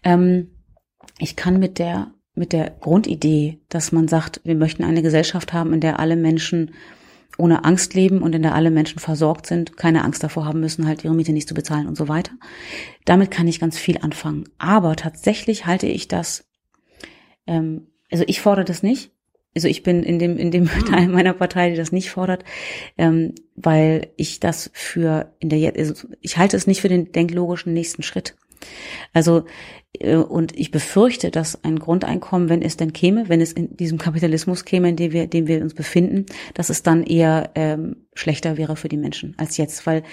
[0.03, 0.49] Ähm,
[1.19, 5.71] ich kann mit der mit der Grundidee, dass man sagt, wir möchten eine Gesellschaft haben,
[5.71, 6.71] in der alle Menschen
[7.37, 10.87] ohne Angst leben und in der alle Menschen versorgt sind, keine Angst davor haben müssen,
[10.87, 12.33] halt ihre Miete nicht zu bezahlen und so weiter.
[13.05, 14.49] Damit kann ich ganz viel anfangen.
[14.59, 16.45] Aber tatsächlich halte ich das,
[17.47, 19.12] ähm, also ich fordere das nicht.
[19.55, 20.85] Also ich bin in dem in dem hm.
[20.85, 22.43] Teil meiner Partei, die das nicht fordert,
[22.97, 27.73] ähm, weil ich das für in der also ich halte es nicht für den denklogischen
[27.73, 28.35] nächsten Schritt.
[29.13, 29.45] Also
[29.99, 33.97] äh, und ich befürchte, dass ein Grundeinkommen, wenn es denn käme, wenn es in diesem
[33.97, 38.57] Kapitalismus käme, in dem wir, dem wir uns befinden, dass es dann eher ähm, schlechter
[38.57, 40.03] wäre für die Menschen als jetzt, weil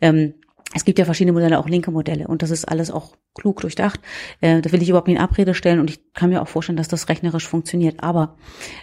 [0.00, 0.34] ähm,
[0.72, 4.00] es gibt ja verschiedene Modelle, auch linke Modelle, und das ist alles auch klug durchdacht.
[4.40, 6.76] Äh, da will ich überhaupt nicht in Abrede stellen und ich kann mir auch vorstellen,
[6.76, 8.02] dass das rechnerisch funktioniert.
[8.02, 8.36] Aber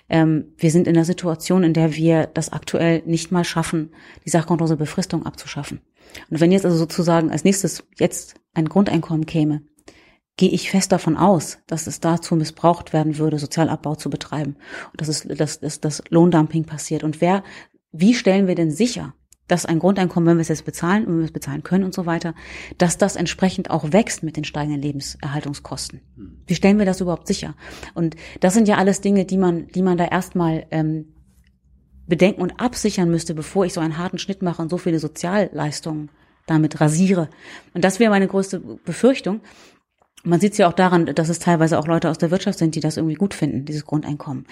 [0.09, 3.91] ähm, wir sind in einer Situation, in der wir das aktuell nicht mal schaffen,
[4.25, 5.81] die sachgrundlose Befristung abzuschaffen.
[6.29, 9.61] Und wenn jetzt also sozusagen als nächstes jetzt ein Grundeinkommen käme,
[10.37, 14.55] gehe ich fest davon aus, dass es dazu missbraucht werden würde, Sozialabbau zu betreiben
[14.91, 17.03] und dass es dass, dass, dass Lohndumping passiert.
[17.03, 17.43] Und wer,
[17.91, 19.13] wie stellen wir denn sicher,
[19.51, 22.05] dass ein Grundeinkommen, wenn wir es jetzt bezahlen, wenn wir es bezahlen können und so
[22.05, 22.33] weiter,
[22.77, 25.99] dass das entsprechend auch wächst mit den steigenden Lebenserhaltungskosten.
[26.47, 27.53] Wie stellen wir das überhaupt sicher?
[27.93, 31.13] Und das sind ja alles Dinge, die man, die man da erstmal ähm,
[32.07, 36.09] bedenken und absichern müsste, bevor ich so einen harten Schnitt mache und so viele Sozialleistungen
[36.47, 37.29] damit rasiere.
[37.73, 39.41] Und das wäre meine größte Befürchtung.
[40.23, 42.75] Man sieht es ja auch daran, dass es teilweise auch Leute aus der Wirtschaft sind,
[42.75, 44.45] die das irgendwie gut finden, dieses Grundeinkommen.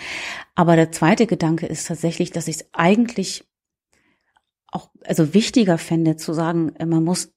[0.55, 3.48] Aber der zweite Gedanke ist tatsächlich, dass ich es eigentlich
[5.05, 7.31] also wichtiger fände zu sagen, man muss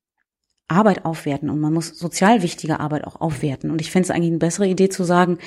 [0.69, 3.71] Arbeit aufwerten und man muss sozial wichtige Arbeit auch aufwerten.
[3.71, 5.39] Und ich fände es eigentlich eine bessere Idee zu sagen,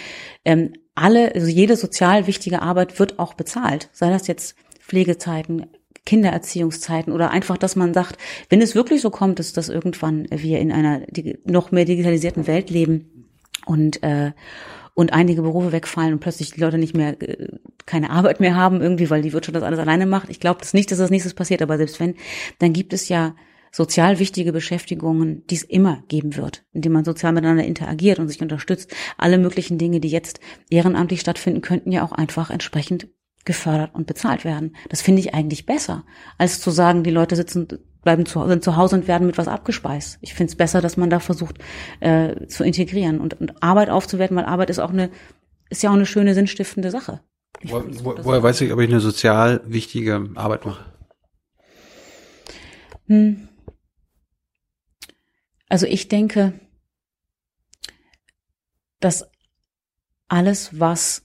[0.44, 3.90] ähm, alle, also jede sozial wichtige Arbeit wird auch bezahlt.
[3.92, 5.68] Sei das jetzt Pflegezeiten,
[6.06, 8.18] Kindererziehungszeiten oder einfach, dass man sagt,
[8.50, 11.02] wenn es wirklich so kommt, dass, dass irgendwann wir in einer
[11.44, 13.30] noch mehr digitalisierten Welt leben
[13.66, 14.32] und äh,
[14.96, 17.50] und einige Berufe wegfallen und plötzlich die Leute nicht mehr äh,
[17.86, 20.30] keine Arbeit mehr haben irgendwie, weil die Wirtschaft das alles alleine macht.
[20.30, 22.16] Ich glaube das nicht, dass das nächstes passiert, aber selbst wenn,
[22.58, 23.36] dann gibt es ja
[23.72, 28.42] sozial wichtige Beschäftigungen, die es immer geben wird, indem man sozial miteinander interagiert und sich
[28.42, 28.96] unterstützt.
[29.18, 30.40] Alle möglichen Dinge, die jetzt
[30.70, 33.10] ehrenamtlich stattfinden, könnten ja auch einfach entsprechend
[33.46, 34.76] gefördert und bezahlt werden.
[34.90, 36.04] Das finde ich eigentlich besser,
[36.38, 37.68] als zu sagen, die Leute sitzen,
[38.04, 40.18] bleiben zu, sind zu Hause und werden mit was abgespeist.
[40.22, 41.60] Ich finde es besser, dass man da versucht
[42.00, 45.10] äh, zu integrieren und, und Arbeit aufzuwerten, weil Arbeit ist auch eine,
[45.70, 47.22] ist ja auch eine schöne sinnstiftende Sache.
[47.64, 50.86] Wo, wo, woher weiß ich, ob ich eine sozial wichtige Arbeit mache?
[53.08, 53.48] Hm.
[55.70, 56.54] Also ich denke,
[59.00, 59.30] dass
[60.28, 61.25] alles, was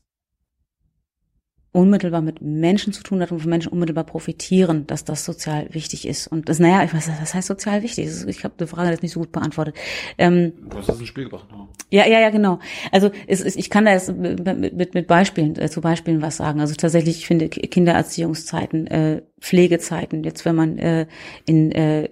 [1.73, 6.07] unmittelbar mit Menschen zu tun hat und von Menschen unmittelbar profitieren, dass das sozial wichtig
[6.07, 6.27] ist.
[6.27, 8.09] Und das, naja, ich weiß, das heißt sozial wichtig.
[8.27, 9.77] Ich habe die Frage jetzt nicht so gut beantwortet.
[10.19, 11.47] Ähm, du hast das ins Spiel gebracht.
[11.51, 11.69] Ne?
[11.91, 12.59] Ja, ja, ja, genau.
[12.91, 14.45] Also es, es, ich kann da jetzt mit,
[14.75, 16.61] mit, mit Beispielen, äh, zu Beispielen was sagen.
[16.61, 21.07] Also tatsächlich, ich finde Kindererziehungszeiten, äh, Pflegezeiten, jetzt wenn man äh,
[21.47, 22.09] in, äh,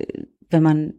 [0.50, 0.94] wenn man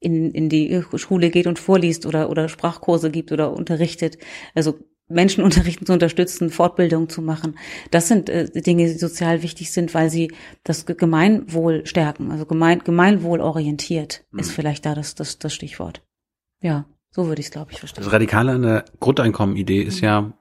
[0.00, 4.18] in, in die Schule geht und vorliest oder, oder Sprachkurse gibt oder unterrichtet.
[4.54, 4.78] Also
[5.10, 7.58] Menschen unterrichten zu unterstützen, Fortbildung zu machen.
[7.90, 10.32] Das sind äh, Dinge, die sozial wichtig sind, weil sie
[10.64, 12.30] das Gemeinwohl stärken.
[12.30, 14.38] Also gemein, Gemeinwohl orientiert mhm.
[14.38, 16.02] ist vielleicht da das, das, das Stichwort.
[16.62, 18.04] Ja, so würde ich es, glaube ich, verstehen.
[18.04, 20.06] Das Radikale an der Grundeinkommen-Idee ist mhm.
[20.06, 20.32] ja,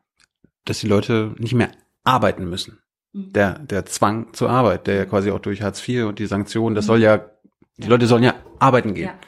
[0.65, 1.71] dass die Leute nicht mehr
[2.03, 2.79] arbeiten müssen.
[3.13, 3.33] Mhm.
[3.33, 6.75] Der, der Zwang zur Arbeit, der ja quasi auch durch Hartz IV und die Sanktionen,
[6.75, 7.17] das soll ja,
[7.77, 7.89] die ja.
[7.89, 9.07] Leute sollen ja arbeiten gehen.
[9.07, 9.19] Ja.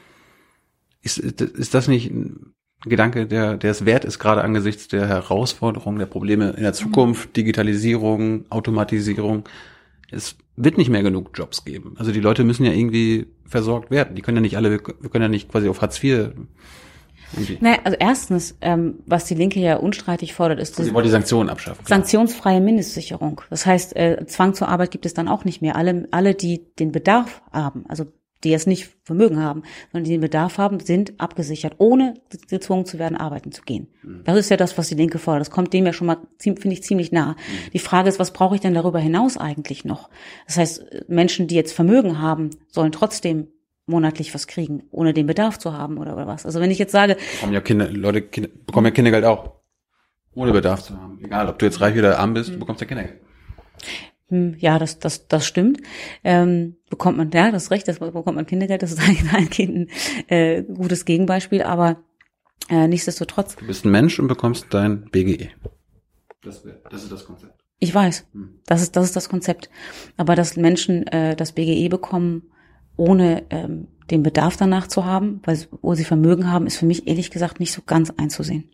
[1.00, 2.12] Ist, ist das nicht
[2.84, 7.36] Gedanke, der, der es wert ist, gerade angesichts der Herausforderungen, der Probleme in der Zukunft,
[7.36, 9.44] Digitalisierung, Automatisierung,
[10.10, 11.94] es wird nicht mehr genug Jobs geben.
[11.98, 14.14] Also die Leute müssen ja irgendwie versorgt werden.
[14.16, 16.32] Die können ja nicht alle, wir können ja nicht quasi auf Hartz IV.
[17.34, 21.10] irgendwie- Naja, also erstens, ähm, was die Linke ja unstreitig fordert, ist Sie wollen die
[21.10, 21.82] Sanktionen abschaffen.
[21.84, 21.98] klar.
[22.00, 23.40] sanktionsfreie Mindestsicherung.
[23.48, 25.76] Das heißt, äh, Zwang zur Arbeit gibt es dann auch nicht mehr.
[25.76, 28.04] Alle, alle, die den Bedarf haben, also
[28.44, 32.14] die jetzt nicht Vermögen haben, sondern die den Bedarf haben, sind abgesichert, ohne
[32.48, 33.88] gezwungen zu werden, arbeiten zu gehen.
[34.24, 35.42] Das ist ja das, was die Linke fordert.
[35.42, 37.36] Das kommt dem ja schon mal, finde ich, ziemlich nah.
[37.72, 40.08] Die Frage ist, was brauche ich denn darüber hinaus eigentlich noch?
[40.46, 43.48] Das heißt, Menschen, die jetzt Vermögen haben, sollen trotzdem
[43.86, 46.46] monatlich was kriegen, ohne den Bedarf zu haben oder, oder was.
[46.46, 49.52] Also wenn ich jetzt sage, Bekommen ja Kinder, Leute Kinder, bekommen ja Kindergeld auch.
[50.34, 51.20] Ohne Bedarf zu haben.
[51.22, 53.20] Egal, ob du jetzt reich oder arm bist, du bekommst ja Kindergeld.
[54.32, 55.80] Hm, Ja, das, das, das stimmt.
[56.24, 59.00] Ähm, bekommt man, ja, das ist recht, das bekommt man Kindergeld, das ist
[59.34, 59.88] eigentlich ein
[60.28, 62.02] äh, gutes Gegenbeispiel, aber
[62.70, 65.50] äh, nichtsdestotrotz, Du bist ein Mensch und bekommst dein BGE.
[66.42, 67.54] Das, wär- das ist das Konzept.
[67.78, 68.60] ich weiß, Hm.
[68.66, 69.68] das ist, das ist das Konzept.
[70.16, 72.50] Aber dass Menschen äh, das BGE bekommen,
[72.96, 76.86] ohne ähm, den Bedarf danach zu haben, weil sie- wo sie Vermögen haben, ist für
[76.86, 78.70] mich ehrlich gesagt nicht so ganz einzusehen.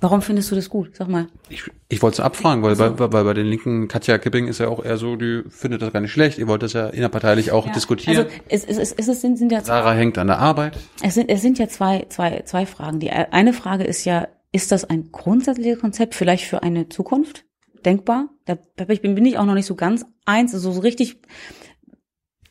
[0.00, 0.94] Warum findest du das gut?
[0.94, 1.26] Sag mal.
[1.48, 4.68] Ich, ich wollte es abfragen, weil, bei, weil bei den Linken, Katja Kipping ist ja
[4.68, 6.38] auch eher so, die findet das gar nicht schlecht.
[6.38, 8.26] Ihr wollt das ja innerparteilich auch diskutieren.
[8.26, 10.78] Also es, es, es, es sind, sind ja Sarah hängt an der Arbeit.
[11.02, 13.00] Es sind, es sind ja zwei, zwei, zwei Fragen.
[13.00, 17.44] Die eine Frage ist ja, ist das ein grundsätzliches Konzept vielleicht für eine Zukunft
[17.84, 18.28] denkbar?
[18.46, 18.56] Da
[18.88, 21.20] ich bin, bin ich auch noch nicht so ganz eins, also so richtig,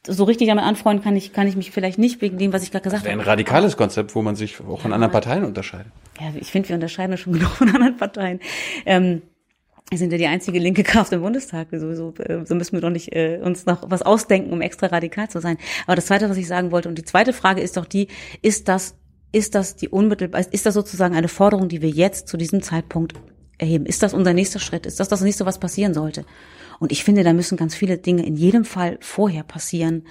[0.08, 2.72] so richtig damit anfreunden kann ich, kann ich mich vielleicht nicht wegen dem, was ich
[2.72, 3.28] gerade gesagt Ein habe.
[3.28, 5.92] radikales Konzept, wo man sich auch von anderen Parteien unterscheidet.
[6.20, 8.40] Ja, ich finde, wir unterscheiden uns schon genug von anderen Parteien.
[8.86, 9.22] Ähm,
[9.90, 11.68] wir sind ja die einzige linke Kraft im Bundestag.
[11.72, 14.88] So, so, äh, so müssen wir doch nicht äh, uns noch was ausdenken, um extra
[14.88, 15.58] radikal zu sein.
[15.86, 18.08] Aber das Zweite, was ich sagen wollte, und die zweite Frage ist doch die,
[18.42, 18.96] ist das,
[19.32, 23.14] ist das die unmittelbar, ist das sozusagen eine Forderung, die wir jetzt zu diesem Zeitpunkt
[23.58, 23.86] erheben?
[23.86, 24.86] Ist das unser nächster Schritt?
[24.86, 26.26] Ist das das nächste, was passieren sollte?
[26.80, 30.04] Und ich finde, da müssen ganz viele Dinge in jedem Fall vorher passieren,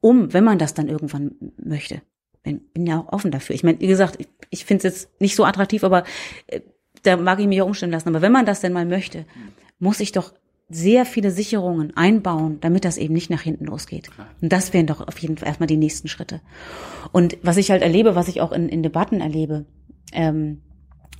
[0.00, 2.02] um, wenn man das dann irgendwann möchte.
[2.42, 3.54] Bin, bin ja auch offen dafür.
[3.54, 6.04] Ich meine, wie gesagt, ich, ich finde es jetzt nicht so attraktiv, aber
[6.46, 6.60] äh,
[7.02, 8.08] da mag ich mich auch umstimmen lassen.
[8.08, 9.24] Aber wenn man das denn mal möchte,
[9.78, 10.32] muss ich doch
[10.68, 14.10] sehr viele Sicherungen einbauen, damit das eben nicht nach hinten losgeht.
[14.40, 16.40] Und das wären doch auf jeden Fall erstmal die nächsten Schritte.
[17.12, 19.66] Und was ich halt erlebe, was ich auch in, in Debatten erlebe,
[20.12, 20.62] ähm,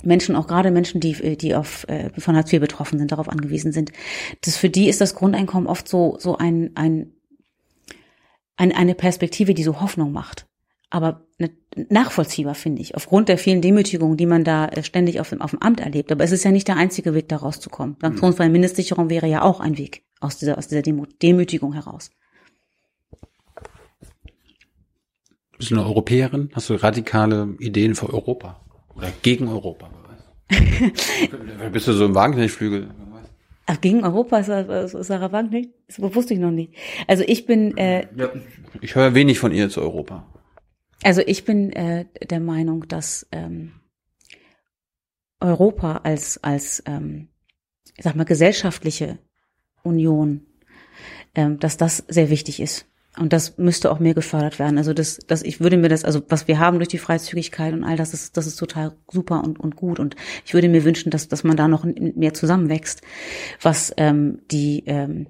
[0.03, 3.71] Menschen, auch gerade Menschen, die, die auf, äh, von Hartz IV betroffen sind, darauf angewiesen
[3.71, 3.91] sind,
[4.41, 7.13] das für die ist das Grundeinkommen oft so, so ein, ein,
[8.57, 10.47] ein, eine Perspektive, die so Hoffnung macht.
[10.89, 11.25] Aber
[11.89, 15.51] nachvollziehbar, finde ich, aufgrund der vielen Demütigungen, die man da äh, ständig auf dem, auf
[15.51, 16.11] dem Amt erlebt.
[16.11, 17.97] Aber es ist ja nicht der einzige Weg, da rauszukommen.
[18.01, 22.11] Sanktionsfreie Mindestsicherung wäre ja auch ein Weg aus dieser, aus dieser Demütigung heraus.
[25.57, 26.49] Bist du eine Europäerin?
[26.53, 28.64] Hast du radikale Ideen für Europa?
[28.95, 29.89] Oder gegen Europa?
[29.91, 31.71] wer weiß.
[31.71, 32.89] Bist du so im Wagenknechtflügel?
[33.67, 35.71] Ach, gegen Europa Sarah Wagner nicht?
[35.87, 36.73] Das wusste ich noch nicht.
[37.07, 38.29] Also ich bin, äh, Ja,
[38.81, 40.25] ich höre wenig von ihr zu Europa.
[41.03, 43.73] Also ich bin äh, der Meinung, dass ähm,
[45.39, 47.29] Europa als als ähm,
[47.97, 49.17] ich sag mal gesellschaftliche
[49.83, 50.45] Union,
[51.33, 52.87] ähm, dass das sehr wichtig ist
[53.17, 54.77] und das müsste auch mehr gefördert werden.
[54.77, 57.83] Also das, das ich würde mir das, also was wir haben durch die Freizügigkeit und
[57.83, 61.09] all das ist das ist total super und und gut und ich würde mir wünschen,
[61.09, 63.01] dass dass man da noch mehr zusammenwächst,
[63.61, 65.27] was ähm, die ähm,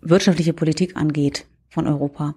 [0.00, 2.34] wirtschaftliche Politik angeht von Europa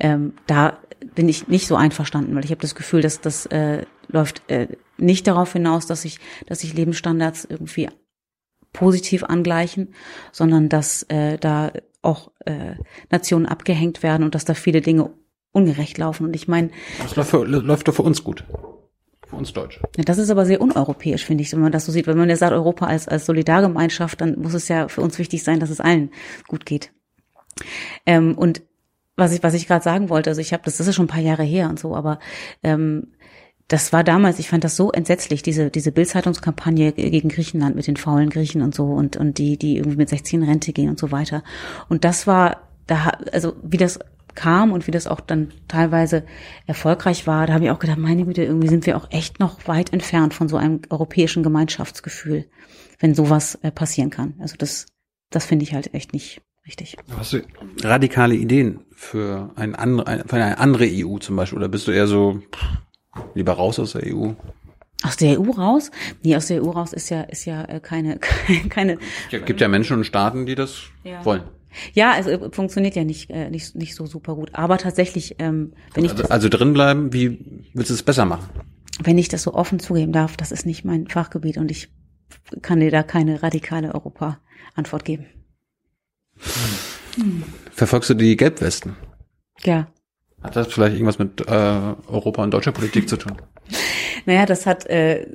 [0.00, 0.78] ähm, da
[1.14, 4.68] bin ich nicht so einverstanden, weil ich habe das Gefühl, dass das äh, läuft äh,
[4.96, 7.88] nicht darauf hinaus, dass sich, dass sich Lebensstandards irgendwie
[8.72, 9.94] positiv angleichen,
[10.32, 12.74] sondern dass äh, da auch äh,
[13.10, 15.10] Nationen abgehängt werden und dass da viele Dinge
[15.52, 16.26] ungerecht laufen.
[16.26, 16.70] Und ich meine,
[17.02, 18.44] Das läuft, für, läuft doch für uns gut.
[19.26, 19.80] Für uns Deutsche.
[19.96, 22.06] ja, das ist aber sehr uneuropäisch, finde ich, wenn man das so sieht.
[22.06, 25.42] Wenn man ja sagt, Europa als, als Solidargemeinschaft, dann muss es ja für uns wichtig
[25.42, 26.10] sein, dass es allen
[26.46, 26.92] gut geht.
[28.06, 28.62] Ähm, und
[29.16, 31.10] was ich, was ich gerade sagen wollte, also ich habe das, das ist schon ein
[31.10, 32.20] paar Jahre her und so, aber
[32.62, 33.08] ähm,
[33.68, 37.98] das war damals, ich fand das so entsetzlich, diese, diese Bildzeitungskampagne gegen Griechenland mit den
[37.98, 40.98] faulen Griechen und so und, und die, die irgendwie mit 16 in Rente gehen und
[40.98, 41.44] so weiter.
[41.90, 43.98] Und das war, da, also wie das
[44.34, 46.24] kam und wie das auch dann teilweise
[46.66, 49.66] erfolgreich war, da habe ich auch gedacht, meine Güte, irgendwie sind wir auch echt noch
[49.68, 52.46] weit entfernt von so einem europäischen Gemeinschaftsgefühl,
[53.00, 54.34] wenn sowas äh, passieren kann.
[54.38, 54.86] Also das,
[55.28, 56.96] das finde ich halt echt nicht richtig.
[57.18, 57.42] Hast du
[57.82, 61.58] radikale Ideen für, ein andere, für eine andere EU zum Beispiel?
[61.58, 62.87] Oder bist du eher so pff,
[63.34, 64.32] lieber raus aus der EU?
[65.02, 65.90] Aus der EU raus?
[66.22, 68.18] Nee, aus der EU raus ist ja, ist ja äh, keine,
[68.68, 68.98] keine,
[69.30, 71.24] Es gibt ja Menschen und Staaten, die das Ja.
[71.24, 71.42] wollen.
[71.94, 74.50] ja, also äh, funktioniert ja nicht, äh, nicht, nicht so super gut.
[74.54, 77.38] Aber tatsächlich, ähm, wenn ich Also, das, also drin bleiben, wie
[77.74, 78.48] willst du es besser machen?
[79.00, 81.88] wenn ich das so offen zugeben darf, das ist nicht mein Fachgebiet und ich
[82.62, 84.40] kann dir da keine radikale Europa
[84.74, 85.26] Antwort geben.
[87.72, 88.96] Verfolgst du die Gelbwesten?
[89.62, 89.86] Ja.
[90.42, 93.32] Hat das vielleicht irgendwas mit äh, Europa und deutscher Politik zu tun?
[94.26, 95.26] Naja, das hat, äh,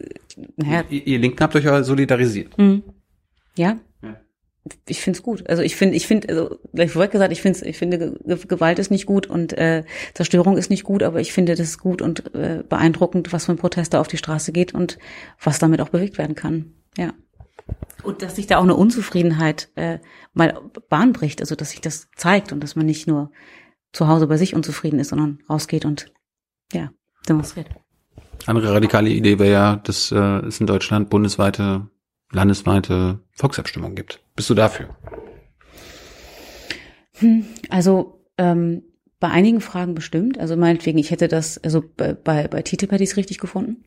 [0.55, 2.55] naja, Ihr, ihr Linken habt euch ja solidarisiert.
[2.59, 2.83] mhm.
[3.55, 3.77] ja.
[4.03, 4.17] Ja.
[4.87, 5.49] Ich find's gut.
[5.49, 8.77] Also ich finde, ich finde, also gleich vorweg gesagt, ich finde, ich finde Ge- Gewalt
[8.79, 12.35] ist nicht gut und äh, Zerstörung ist nicht gut, aber ich finde das gut und
[12.35, 14.99] äh, beeindruckend, was für ein Protest da auf die Straße geht und
[15.41, 16.73] was damit auch bewegt werden kann.
[16.97, 17.13] Ja.
[18.03, 19.99] Und dass sich da auch eine Unzufriedenheit äh,
[20.33, 20.59] mal
[20.89, 23.31] Bahn bricht, also dass sich das zeigt und dass man nicht nur
[23.93, 26.11] zu Hause bei sich unzufrieden ist, sondern rausgeht und
[26.73, 26.91] ja,
[27.29, 27.69] demonstriert.
[28.45, 31.87] Andere radikale Idee wäre ja, dass äh, es in Deutschland bundesweite,
[32.31, 34.21] landesweite Volksabstimmungen gibt.
[34.35, 34.89] Bist du dafür?
[37.69, 38.83] Also ähm,
[39.19, 40.39] bei einigen Fragen bestimmt.
[40.39, 43.85] Also meinetwegen, ich hätte das, also bei, bei, bei TTIP hätte ich es richtig gefunden,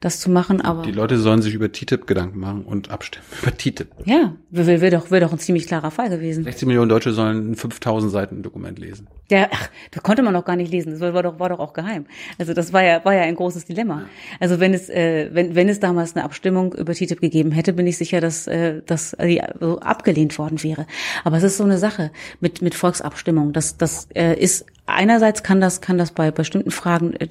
[0.00, 3.24] das zu machen, aber Die Leute sollen sich über TTIP Gedanken machen und abstimmen.
[3.42, 3.88] Über TTIP.
[4.04, 6.44] ja, wäre wär doch, wär doch ein ziemlich klarer Fall gewesen.
[6.44, 9.06] 16 Millionen Deutsche sollen ein 5000 Seiten Dokument lesen.
[9.30, 10.92] Ja, ach, das konnte man noch gar nicht lesen.
[10.92, 12.06] Das war, war doch, war doch auch geheim.
[12.38, 14.04] Also das war ja, war ja ein großes Dilemma.
[14.40, 17.86] Also wenn es, äh, wenn, wenn es damals eine Abstimmung über TTIP gegeben hätte, bin
[17.86, 20.86] ich sicher, dass äh, das äh, so abgelehnt worden wäre.
[21.24, 22.10] Aber es ist so eine Sache
[22.40, 23.52] mit mit Volksabstimmung.
[23.52, 27.28] Das, das äh, ist einerseits kann das, kann das bei bestimmten Fragen äh,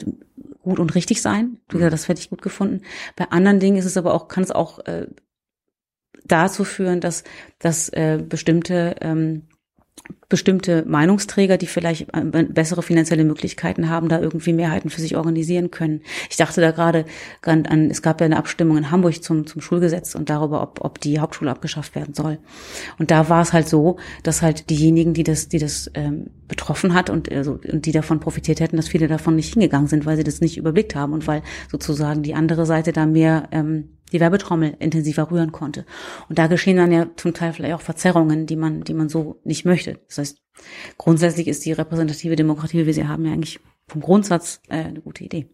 [0.65, 1.57] gut und richtig sein.
[1.69, 2.81] Gesagt, das hätte ich gut gefunden.
[3.15, 5.07] Bei anderen Dingen ist es aber auch, kann es auch äh,
[6.25, 7.23] dazu führen, dass,
[7.59, 9.43] dass äh, bestimmte ähm,
[10.35, 15.71] bestimmte Meinungsträger, die vielleicht äh, bessere finanzielle Möglichkeiten haben, da irgendwie Mehrheiten für sich organisieren
[15.71, 16.01] können.
[16.29, 17.05] Ich dachte da gerade
[17.41, 20.99] an, es gab ja eine Abstimmung in Hamburg zum, zum Schulgesetz und darüber, ob, ob
[20.99, 22.37] die Hauptschule abgeschafft werden soll.
[22.99, 26.93] Und da war es halt so, dass halt diejenigen, die das, die das ähm, betroffen
[26.93, 30.17] hat und, also, und die davon profitiert hätten, dass viele davon nicht hingegangen sind, weil
[30.17, 34.19] sie das nicht überblickt haben und weil sozusagen die andere Seite da mehr ähm, die
[34.19, 35.85] Werbetrommel intensiver rühren konnte.
[36.29, 39.39] Und da geschehen dann ja zum Teil vielleicht auch Verzerrungen, die man, die man so
[39.43, 39.99] nicht möchte.
[40.07, 40.24] Das heißt,
[40.97, 45.01] grundsätzlich ist die repräsentative Demokratie, wie wir sie haben, ja eigentlich vom Grundsatz äh, eine
[45.01, 45.47] gute Idee.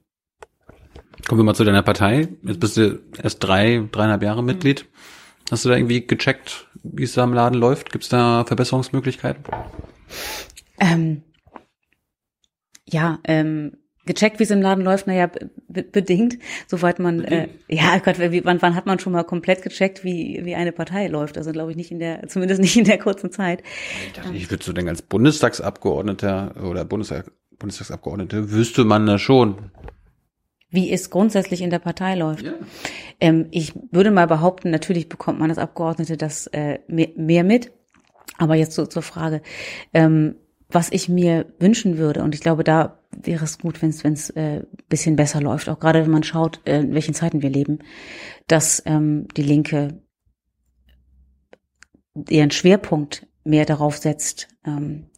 [1.27, 2.29] Kommen wir mal zu deiner Partei.
[2.43, 4.85] Jetzt bist du erst drei, dreieinhalb Jahre Mitglied.
[5.49, 7.91] Hast du da irgendwie gecheckt, wie es da im Laden läuft?
[7.91, 9.43] Gibt es da Verbesserungsmöglichkeiten?
[10.79, 11.23] Ähm,
[12.85, 16.37] ja, ähm, gecheckt, wie es im Laden läuft, naja, be bedingt,
[16.67, 20.41] soweit man, äh, ja, Gott, wie, wann, wann hat man schon mal komplett gecheckt, wie,
[20.43, 21.37] wie eine Partei läuft?
[21.37, 23.63] Also glaube ich nicht in der, zumindest nicht in der kurzen Zeit.
[24.07, 29.71] Ich dachte, ich würde so denken, als Bundestagsabgeordneter oder Bundestag, Bundestagsabgeordnete wüsste man das schon.
[30.69, 32.45] Wie es grundsätzlich in der Partei läuft.
[33.19, 37.71] Ähm, ich würde mal behaupten, natürlich bekommt man als Abgeordnete das äh, mehr, mehr mit.
[38.37, 39.41] Aber jetzt so zur Frage,
[39.93, 40.35] ähm,
[40.71, 44.15] was ich mir wünschen würde, und ich glaube, da wäre es gut, wenn es wenn
[44.35, 47.79] äh, bisschen besser läuft, auch gerade wenn man schaut, äh, in welchen Zeiten wir leben,
[48.47, 50.01] dass ähm, die Linke
[52.29, 55.09] ihren Schwerpunkt mehr darauf setzt, ähm,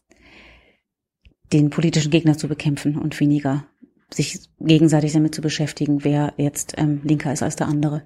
[1.51, 3.65] den politischen Gegner zu bekämpfen und weniger
[4.11, 8.03] sich gegenseitig damit zu beschäftigen, wer jetzt ähm, linker ist als der andere.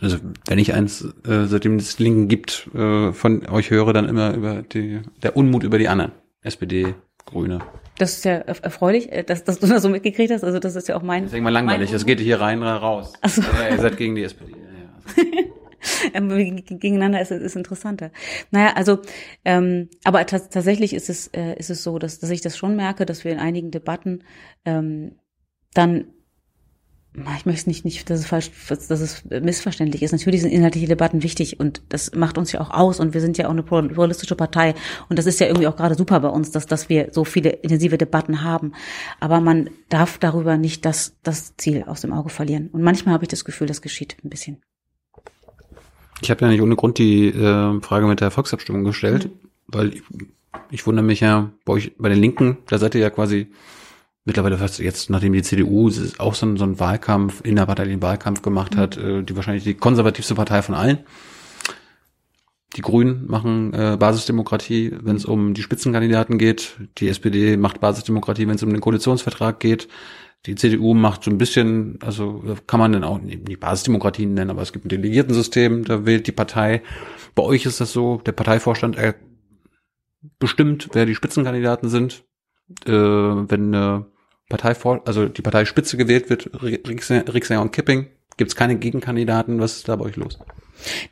[0.00, 4.34] Also wenn ich eins, äh, seitdem es Linken gibt, äh, von euch höre, dann immer
[4.34, 6.12] über die, der Unmut über die anderen.
[6.44, 6.94] SPD,
[7.26, 7.58] Grüne.
[7.98, 10.44] Das ist ja erf- erfreulich, äh, dass, dass du das so mitgekriegt hast.
[10.44, 11.22] Also das ist ja auch mein.
[11.24, 11.90] Das ist irgendwann langweilig.
[11.90, 13.12] Das geht hier rein, raus.
[13.22, 13.42] Ach so.
[13.42, 14.52] Ja, ihr seid gegen die SPD.
[14.52, 15.40] Ja, ja.
[16.14, 18.10] ähm, gegeneinander ist, ist interessanter.
[18.50, 18.98] Naja, also,
[19.44, 22.76] ähm, aber tats- tatsächlich ist es, äh, ist es so, dass, dass ich das schon
[22.76, 24.22] merke, dass wir in einigen Debatten
[24.64, 25.16] ähm,
[25.72, 26.06] dann
[27.36, 30.10] ich möchte nicht, nicht, dass es falsch, dass es missverständlich ist.
[30.10, 33.38] Natürlich sind inhaltliche Debatten wichtig und das macht uns ja auch aus und wir sind
[33.38, 34.74] ja auch eine pluralistische Partei
[35.08, 37.50] und das ist ja irgendwie auch gerade super bei uns, dass, dass wir so viele
[37.50, 38.72] intensive Debatten haben.
[39.20, 42.68] Aber man darf darüber nicht das, das Ziel aus dem Auge verlieren.
[42.72, 44.60] Und manchmal habe ich das Gefühl, das geschieht ein bisschen.
[46.20, 49.30] Ich habe ja nicht ohne Grund die äh, Frage mit der Volksabstimmung gestellt,
[49.68, 50.02] weil ich,
[50.70, 53.48] ich wundere mich ja bei euch, bei den Linken, da seid ihr ja quasi
[54.24, 58.76] mittlerweile fast jetzt, nachdem die CDU auch so, einen- so einen Wahlkampf, innerparteilichen Wahlkampf gemacht
[58.76, 60.98] hat, äh, die wahrscheinlich die konservativste Partei von allen.
[62.76, 66.76] Die Grünen machen äh, Basisdemokratie, wenn es um die Spitzenkandidaten geht.
[66.98, 69.88] Die SPD macht Basisdemokratie, wenn es um den Koalitionsvertrag geht.
[70.46, 74.50] Die CDU macht so ein bisschen, also kann man dann auch nicht die Basisdemokratie nennen,
[74.50, 76.82] aber es gibt ein Delegiertensystem, da wählt die Partei.
[77.34, 79.14] Bei euch ist das so, der Parteivorstand äh,
[80.38, 82.24] bestimmt, wer die Spitzenkandidaten sind.
[82.86, 84.06] Äh, wenn eine
[84.56, 88.06] Partei vor, also die Parteispitze gewählt wird, Rixinger und Kipping,
[88.36, 89.58] gibt es keine Gegenkandidaten.
[89.58, 90.38] Was ist da bei euch los?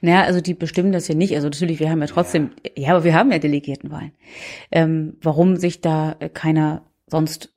[0.00, 1.34] Naja, also die bestimmen das ja nicht.
[1.34, 4.12] Also natürlich, wir haben ja trotzdem, ja, aber wir haben ja Delegiertenwahlen.
[4.70, 7.52] Ähm, warum sich da keiner sonst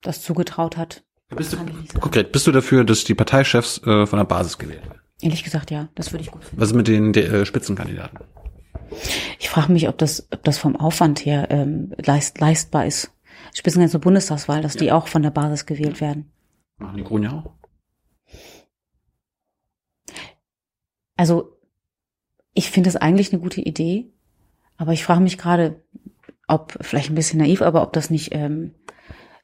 [0.00, 1.02] das zugetraut hat,
[1.36, 1.58] Bist du,
[2.00, 5.00] konkret, bist du dafür, dass die Parteichefs äh, von der Basis gewählt werden?
[5.20, 6.60] Ehrlich gesagt, ja, das würde ich gut finden.
[6.60, 8.18] Was ist mit den äh, Spitzenkandidaten?
[9.38, 13.12] Ich frage mich, ob das, ob das vom Aufwand her ähm, leist, leistbar ist.
[13.52, 16.30] Spitzenkandidat zur Bundestagswahl, dass die auch von der Basis gewählt werden.
[16.78, 17.52] Machen die Grünen ja auch?
[21.16, 21.56] Also
[22.54, 24.10] ich finde es eigentlich eine gute Idee,
[24.76, 25.82] aber ich frage mich gerade,
[26.48, 28.74] ob vielleicht ein bisschen naiv, aber ob das nicht ähm,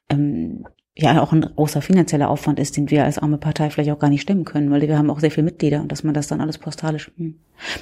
[0.09, 0.67] ähm,
[0.97, 4.09] ja auch ein großer finanzieller Aufwand ist, den wir als arme Partei vielleicht auch gar
[4.09, 6.41] nicht stemmen können, weil wir haben auch sehr viele Mitglieder und dass man das dann
[6.41, 7.35] alles postalisch, hm.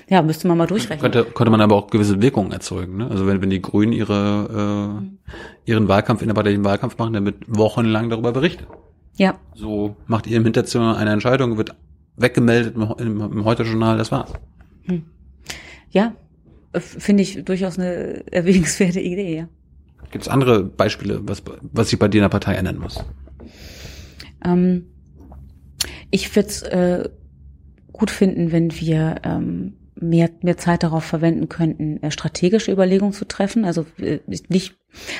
[0.10, 1.00] ja, müsste man mal durchrechnen.
[1.00, 2.98] Könnte, könnte man aber auch gewisse Wirkungen erzeugen.
[2.98, 3.10] Ne?
[3.10, 5.02] Also wenn, wenn die Grünen ihre,
[5.66, 8.68] äh, ihren Wahlkampf in der Partei den Wahlkampf machen, dann wird wochenlang darüber berichtet.
[9.18, 11.74] Ja, So macht ihr im Hinterzimmer eine Entscheidung, wird
[12.18, 14.34] weggemeldet im, im, im Heute-Journal, das war's.
[15.90, 16.14] ja,
[16.74, 19.48] äh, finde ich durchaus eine erwägenswerte Idee, ja.
[20.12, 23.04] Gibt es andere Beispiele, was, was sich bei dir in der Partei ändern muss?
[24.44, 24.86] Ähm,
[26.12, 27.10] ich würde es äh,
[27.92, 33.26] gut finden, wenn wir ähm, mehr, mehr Zeit darauf verwenden könnten, äh, strategische Überlegungen zu
[33.26, 33.66] treffen.
[33.66, 34.76] Also äh, nicht,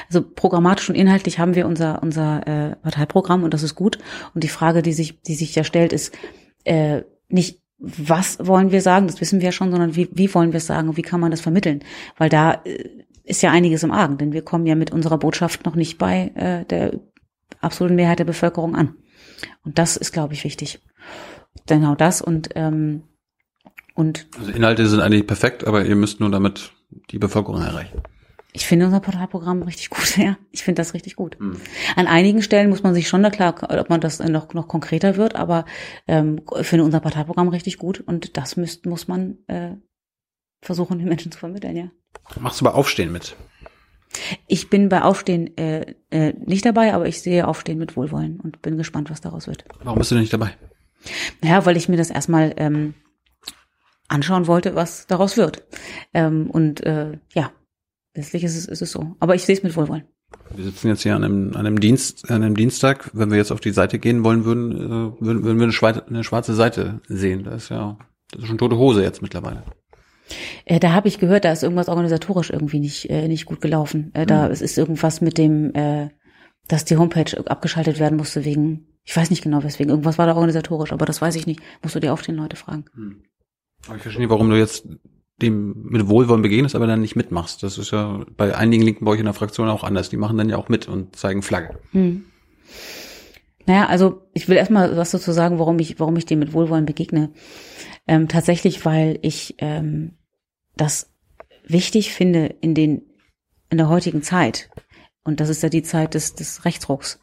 [0.08, 3.98] also programmatisch und inhaltlich haben wir unser unser äh, Parteiprogramm und das ist gut.
[4.34, 6.14] Und die Frage, die sich die sich da stellt, ist
[6.66, 10.54] äh, nicht was wollen wir sagen, das wissen wir ja schon, sondern wie, wie wollen
[10.54, 11.84] wir es sagen und wie kann man das vermitteln?
[12.18, 12.90] Weil da äh,
[13.26, 16.32] ist ja einiges im Argen, denn wir kommen ja mit unserer Botschaft noch nicht bei
[16.36, 17.00] äh, der
[17.60, 18.96] absoluten Mehrheit der Bevölkerung an.
[19.64, 20.80] Und das ist, glaube ich, wichtig.
[21.68, 23.04] Genau das und ähm,
[23.96, 26.74] und Also Inhalte sind eigentlich perfekt, aber ihr müsst nur damit
[27.12, 28.02] die Bevölkerung erreichen.
[28.52, 30.38] ich finde unser Parteiprogramm richtig gut, ja.
[30.52, 31.40] Ich finde das richtig gut.
[31.40, 31.58] Hm.
[31.96, 35.16] An einigen Stellen muss man sich schon da klar, ob man das noch, noch konkreter
[35.16, 35.66] wird, aber
[36.08, 39.72] ähm, ich finde unser Parteiprogramm richtig gut und das müsst, muss man äh,
[40.66, 41.92] versuchen, den Menschen zu vermitteln, ja.
[42.40, 43.36] Machst du bei Aufstehen mit?
[44.48, 48.62] Ich bin bei Aufstehen äh, äh, nicht dabei, aber ich sehe Aufstehen mit Wohlwollen und
[48.62, 49.66] bin gespannt, was daraus wird.
[49.84, 50.56] Warum bist du denn nicht dabei?
[51.42, 52.94] Naja, weil ich mir das erstmal ähm,
[54.08, 55.64] anschauen wollte, was daraus wird.
[56.14, 57.52] Ähm, und äh, ja,
[58.16, 59.16] letztlich ist es, ist es so.
[59.20, 60.06] Aber ich sehe es mit Wohlwollen.
[60.54, 63.12] Wir sitzen jetzt hier an einem, an einem Dienst, an einem Dienstag.
[63.14, 66.06] Wenn wir jetzt auf die Seite gehen wollen würden, äh, würden, würden wir eine schwarze,
[66.08, 67.44] eine schwarze Seite sehen.
[67.44, 67.98] Das ist ja,
[68.32, 69.64] das ist schon tote Hose jetzt mittlerweile.
[70.66, 74.12] Äh, da habe ich gehört, da ist irgendwas organisatorisch irgendwie nicht, äh, nicht gut gelaufen.
[74.14, 76.10] Äh, da es ist irgendwas mit dem, äh,
[76.68, 80.34] dass die Homepage abgeschaltet werden musste wegen, ich weiß nicht genau weswegen, irgendwas war da
[80.36, 81.62] organisatorisch, aber das weiß ich nicht.
[81.84, 82.86] Musst du die aufstehen Leute fragen.
[83.88, 84.88] Aber ich verstehe nicht, warum du jetzt
[85.42, 87.62] dem mit Wohlwollen begegnest, aber dann nicht mitmachst.
[87.62, 90.10] Das ist ja bei einigen Linken bei euch in der Fraktion auch anders.
[90.10, 91.80] Die machen dann ja auch mit und zeigen Flagge.
[91.92, 92.26] Hm.
[93.66, 96.86] Naja, also ich will erstmal was dazu sagen, warum ich, warum ich dem mit Wohlwollen
[96.86, 97.32] begegne.
[98.08, 100.18] Ähm, tatsächlich, weil ich ähm,
[100.76, 101.12] das
[101.68, 103.02] wichtig finde in den
[103.72, 104.70] in der heutigen Zeit
[105.24, 107.20] und das ist ja die Zeit des, des Rechtsrucks,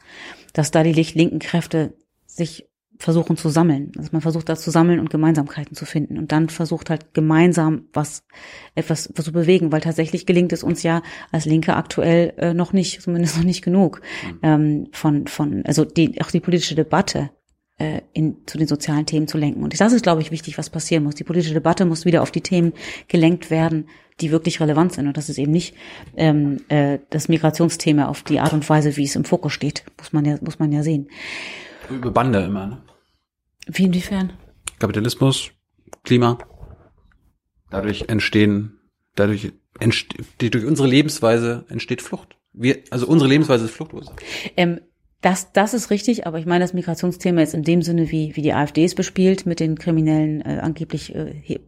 [0.52, 1.94] dass da die linken Kräfte
[2.26, 2.68] sich
[3.02, 3.90] versuchen zu sammeln.
[3.98, 7.88] Also man versucht da zu sammeln und Gemeinsamkeiten zu finden und dann versucht halt gemeinsam
[7.92, 8.22] was
[8.76, 11.02] etwas was zu bewegen, weil tatsächlich gelingt es uns ja
[11.32, 14.02] als Linke aktuell äh, noch nicht, zumindest noch nicht genug
[14.44, 17.30] ähm, von von also die auch die politische Debatte
[17.78, 19.64] äh, in, zu den sozialen Themen zu lenken.
[19.64, 21.16] Und das ist, glaube ich, wichtig, was passieren muss.
[21.16, 22.72] Die politische Debatte muss wieder auf die Themen
[23.08, 23.88] gelenkt werden,
[24.20, 25.08] die wirklich relevant sind.
[25.08, 25.74] Und das ist eben nicht
[26.16, 29.84] ähm, äh, das Migrationsthema auf die Art und Weise, wie es im Fokus steht.
[29.98, 31.08] Muss man ja, muss man ja sehen.
[31.90, 32.78] Über Bande immer, ne?
[33.66, 34.32] Wie inwiefern?
[34.78, 35.50] Kapitalismus,
[36.04, 36.38] Klima.
[37.70, 38.78] Dadurch entstehen,
[39.14, 42.36] dadurch entsteht, durch unsere Lebensweise entsteht Flucht.
[42.52, 44.12] Wir, also unsere Lebensweise ist fluchtlos.
[44.56, 44.80] Ähm,
[45.22, 48.42] das, das ist richtig, aber ich meine das Migrationsthema jetzt in dem Sinne, wie, wie
[48.42, 51.60] die AfD es bespielt, mit den kriminellen, äh, angeblich äh,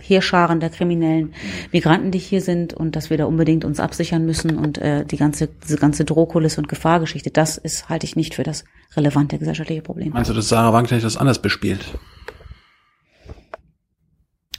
[0.00, 1.34] Heerscharen der kriminellen
[1.72, 5.16] Migranten, die hier sind und dass wir da unbedingt uns absichern müssen und äh, die
[5.16, 8.64] ganze, diese ganze Drohkulisse und Gefahrgeschichte, das ist, halte ich nicht für das
[8.96, 10.12] relevante gesellschaftliche Problem.
[10.12, 11.98] Meinst du, dass Sarah Wagenknecht das anders bespielt?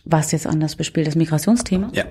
[0.05, 1.89] Was jetzt anders bespielt, das Migrationsthema?
[1.93, 2.05] Ja.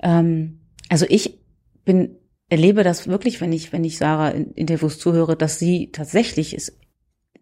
[0.00, 1.40] Ähm, also ich
[1.84, 2.16] bin,
[2.48, 6.78] erlebe das wirklich, wenn ich, wenn ich Sarah in Interviews zuhöre, dass sie tatsächlich es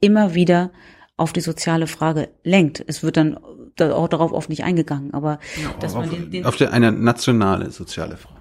[0.00, 0.72] immer wieder
[1.16, 2.82] auf die soziale Frage lenkt.
[2.86, 3.38] Es wird dann
[3.76, 5.38] da auch darauf oft nicht eingegangen, aber
[5.80, 8.40] dass man den, den auf der, eine nationale soziale Frage.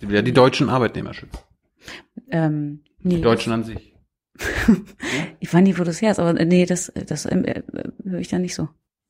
[0.00, 1.38] Sie will ja die deutschen Arbeitnehmer schützen.
[2.30, 3.94] ähm, nee, Die Deutschen an sich.
[5.40, 7.62] ich weiß nicht, wo das her ist, aber äh, nee, das, das äh, äh,
[8.04, 8.68] höre ich da nicht so.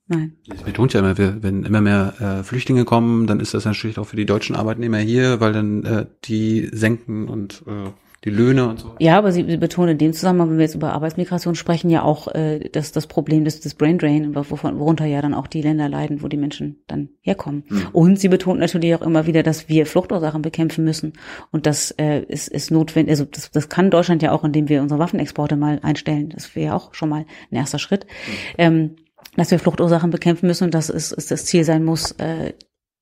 [0.08, 0.36] Nein.
[0.48, 4.06] Das betont ja immer, wenn immer mehr äh, Flüchtlinge kommen, dann ist das natürlich auch
[4.06, 7.90] für die deutschen Arbeitnehmer hier, weil dann äh, die senken und äh,
[8.24, 8.94] die Löhne und so.
[9.00, 12.02] Ja, aber Sie, Sie betonen in dem Zusammenhang, wenn wir jetzt über Arbeitsmigration sprechen, ja
[12.02, 15.60] auch äh, das, das Problem des, des Brain Drain, wovon, worunter ja dann auch die
[15.60, 17.64] Länder leiden, wo die Menschen dann herkommen.
[17.68, 17.88] Mhm.
[17.92, 21.14] Und Sie betonen natürlich auch immer wieder, dass wir Fluchtursachen bekämpfen müssen.
[21.50, 24.82] Und das äh, ist, ist notwendig, also das, das kann Deutschland ja auch, indem wir
[24.82, 26.28] unsere Waffenexporte mal einstellen.
[26.28, 28.06] Das wäre ja auch schon mal ein erster Schritt.
[28.06, 28.54] Mhm.
[28.58, 28.96] Ähm,
[29.36, 32.52] dass wir Fluchtursachen bekämpfen müssen und dass es, es das Ziel sein muss, äh,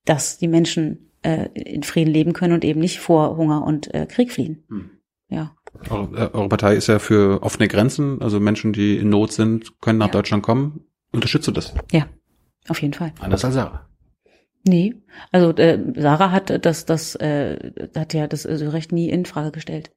[0.04, 4.06] dass die Menschen äh, in Frieden leben können und eben nicht vor Hunger und äh,
[4.06, 4.64] Krieg fliehen.
[4.68, 4.90] Mhm.
[5.30, 5.54] Ja.
[5.88, 9.98] Eure, eure Partei ist ja für offene Grenzen, also Menschen, die in Not sind, können
[9.98, 10.12] nach ja.
[10.12, 10.84] Deutschland kommen.
[11.12, 11.74] Unterstützt du das?
[11.92, 12.06] Ja,
[12.68, 13.12] auf jeden Fall.
[13.20, 13.88] Anders als Sarah.
[14.66, 14.94] Nee,
[15.32, 19.52] also äh, Sarah hat das, das äh, hat ja das also Recht nie in Frage
[19.52, 19.90] gestellt.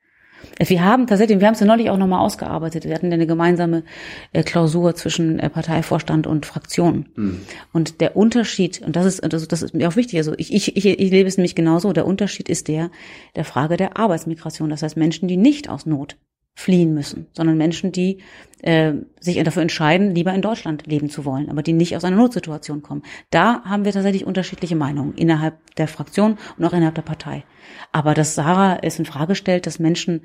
[0.59, 2.85] Wir haben tatsächlich, wir haben es ja neulich auch nochmal ausgearbeitet.
[2.85, 3.83] Wir hatten ja eine gemeinsame
[4.31, 7.05] äh, Klausur zwischen äh, Parteivorstand und Fraktion.
[7.15, 7.41] Mhm.
[7.71, 10.75] Und der Unterschied, und das ist, das, das ist mir auch wichtig, also ich, ich,
[10.77, 12.91] ich, ich lebe es nämlich genauso, der Unterschied ist der,
[13.35, 14.69] der Frage der Arbeitsmigration.
[14.69, 16.17] Das heißt Menschen, die nicht aus Not
[16.55, 18.19] fliehen müssen, sondern Menschen, die
[18.61, 22.15] äh, sich dafür entscheiden, lieber in Deutschland leben zu wollen, aber die nicht aus einer
[22.15, 23.03] Notsituation kommen.
[23.29, 27.43] Da haben wir tatsächlich unterschiedliche Meinungen innerhalb der Fraktion und auch innerhalb der Partei.
[27.91, 30.21] Aber dass Sarah es in Frage stellt, dass Menschen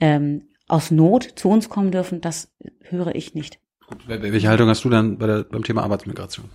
[0.00, 2.52] ähm, aus Not zu uns kommen dürfen, das
[2.82, 3.58] höre ich nicht.
[4.06, 6.48] Welche Haltung hast du dann bei der, beim Thema Arbeitsmigration?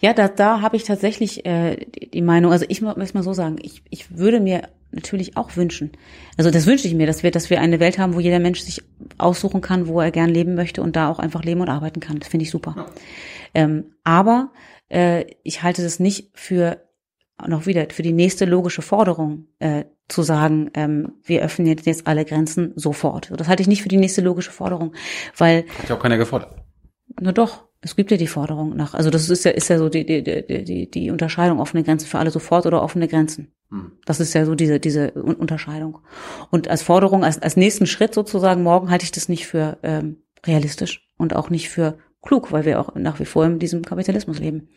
[0.00, 3.56] Ja, da, da habe ich tatsächlich äh, die Meinung, also ich muss mal so sagen,
[3.60, 5.92] ich, ich würde mir natürlich auch wünschen.
[6.36, 8.60] Also das wünsche ich mir, dass wir, dass wir eine Welt haben, wo jeder Mensch
[8.60, 8.82] sich
[9.18, 12.18] aussuchen kann, wo er gern leben möchte und da auch einfach leben und arbeiten kann.
[12.18, 12.74] Das finde ich super.
[12.76, 12.86] Ja.
[13.54, 14.50] Ähm, aber
[14.88, 16.82] äh, ich halte das nicht für
[17.46, 22.24] noch wieder für die nächste logische Forderung äh, zu sagen, ähm, wir öffnen jetzt alle
[22.24, 23.30] Grenzen sofort.
[23.36, 24.94] Das halte ich nicht für die nächste logische Forderung,
[25.36, 26.56] weil hat ja auch keiner gefordert.
[27.20, 28.94] Na doch, es gibt ja die Forderung nach.
[28.94, 32.18] Also das ist ja ist ja so die die die die Unterscheidung offene Grenzen für
[32.18, 33.52] alle sofort oder offene Grenzen.
[33.70, 33.92] Hm.
[34.04, 35.98] Das ist ja so diese, diese Unterscheidung.
[36.50, 40.18] Und als Forderung, als, als nächsten Schritt sozusagen morgen halte ich das nicht für ähm,
[40.44, 44.38] realistisch und auch nicht für klug, weil wir auch nach wie vor in diesem Kapitalismus
[44.38, 44.68] leben.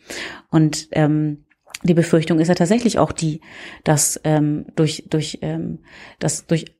[0.50, 1.44] Und ähm,
[1.82, 3.40] die Befürchtung ist ja tatsächlich auch die,
[3.84, 5.80] dass ähm, durch durch ähm,
[6.18, 6.76] dass durch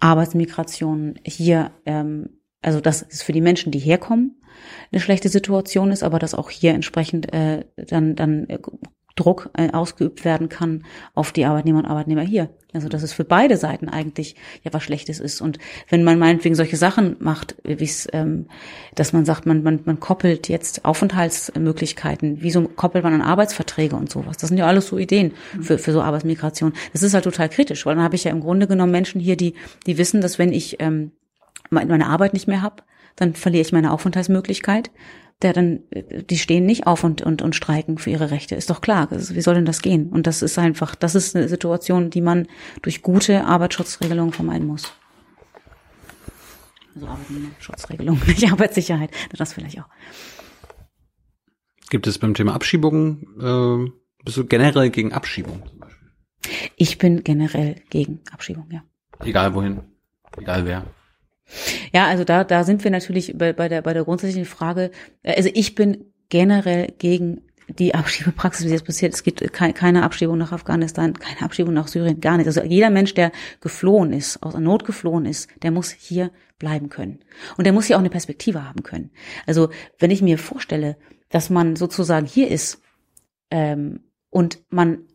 [0.00, 4.40] Arbeitsmigration hier ähm, also dass es für die Menschen, die herkommen,
[4.92, 8.46] eine schlechte Situation ist, aber dass auch hier entsprechend äh, dann dann
[9.16, 12.50] Druck äh, ausgeübt werden kann auf die Arbeitnehmer und Arbeitnehmer hier.
[12.72, 15.40] Also dass es für beide Seiten eigentlich ja was Schlechtes ist.
[15.40, 15.58] Und
[15.88, 18.48] wenn man meinetwegen solche Sachen macht, wie es, ähm,
[18.96, 24.10] dass man sagt, man, man, man koppelt jetzt Aufenthaltsmöglichkeiten, wieso koppelt man an Arbeitsverträge und
[24.10, 24.36] sowas?
[24.38, 26.72] Das sind ja alles so Ideen für, für so Arbeitsmigration.
[26.92, 29.36] Das ist halt total kritisch, weil dann habe ich ja im Grunde genommen Menschen hier,
[29.36, 29.54] die,
[29.86, 31.12] die wissen, dass wenn ich ähm,
[31.70, 32.82] meine Arbeit nicht mehr habe,
[33.16, 34.90] dann verliere ich meine Aufenthaltsmöglichkeit
[35.42, 35.80] der dann,
[36.30, 38.54] die stehen nicht auf und, und, und streiken für ihre Rechte.
[38.54, 39.08] Ist doch klar.
[39.10, 40.08] Wie soll denn das gehen?
[40.08, 42.46] Und das ist einfach, das ist eine Situation, die man
[42.82, 44.92] durch gute Arbeitsschutzregelungen vermeiden muss.
[46.94, 49.10] Also Arbeitnehmerschutzregelungen, nicht Arbeitssicherheit.
[49.36, 49.88] Das vielleicht auch.
[51.90, 53.90] Gibt es beim Thema Abschiebungen, äh,
[54.24, 56.08] bist du generell gegen Abschiebung zum Beispiel?
[56.76, 58.82] Ich bin generell gegen Abschiebung, ja.
[59.20, 59.80] Egal wohin,
[60.38, 60.86] egal wer.
[61.92, 64.90] Ja, also da, da sind wir natürlich bei, bei, der, bei der grundsätzlichen Frage,
[65.22, 69.14] äh, also ich bin generell gegen die Abschiebepraxis, wie jetzt passiert.
[69.14, 72.46] Es gibt keine Abschiebung nach Afghanistan, keine Abschiebung nach Syrien, gar nicht.
[72.46, 77.20] Also jeder Mensch, der geflohen ist, aus Not geflohen ist, der muss hier bleiben können.
[77.56, 79.10] Und der muss hier auch eine Perspektive haben können.
[79.46, 80.96] Also wenn ich mir vorstelle,
[81.30, 82.82] dass man sozusagen hier ist
[83.50, 84.00] ähm,
[84.30, 85.06] und man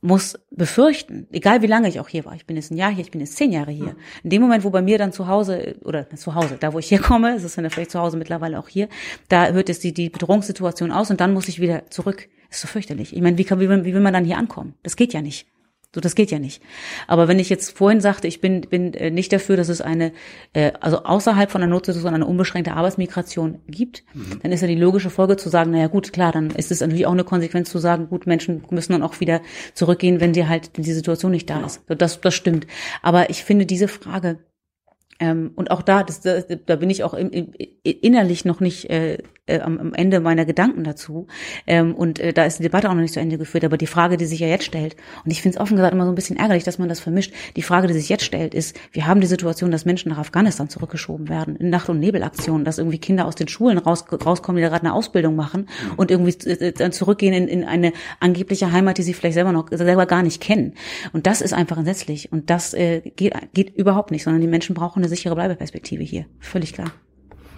[0.00, 3.02] muss befürchten, egal wie lange ich auch hier war, ich bin jetzt ein Jahr hier,
[3.02, 3.96] ich bin jetzt zehn Jahre hier.
[4.22, 6.90] In dem Moment, wo bei mir dann zu Hause, oder zu Hause, da wo ich
[6.90, 8.88] herkomme, es ist dann vielleicht zu Hause mittlerweile auch hier,
[9.28, 12.28] da hört jetzt die, die Bedrohungssituation aus und dann muss ich wieder zurück.
[12.48, 13.14] Ist so fürchterlich.
[13.14, 14.74] Ich meine, wie, kann, wie, wie will man dann hier ankommen?
[14.84, 15.48] Das geht ja nicht.
[15.96, 16.62] So, das geht ja nicht.
[17.06, 20.12] Aber wenn ich jetzt vorhin sagte, ich bin, bin äh, nicht dafür, dass es eine,
[20.52, 24.40] äh, also außerhalb von der Notsituation eine unbeschränkte Arbeitsmigration gibt, mhm.
[24.42, 27.06] dann ist ja die logische Folge zu sagen, naja gut, klar, dann ist es natürlich
[27.06, 29.40] auch eine Konsequenz zu sagen, gut, Menschen müssen dann auch wieder
[29.72, 31.80] zurückgehen, wenn die halt, wenn die Situation nicht da ist.
[31.88, 32.66] Das, das stimmt.
[33.00, 34.40] Aber ich finde diese Frage,
[35.18, 38.90] ähm, und auch da, das, das, da bin ich auch im, im, innerlich noch nicht
[38.90, 39.16] äh,
[39.46, 41.26] äh, am, Ende meiner Gedanken dazu.
[41.66, 43.64] Ähm, und äh, da ist die Debatte auch noch nicht zu Ende geführt.
[43.64, 46.04] Aber die Frage, die sich ja jetzt stellt, und ich finde es offen gesagt immer
[46.04, 47.32] so ein bisschen ärgerlich, dass man das vermischt.
[47.56, 50.68] Die Frage, die sich jetzt stellt, ist, wir haben die Situation, dass Menschen nach Afghanistan
[50.68, 54.62] zurückgeschoben werden, in Nacht- und Nebelaktionen, dass irgendwie Kinder aus den Schulen raus, rauskommen, die
[54.62, 55.94] da gerade eine Ausbildung machen mhm.
[55.96, 59.68] und irgendwie äh, dann zurückgehen in, in eine angebliche Heimat, die sie vielleicht selber noch
[59.70, 60.74] selber gar nicht kennen.
[61.12, 62.32] Und das ist einfach entsetzlich.
[62.32, 66.26] Und das äh, geht, geht überhaupt nicht, sondern die Menschen brauchen eine sichere Bleibeperspektive hier.
[66.40, 66.90] Völlig klar.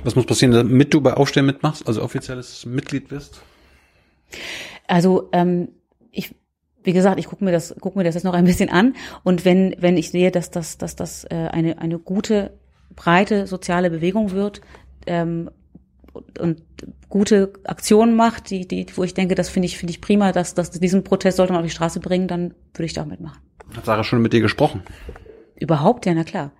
[0.05, 3.41] Was muss passieren, damit du bei Aufstellen mitmachst, also offizielles Mitglied wirst?
[4.87, 5.69] Also ähm,
[6.11, 6.35] ich
[6.85, 8.95] wie gesagt, ich gucke mir das, gucke mir das jetzt noch ein bisschen an.
[9.23, 12.53] Und wenn, wenn ich sehe, dass das, dass das äh, eine, eine gute,
[12.97, 14.63] breite soziale Bewegung wird,
[15.07, 15.51] ähm,
[16.13, 16.63] und, und
[17.09, 20.55] gute Aktionen macht, die, die, wo ich denke, das finde ich, finde ich prima, dass,
[20.55, 23.39] dass diesen Protest sollte man auf die Straße bringen, dann würde ich da auch mitmachen.
[23.77, 24.83] Hat Sarah schon mit dir gesprochen?
[25.57, 26.53] Überhaupt, ja, na klar.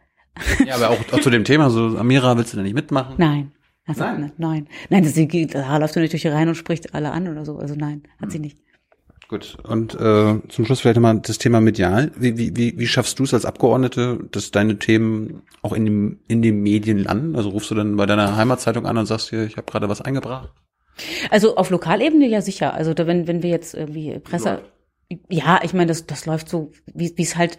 [0.65, 3.15] Ja, aber auch, auch zu dem Thema, so, Amira, willst du da nicht mitmachen?
[3.19, 3.53] Nein.
[3.87, 4.21] Also, Nein?
[4.21, 4.33] nein.
[4.37, 5.15] Nein, nein das,
[5.53, 7.59] da läuft sie natürlich rein und spricht alle an oder so.
[7.59, 8.59] Also nein, hat sie nicht.
[9.29, 9.57] Gut.
[9.63, 12.11] Und äh, zum Schluss vielleicht nochmal das Thema medial.
[12.17, 16.19] Wie, wie, wie, wie schaffst du es als Abgeordnete, dass deine Themen auch in, dem,
[16.29, 17.37] in den Medien landen?
[17.37, 20.01] Also rufst du dann bei deiner Heimatzeitung an und sagst dir, ich habe gerade was
[20.01, 20.51] eingebracht?
[21.31, 22.73] Also auf Lokalebene ja sicher.
[22.75, 24.63] Also da, wenn, wenn wir jetzt irgendwie Presse.
[25.31, 27.59] Ja, ich meine, das, das läuft so, wie es halt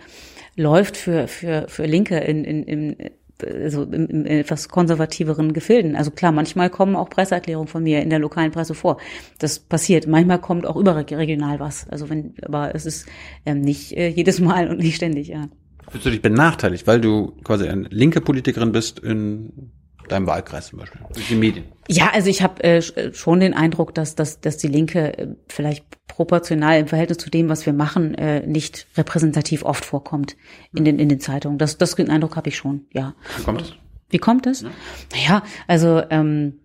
[0.55, 2.95] läuft für, für, für Linke in, in, in,
[3.43, 5.95] also in etwas konservativeren Gefilden.
[5.95, 8.97] Also klar, manchmal kommen auch Presseerklärungen von mir in der lokalen Presse vor.
[9.39, 10.05] Das passiert.
[10.05, 11.87] Manchmal kommt auch überregional was.
[11.89, 13.07] Also wenn, aber es ist
[13.45, 15.47] ähm, nicht äh, jedes Mal und nicht ständig, ja.
[15.89, 19.71] Fühlst du dich benachteiligt, weil du quasi eine linke Politikerin bist in
[20.11, 21.65] deinem Wahlkreis zum Beispiel, durch die Medien?
[21.87, 22.81] Ja, also ich habe äh,
[23.13, 27.49] schon den Eindruck, dass, dass, dass die Linke äh, vielleicht proportional im Verhältnis zu dem,
[27.49, 30.35] was wir machen, äh, nicht repräsentativ oft vorkommt
[30.73, 31.57] in den, in den Zeitungen.
[31.57, 33.15] Das, das den Eindruck habe ich schon, ja.
[33.37, 33.73] Wie kommt es?
[34.09, 34.61] Wie kommt es?
[34.61, 34.69] Ja.
[35.13, 36.59] Naja, also ähm,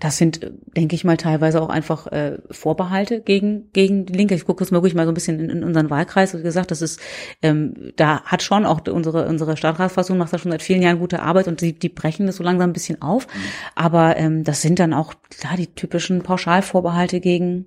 [0.00, 4.34] das sind, äh, denke ich mal, teilweise auch einfach äh, Vorbehalte gegen gegen die Linke.
[4.34, 6.36] Ich gucke jetzt ruhig mal so ein bisschen in, in unseren Wahlkreis.
[6.36, 7.00] Wie gesagt, das ist,
[7.42, 11.20] ähm, da hat schon auch unsere unsere Stadtratsfassung macht da schon seit vielen Jahren gute
[11.22, 13.26] Arbeit und die, die brechen das so langsam ein bisschen auf.
[13.74, 17.66] Aber ähm, das sind dann auch klar die typischen Pauschalvorbehalte gegen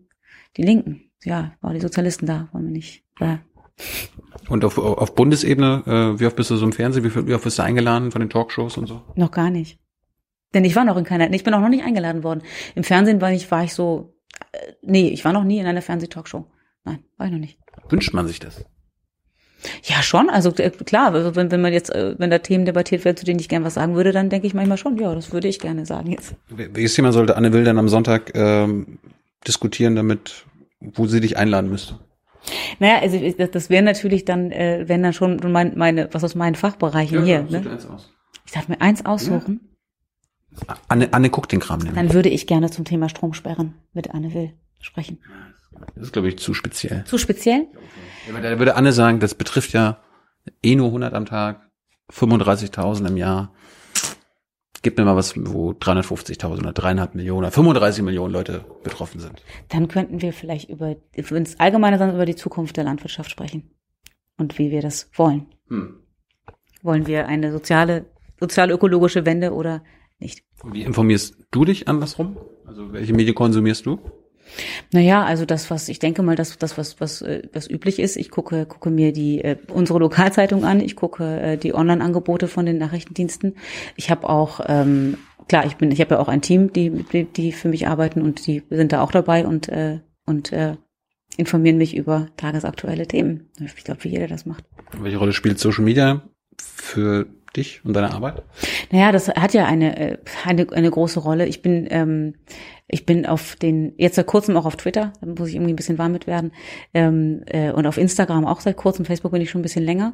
[0.58, 1.02] die Linken.
[1.24, 3.04] Ja, war die Sozialisten da, wollen wir nicht.
[3.20, 3.40] Ja.
[4.50, 5.84] Und auf, auf Bundesebene,
[6.16, 8.12] äh, wie oft bist du so im Fernsehen, wie, viel- wie oft bist du eingeladen
[8.12, 9.02] von den Talkshows und so?
[9.16, 9.80] Noch gar nicht.
[10.54, 12.42] Denn ich war noch in keiner, ich bin auch noch nicht eingeladen worden.
[12.76, 14.14] Im Fernsehen war ich, war ich so,
[14.52, 16.46] äh, nee, ich war noch nie in einer Fernsehtalkshow.
[16.84, 17.58] Nein, war ich noch nicht.
[17.90, 18.66] Wünscht man sich das?
[19.84, 20.30] Ja, schon.
[20.30, 23.40] Also äh, klar, wenn, wenn man jetzt, äh, wenn da Themen debattiert werden, zu denen
[23.40, 25.86] ich gern was sagen würde, dann denke ich manchmal schon, ja, das würde ich gerne
[25.86, 26.34] sagen jetzt.
[26.50, 28.98] Wel- Welches Thema sollte Anne Will dann am Sonntag ähm,
[29.48, 30.46] diskutieren, damit,
[30.80, 32.00] wo sie dich einladen müsste?
[32.80, 36.34] Naja, also das, das wäre natürlich dann, äh, wenn dann schon mein, meine, was aus
[36.34, 37.42] meinen Fachbereichen hier.
[37.44, 37.70] such dir Ne?
[37.70, 38.12] eins aus.
[38.48, 39.71] Ich darf mir eins aussuchen.
[40.88, 41.96] Anne, Anne guckt den Kram nämlich.
[41.96, 45.20] Dann würde ich gerne zum Thema Stromsperren mit Anne Will sprechen.
[45.96, 47.04] Das ist, glaube ich, zu speziell.
[47.06, 47.68] Zu speziell?
[48.28, 50.00] Ja, da würde Anne sagen, das betrifft ja
[50.64, 51.70] eh nur 100 am Tag,
[52.12, 53.54] 35.000 im Jahr.
[54.84, 59.44] Gib mir mal was, wo 350.000 oder dreieinhalb Millionen oder 35 Millionen Leute betroffen sind.
[59.70, 63.70] Dann könnten wir vielleicht über, wenn es allgemeiner dann über die Zukunft der Landwirtschaft sprechen.
[64.38, 65.46] Und wie wir das wollen.
[65.68, 66.00] Hm.
[66.82, 68.06] Wollen wir eine soziale,
[68.40, 69.84] sozial-ökologische Wende oder
[70.22, 70.44] nicht?
[70.64, 72.38] Wie informierst du dich andersrum?
[72.66, 74.00] Also welche Medien konsumierst du?
[74.92, 78.18] Naja, also das, was ich denke mal, das, das was, was, äh, was üblich ist.
[78.18, 80.80] Ich gucke, gucke mir die äh, unsere Lokalzeitung an.
[80.82, 83.56] Ich gucke äh, die Online-Angebote von den Nachrichtendiensten.
[83.96, 85.18] Ich habe auch ähm,
[85.48, 88.22] klar, ich bin, ich habe ja auch ein Team, die, die, die für mich arbeiten
[88.22, 90.78] und die sind da auch dabei und äh, und äh,
[91.38, 93.50] informieren mich über tagesaktuelle Themen.
[93.64, 94.64] Ich glaube, wie jeder das macht.
[95.00, 96.22] Welche Rolle spielt Social Media
[96.60, 98.44] für dich und deine Arbeit?
[98.92, 101.46] Naja, das hat ja eine, äh, eine, eine große Rolle.
[101.48, 102.36] Ich bin, ähm,
[102.88, 105.78] ich bin auf den, jetzt seit kurzem auch auf Twitter, da muss ich irgendwie ein
[105.78, 106.52] bisschen warm mit werden,
[106.94, 110.14] ähm, äh, und auf Instagram auch seit kurzem, Facebook bin ich schon ein bisschen länger.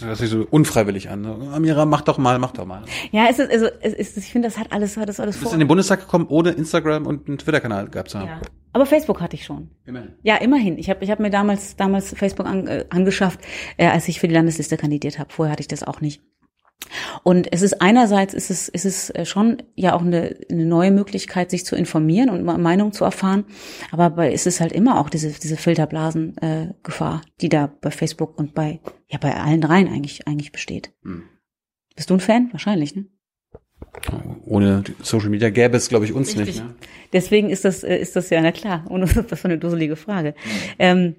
[0.00, 1.20] Das sich so unfreiwillig an.
[1.20, 1.50] ne?
[1.52, 2.82] Amira, mach doch mal, mach doch mal.
[3.12, 5.40] Ja, es ist, also, es ist, ich finde, das hat alles, hat das alles Du
[5.40, 5.54] bist vor.
[5.54, 8.28] in den Bundestag gekommen, ohne Instagram und einen Twitter-Kanal gehabt zu haben.
[8.28, 8.40] Ja.
[8.72, 9.68] Aber Facebook hatte ich schon.
[9.84, 10.12] Immerhin.
[10.22, 10.78] Ja, immerhin.
[10.78, 13.40] Ich habe ich hab mir damals damals Facebook an, äh, angeschafft,
[13.76, 15.30] äh, als ich für die Landesliste kandidiert habe.
[15.30, 16.22] Vorher hatte ich das auch nicht.
[17.22, 20.90] Und es ist einerseits ist es ist es äh, schon ja auch eine, eine neue
[20.90, 23.44] Möglichkeit, sich zu informieren und Meinung zu erfahren.
[23.90, 26.74] Aber bei, es ist halt immer auch diese diese Filterblasen äh,
[27.40, 30.92] die da bei Facebook und bei ja bei allen dreien eigentlich eigentlich besteht.
[31.02, 31.24] Hm.
[31.96, 32.48] Bist du ein Fan?
[32.52, 33.06] Wahrscheinlich, ne?
[34.46, 36.46] Ohne Social Media gäbe es, glaube ich, uns Richtig.
[36.46, 36.64] nicht.
[36.64, 36.74] Ne?
[37.12, 40.34] Deswegen ist das, äh, ist das ja, na klar, ohne das war eine dusselige Frage.
[40.78, 41.16] Ähm,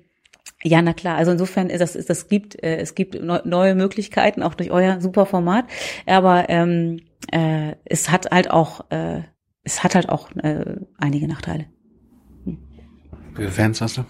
[0.64, 1.18] ja, na klar.
[1.18, 4.72] Also insofern ist das, ist das gibt, äh, es gibt neu, neue Möglichkeiten auch durch
[4.72, 5.66] euer super Format.
[6.06, 7.02] Aber ähm,
[7.32, 9.22] äh, es hat halt auch, äh,
[9.64, 11.66] es hat halt auch äh, einige Nachteile.
[12.46, 12.58] Wie
[13.36, 14.06] viele Fans hast du?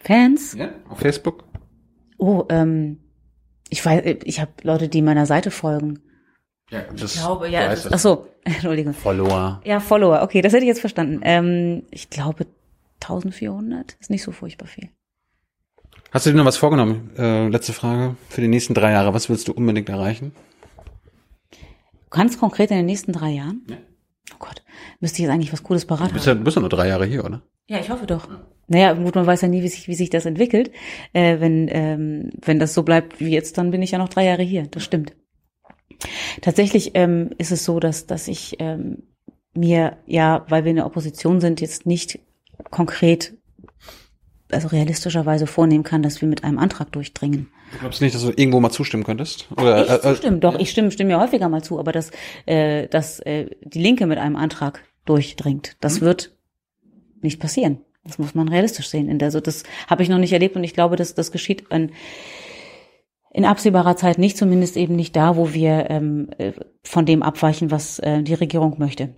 [0.00, 0.54] Fans?
[0.54, 0.68] Ja.
[0.88, 1.44] Auf Facebook?
[2.18, 3.00] Oh, ähm,
[3.70, 6.00] ich weiß, ich habe Leute, die meiner Seite folgen.
[6.70, 7.68] Ja, das Ich glaube, ja.
[7.68, 7.92] das.
[7.92, 8.94] ach so, Entschuldigung.
[8.94, 9.60] Follower.
[9.64, 10.22] Ja, Follower.
[10.22, 11.20] Okay, das hätte ich jetzt verstanden.
[11.22, 12.46] Ähm, ich glaube
[13.02, 14.88] 1400 ist nicht so furchtbar viel.
[16.14, 17.10] Hast du dir noch was vorgenommen?
[17.18, 18.14] Äh, letzte Frage.
[18.28, 20.30] Für die nächsten drei Jahre, was willst du unbedingt erreichen?
[22.08, 23.62] Ganz konkret in den nächsten drei Jahren?
[23.68, 23.78] Ja.
[24.32, 24.62] Oh Gott,
[25.00, 26.86] müsste ich jetzt eigentlich was Cooles parat Du bist ja, du bist ja nur drei
[26.86, 27.42] Jahre hier, oder?
[27.66, 28.28] Ja, ich hoffe doch.
[28.68, 30.70] naja, gut, man weiß ja nie, wie sich, wie sich das entwickelt.
[31.14, 34.24] Äh, wenn, ähm, wenn das so bleibt wie jetzt, dann bin ich ja noch drei
[34.26, 34.68] Jahre hier.
[34.70, 35.16] Das stimmt.
[36.42, 39.02] Tatsächlich ähm, ist es so, dass, dass ich ähm,
[39.52, 42.20] mir ja, weil wir in der Opposition sind, jetzt nicht
[42.70, 43.34] konkret,
[44.50, 47.48] also realistischerweise vornehmen kann, dass wir mit einem Antrag durchdringen.
[47.72, 49.48] Du glaubst nicht, dass du irgendwo mal zustimmen könntest?
[49.56, 52.10] Oder, Ich äh, äh, doch, ich stimme, stimme ja häufiger mal zu, aber dass,
[52.46, 56.36] äh, dass äh, die Linke mit einem Antrag durchdringt, das wird
[57.20, 57.78] nicht passieren.
[58.04, 59.08] Das muss man realistisch sehen.
[59.08, 61.72] In der, also das habe ich noch nicht erlebt und ich glaube, dass das geschieht
[61.72, 61.90] an,
[63.32, 66.52] in absehbarer Zeit nicht, zumindest eben nicht da, wo wir ähm, äh,
[66.84, 69.16] von dem abweichen, was äh, die Regierung möchte.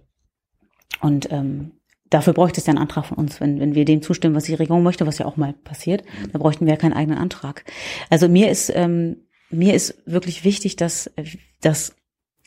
[1.03, 1.73] Und ähm,
[2.11, 4.55] dafür bräuchte es ja einen Antrag von uns, wenn, wenn wir dem zustimmen, was die
[4.55, 7.65] Regierung möchte, was ja auch mal passiert, da bräuchten wir ja keinen eigenen Antrag.
[8.11, 9.17] Also mir ist ähm,
[9.51, 11.11] mir ist wirklich wichtig, dass
[11.61, 11.95] dass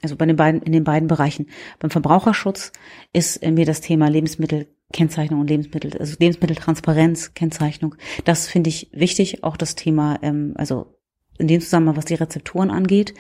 [0.02, 1.50] also bei den beiden in den beiden Bereichen
[1.80, 2.72] beim Verbraucherschutz
[3.14, 7.96] ist äh, mir das Thema Lebensmittelkennzeichnung und Lebensmittel also Lebensmitteltransparenz Kennzeichnung
[8.26, 9.44] das finde ich wichtig.
[9.44, 10.96] Auch das Thema ähm, also
[11.38, 13.14] in dem Zusammenhang was die Rezepturen angeht.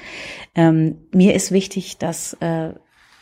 [0.56, 2.74] Ähm, mir ist wichtig dass äh,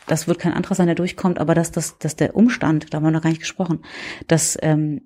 [0.08, 3.04] das wird kein Antrag sein, der durchkommt, aber dass, dass, dass der Umstand, da haben
[3.04, 3.80] wir noch gar nicht gesprochen,
[4.26, 5.02] dass ähm,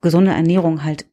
[0.00, 1.06] gesunde Ernährung halt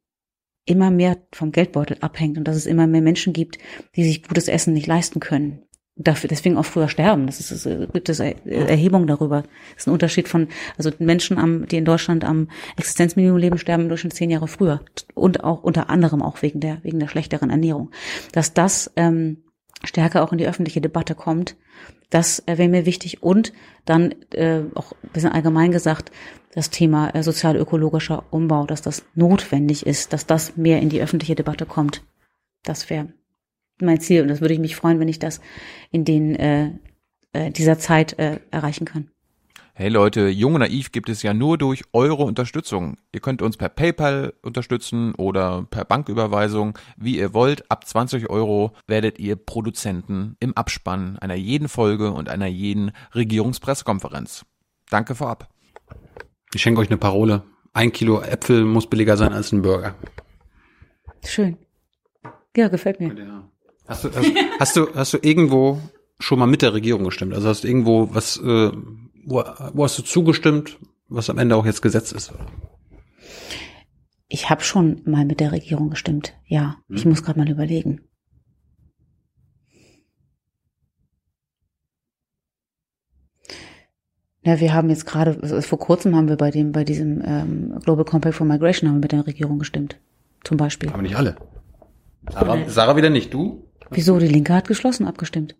[0.65, 3.59] immer mehr vom Geldbeutel abhängt und dass es immer mehr Menschen gibt,
[3.95, 5.61] die sich gutes Essen nicht leisten können.
[5.97, 7.25] Dafür, deswegen auch früher sterben.
[7.25, 9.43] Das ist, es gibt es Er- Erhebungen darüber.
[9.43, 13.83] Das ist ein Unterschied von, also Menschen, am, die in Deutschland am Existenzminimum leben, sterben
[13.83, 14.81] im Durchschnitt zehn Jahre früher.
[15.13, 17.91] Und auch unter anderem auch wegen der, wegen der schlechteren Ernährung.
[18.33, 19.44] Dass das ähm,
[19.86, 21.56] stärker auch in die öffentliche Debatte kommt,
[22.10, 23.24] das äh, wäre mir wichtig.
[23.24, 23.53] Und
[23.86, 26.12] dann äh, auch ein bisschen allgemein gesagt,
[26.53, 31.36] das Thema äh, sozial-ökologischer Umbau, dass das notwendig ist, dass das mehr in die öffentliche
[31.36, 32.03] Debatte kommt.
[32.64, 33.14] Das wäre
[33.80, 35.41] mein Ziel und das würde ich mich freuen, wenn ich das
[35.91, 36.72] in den äh,
[37.34, 39.10] äh, dieser Zeit äh, erreichen kann.
[39.77, 42.95] Hey Leute, Jung und Naiv gibt es ja nur durch eure Unterstützung.
[43.11, 47.69] Ihr könnt uns per PayPal unterstützen oder per Banküberweisung, wie ihr wollt.
[47.69, 54.45] Ab 20 Euro werdet ihr Produzenten im Abspann einer jeden Folge und einer jeden Regierungspressekonferenz.
[54.89, 55.49] Danke vorab.
[56.53, 57.43] ich schenke euch eine Parole.
[57.73, 59.93] Ein Kilo Äpfel muss billiger sein als ein Burger.
[61.26, 61.57] Schön.
[62.56, 63.43] Ja, gefällt mir.
[63.89, 65.81] Hast du, hast, hast du, hast du irgendwo
[66.18, 67.34] schon mal mit der Regierung gestimmt?
[67.34, 68.72] Also hast du irgendwo was, äh,
[69.26, 69.43] wo,
[69.73, 70.77] wo hast du zugestimmt,
[71.10, 72.31] was am Ende auch jetzt Gesetz ist?
[74.27, 76.34] Ich habe schon mal mit der Regierung gestimmt.
[76.45, 78.02] Ja, ich muss gerade mal überlegen.
[84.43, 87.80] Ja, wir haben jetzt gerade, also vor kurzem haben wir bei dem, bei diesem ähm,
[87.84, 89.99] Global Compact for Migration haben wir mit der Regierung gestimmt.
[90.43, 90.89] Zum Beispiel.
[90.89, 91.35] Aber nicht alle.
[92.31, 93.68] Sarah, Sarah wieder nicht, du?
[93.89, 94.19] Wieso?
[94.19, 95.56] Die Linke hat geschlossen abgestimmt.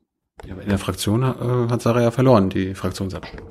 [0.46, 1.26] Ja, aber in der Fraktion äh,
[1.72, 3.50] hat Sarah ja verloren, die Fraktionsabstimmung.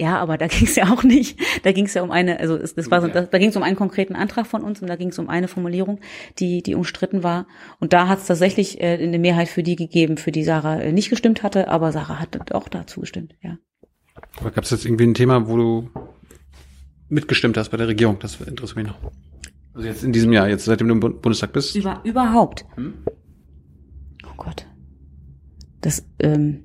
[0.00, 1.38] Ja, aber da ging es ja auch nicht.
[1.64, 3.56] Da ging es ja um eine, also es, das war so, da, da ging es
[3.56, 6.00] um einen konkreten Antrag von uns und da ging es um eine Formulierung,
[6.38, 7.46] die die umstritten war.
[7.78, 10.92] Und da hat es tatsächlich äh, eine Mehrheit für die gegeben, für die Sarah äh,
[10.92, 13.58] nicht gestimmt hatte, aber Sarah hat auch dazu gestimmt, ja.
[14.40, 15.90] Aber gab es jetzt irgendwie ein Thema, wo du
[17.08, 18.18] mitgestimmt hast bei der Regierung?
[18.18, 18.98] Das interessiert mich noch.
[19.74, 21.74] Also jetzt in diesem Jahr, jetzt seitdem du im Bund- Bundestag bist.
[21.76, 22.64] Über, überhaupt.
[24.26, 24.66] Oh Gott.
[25.82, 26.64] Das, ähm.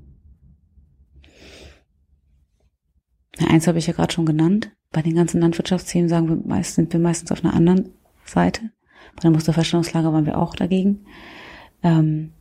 [3.46, 4.72] Eins habe ich ja gerade schon genannt.
[4.92, 7.94] Bei den ganzen Landwirtschaftsthemen sagen wir meist, sind wir meistens auf einer anderen
[8.26, 8.72] Seite.
[9.16, 11.06] Bei der Musterfeststellungslage waren wir auch dagegen.
[11.84, 12.32] Ähm,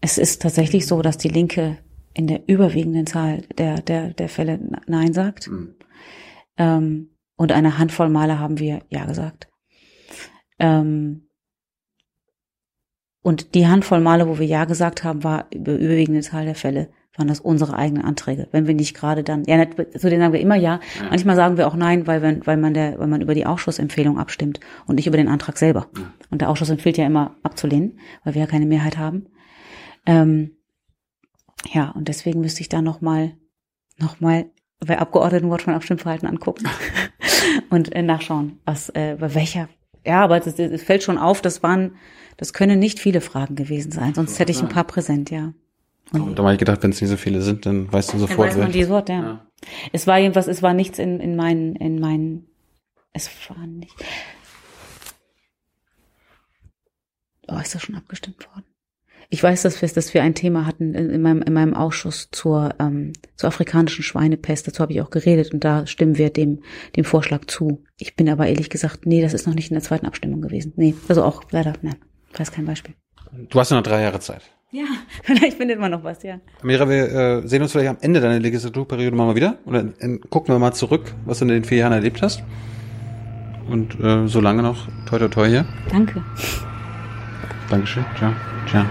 [0.00, 1.78] es ist tatsächlich so, dass die Linke
[2.14, 5.48] in der überwiegenden Zahl der, der, der Fälle Nein sagt.
[6.56, 9.48] Ähm, und eine Handvoll Male haben wir Ja gesagt.
[10.58, 11.28] Ähm,
[13.22, 16.88] und die Handvoll Male, wo wir Ja gesagt haben, war über überwiegende Zahl der Fälle,
[17.16, 18.48] waren das unsere eigenen Anträge.
[18.50, 20.80] Wenn wir nicht gerade dann, ja, zu denen sagen wir immer ja.
[21.08, 24.18] Manchmal sagen wir auch nein, weil, wenn, weil man der, weil man über die Ausschussempfehlung
[24.18, 25.88] abstimmt und nicht über den Antrag selber.
[26.30, 29.26] Und der Ausschuss empfiehlt ja immer abzulehnen, weil wir ja keine Mehrheit haben.
[30.06, 30.56] Ähm,
[31.72, 33.36] ja, und deswegen müsste ich da nochmal,
[33.98, 34.46] noch mal
[34.80, 36.66] bei Abgeordnetenwort von Abstimmverhalten angucken
[37.70, 39.68] und äh, nachschauen, was, äh, bei welcher,
[40.04, 41.96] ja, aber es, fällt schon auf, das waren,
[42.36, 45.52] das können nicht viele Fragen gewesen sein, sonst hätte ich ein paar präsent, ja.
[46.12, 48.20] Und da habe ich gedacht, wenn es nicht so viele sind, dann weißt du Dann
[48.28, 49.22] sofort, weiß man die Wort, ja.
[49.22, 49.46] Ja.
[49.92, 52.46] Es war jedenfalls, es war nichts in, in meinen, in meinen,
[53.12, 53.94] es war nicht.
[57.48, 58.71] Oh, ist das schon abgestimmt worden?
[59.32, 62.28] Ich weiß, dass wir, dass wir ein Thema hatten in, in, meinem, in meinem Ausschuss
[62.32, 64.68] zur, ähm, zur afrikanischen Schweinepest.
[64.68, 66.60] Dazu habe ich auch geredet und da stimmen wir dem,
[66.96, 67.82] dem Vorschlag zu.
[67.96, 70.74] Ich bin aber ehrlich gesagt, nee, das ist noch nicht in der zweiten Abstimmung gewesen.
[70.76, 71.96] Nee, also auch leider, nein,
[72.36, 72.94] weiß kein Beispiel.
[73.48, 74.42] Du hast ja noch drei Jahre Zeit.
[74.70, 74.84] Ja,
[75.22, 76.38] vielleicht findet man noch was, ja.
[76.62, 77.10] Amira, wir
[77.42, 79.56] äh, sehen uns vielleicht am Ende deiner Legislaturperiode mal wieder.
[79.64, 82.42] Oder äh, gucken wir mal zurück, was du in den vier Jahren erlebt hast.
[83.66, 85.64] und äh, solange noch toi toi toi hier.
[85.90, 86.22] Danke.
[87.70, 88.04] Dankeschön.
[88.18, 88.32] Ciao.
[88.66, 88.84] Ciao.